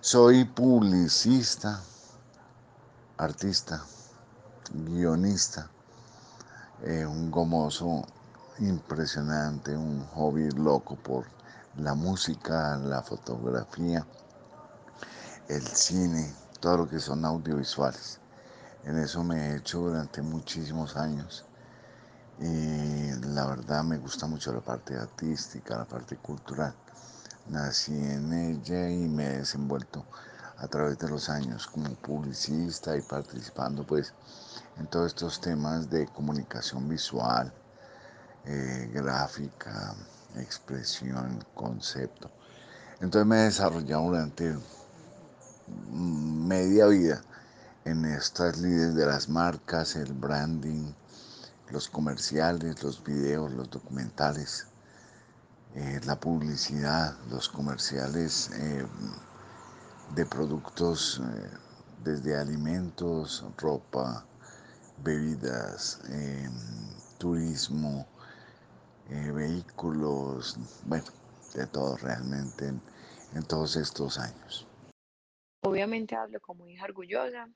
Soy 0.01 0.45
publicista, 0.45 1.80
artista, 3.18 3.85
guionista, 4.72 5.68
eh, 6.83 7.07
un 7.07 7.30
gomoso 7.30 8.05
impresionante, 8.59 9.76
un 9.76 10.05
hobby 10.07 10.51
loco 10.51 10.97
por 10.97 11.26
la 11.76 11.95
música, 11.95 12.76
la 12.78 13.03
fotografía, 13.03 14.07
el 15.57 15.66
cine, 15.66 16.34
todo 16.61 16.78
lo 16.78 16.88
que 16.88 16.98
son 16.98 17.24
audiovisuales. 17.24 18.18
En 18.84 18.98
eso 18.98 19.22
me 19.22 19.36
he 19.36 19.57
hecho 19.57 19.80
durante 19.80 20.22
muchísimos 20.22 20.96
años 20.96 21.44
y 22.38 23.12
la 23.26 23.46
verdad 23.46 23.84
me 23.84 23.98
gusta 23.98 24.26
mucho 24.26 24.53
la 24.53 24.61
parte 24.61 24.96
artística, 24.96 25.76
la 25.76 25.84
parte 25.84 26.16
cultural. 26.16 26.74
Nací 27.48 27.92
en 27.92 28.32
ella 28.32 28.88
y 28.88 29.09
me 29.09 29.26
he 29.26 29.38
desenvuelto 29.38 30.05
a 30.57 30.66
través 30.68 30.98
de 30.98 31.09
los 31.09 31.28
años 31.28 31.66
como 31.66 31.94
publicista 31.96 32.96
y 32.96 33.03
participando 33.03 33.84
pues 33.86 34.14
en 34.78 34.86
todos 34.86 35.09
estos 35.09 35.40
temas 35.40 35.90
de 35.90 36.07
comunicación 36.07 36.88
visual, 36.88 37.53
eh, 38.46 38.90
gráfica, 38.92 39.94
expresión, 40.36 41.44
concepto. 41.55 42.30
Entonces 43.00 43.26
me 43.26 43.40
he 43.40 43.44
desarrollado 43.44 44.05
durante 44.05 44.57
media 45.91 46.87
vida 46.87 47.23
en 47.85 48.05
estas 48.05 48.59
líderes 48.59 48.95
de 48.95 49.07
las 49.07 49.29
marcas, 49.29 49.97
el 49.97 50.12
branding, 50.12 50.93
los 51.70 51.89
comerciales, 51.89 52.83
los 52.83 53.03
videos, 53.03 53.53
los 53.53 53.70
documentales, 53.70 54.66
eh, 55.75 56.01
la 56.05 56.18
publicidad, 56.20 57.16
los 57.31 57.49
comerciales 57.49 58.51
eh, 58.55 58.87
de 60.14 60.27
productos 60.27 61.20
eh, 61.25 61.51
desde 62.05 62.37
alimentos, 62.37 63.45
ropa, 63.57 64.25
bebidas, 65.03 66.01
turismo, 67.18 68.07
eh, 69.09 69.31
vehículos, 69.31 70.57
bueno, 70.87 71.05
de 71.55 71.66
todo 71.66 71.97
realmente 71.99 72.66
en, 72.66 72.83
en 73.35 73.43
todos 73.43 73.77
estos 73.77 74.18
años. 74.18 74.66
Obviamente 75.62 76.16
hablo 76.16 76.40
como 76.40 76.68
hija 76.68 76.84
orgullosa. 76.84 77.48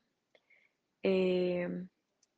Eh, 1.03 1.67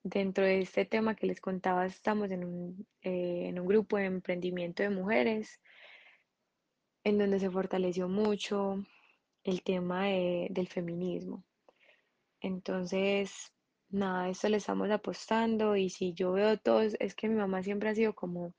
dentro 0.03 0.43
de 0.43 0.61
este 0.61 0.86
tema 0.86 1.15
que 1.15 1.28
les 1.28 1.39
contaba, 1.41 1.86
estamos 1.86 2.32
en 2.32 2.43
un, 2.43 2.88
eh, 3.01 3.47
en 3.49 3.59
un 3.59 3.67
grupo 3.67 3.97
de 3.97 4.05
emprendimiento 4.05 4.82
de 4.84 4.89
mujeres 4.89 5.59
en 7.03 7.17
donde 7.20 7.39
se 7.39 7.51
fortaleció 7.51 8.07
mucho 8.09 8.84
el 9.43 9.61
tema 9.63 10.05
de- 10.05 10.47
del 10.49 10.67
feminismo. 10.67 11.43
Entonces, 12.41 13.53
nada, 13.89 14.24
a 14.26 14.30
esto 14.30 14.49
le 14.49 14.57
estamos 14.57 14.89
apostando 14.89 15.76
y 15.76 15.89
si 15.89 16.13
yo 16.13 16.32
veo 16.34 16.57
todos, 16.57 16.95
es 16.99 17.13
que 17.15 17.30
mi 17.30 17.36
mamá 17.36 17.61
siempre 17.63 17.89
ha 17.89 17.95
sido 17.95 18.13
como 18.15 18.53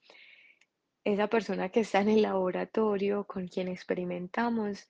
esa 1.05 1.27
persona 1.29 1.71
que 1.71 1.81
está 1.81 2.01
en 2.01 2.11
el 2.11 2.23
laboratorio 2.23 3.27
con 3.27 3.49
quien 3.49 3.69
experimentamos 3.69 4.89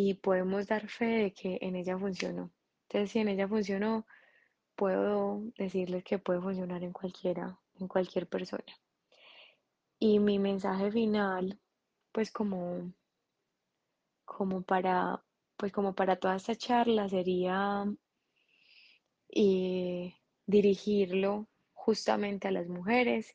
y 0.00 0.14
podemos 0.14 0.68
dar 0.68 0.86
fe 0.86 1.06
de 1.06 1.32
que 1.32 1.58
en 1.60 1.74
ella 1.74 1.98
funcionó. 1.98 2.52
Entonces, 2.82 3.10
si 3.10 3.18
en 3.18 3.26
ella 3.26 3.48
funcionó, 3.48 4.06
puedo 4.76 5.42
decirles 5.56 6.04
que 6.04 6.20
puede 6.20 6.40
funcionar 6.40 6.84
en 6.84 6.92
cualquiera, 6.92 7.58
en 7.80 7.88
cualquier 7.88 8.28
persona. 8.28 8.78
Y 9.98 10.20
mi 10.20 10.38
mensaje 10.38 10.92
final, 10.92 11.58
pues 12.12 12.30
como, 12.30 12.92
como 14.24 14.62
para, 14.62 15.20
pues 15.56 15.72
como 15.72 15.96
para 15.96 16.14
toda 16.14 16.36
esta 16.36 16.54
charla 16.54 17.08
sería 17.08 17.84
eh, 19.30 20.14
dirigirlo 20.46 21.48
justamente 21.72 22.46
a 22.46 22.52
las 22.52 22.68
mujeres 22.68 23.34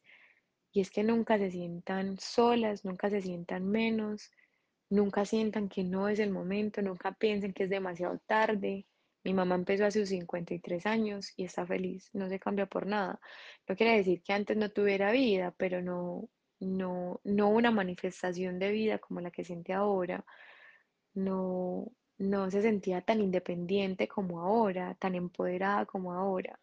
y 0.72 0.80
es 0.80 0.92
que 0.92 1.04
nunca 1.04 1.38
se 1.38 1.52
sientan 1.52 2.18
solas, 2.22 2.86
nunca 2.86 3.10
se 3.10 3.22
sientan 3.22 3.68
menos, 3.68 4.32
nunca 4.94 5.26
sientan 5.26 5.70
que 5.70 5.84
no 5.84 6.08
es 6.08 6.20
el 6.20 6.32
momento, 6.32 6.82
nunca 6.82 7.12
piensen 7.14 7.54
que 7.54 7.64
es 7.64 7.70
demasiado 7.70 8.20
tarde. 8.28 8.86
Mi 9.24 9.34
mamá 9.34 9.56
empezó 9.56 9.86
hace 9.86 10.02
sus 10.02 10.10
53 10.10 10.86
años 10.86 11.34
y 11.38 11.46
está 11.46 11.66
feliz, 11.66 12.10
no 12.14 12.30
se 12.30 12.40
cambia 12.40 12.68
por 12.68 12.86
nada. 12.86 13.20
No 13.68 13.76
quiere 13.76 13.98
decir 13.98 14.22
que 14.24 14.34
antes 14.34 14.56
no 14.58 14.70
tuviera 14.70 15.12
vida, 15.12 15.54
pero 15.58 15.82
no, 15.82 16.30
no, 16.60 17.22
no 17.24 17.50
una 17.50 17.72
manifestación 17.72 18.60
de 18.60 18.72
vida 18.72 19.00
como 19.00 19.22
la 19.22 19.32
que 19.32 19.44
siente 19.46 19.74
ahora. 19.74 20.26
No, 21.16 21.92
no 22.18 22.52
se 22.52 22.62
sentía 22.62 23.02
tan 23.02 23.22
independiente 23.22 24.08
como 24.08 24.42
ahora, 24.42 24.96
tan 24.96 25.16
empoderada 25.16 25.86
como 25.86 26.14
ahora. 26.14 26.60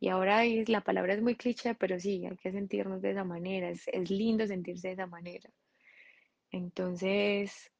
Y 0.00 0.08
ahora 0.08 0.44
es, 0.44 0.68
la 0.68 0.82
palabra 0.82 1.14
es 1.14 1.22
muy 1.22 1.36
cliché, 1.36 1.74
pero 1.76 2.00
sí, 2.00 2.26
hay 2.26 2.36
que 2.38 2.52
sentirnos 2.52 3.02
de 3.02 3.12
esa 3.12 3.24
manera, 3.24 3.70
es 3.70 4.10
lindo 4.10 4.46
sentirse 4.46 4.88
de 4.88 4.94
esa 4.94 5.06
manera. 5.06 5.50
Entonces, 6.50 7.72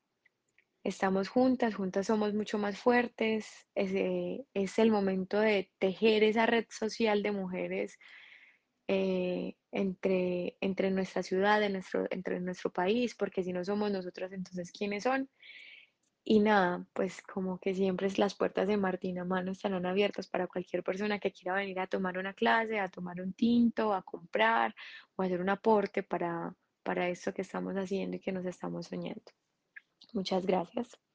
estamos 0.85 1.29
juntas, 1.29 1.75
juntas 1.75 2.07
somos 2.07 2.35
mucho 2.35 2.59
más 2.59 2.79
fuertes, 2.79 3.47
es, 3.75 3.91
es 4.55 4.79
el 4.79 4.91
momento 4.91 5.41
de 5.41 5.71
tejer 5.79 6.23
esa 6.23 6.47
red 6.47 6.67
social 6.71 7.23
de 7.23 7.33
mujeres 7.33 7.99
eh, 8.89 9.55
entre, 9.73 10.57
entre 10.61 10.91
nuestra 10.91 11.23
ciudad, 11.23 11.63
en 11.63 11.75
nuestro, 11.75 12.07
entre 12.11 12.41
nuestro 12.41 12.73
país, 12.73 13.15
porque 13.15 13.43
si 13.43 13.53
no 13.53 13.65
somos 13.65 13.91
nosotros, 13.91 14.33
entonces 14.33 14.73
¿quiénes 14.73 15.05
son? 15.05 15.29
Y 16.25 16.41
nada, 16.41 16.87
pues 16.93 17.23
como 17.23 17.59
que 17.59 17.75
siempre 17.75 18.09
las 18.17 18.35
puertas 18.35 18.69
de 18.69 18.77
Martina 18.77 19.25
Mano 19.25 19.53
estarán 19.53 19.87
abiertas 19.87 20.29
para 20.29 20.47
cualquier 20.47 20.83
persona 20.83 21.19
que 21.19 21.33
quiera 21.33 21.55
venir 21.55 21.81
a 21.81 21.87
tomar 21.87 22.19
una 22.19 22.35
clase, 22.35 22.79
a 22.79 22.89
tomar 22.89 23.21
un 23.21 23.33
tinto, 23.33 23.95
a 23.95 24.03
comprar 24.03 24.75
o 25.17 25.23
hacer 25.23 25.41
un 25.41 25.49
aporte 25.49 26.03
para, 26.03 26.55
para 26.83 27.09
esto 27.09 27.33
que 27.33 27.43
estamos 27.43 27.75
haciendo 27.77 28.17
y 28.17 28.21
que 28.21 28.33
nos 28.33 28.45
estamos 28.47 28.87
soñando. 28.87 29.33
Muchas 30.13 30.45
gracias. 30.45 31.01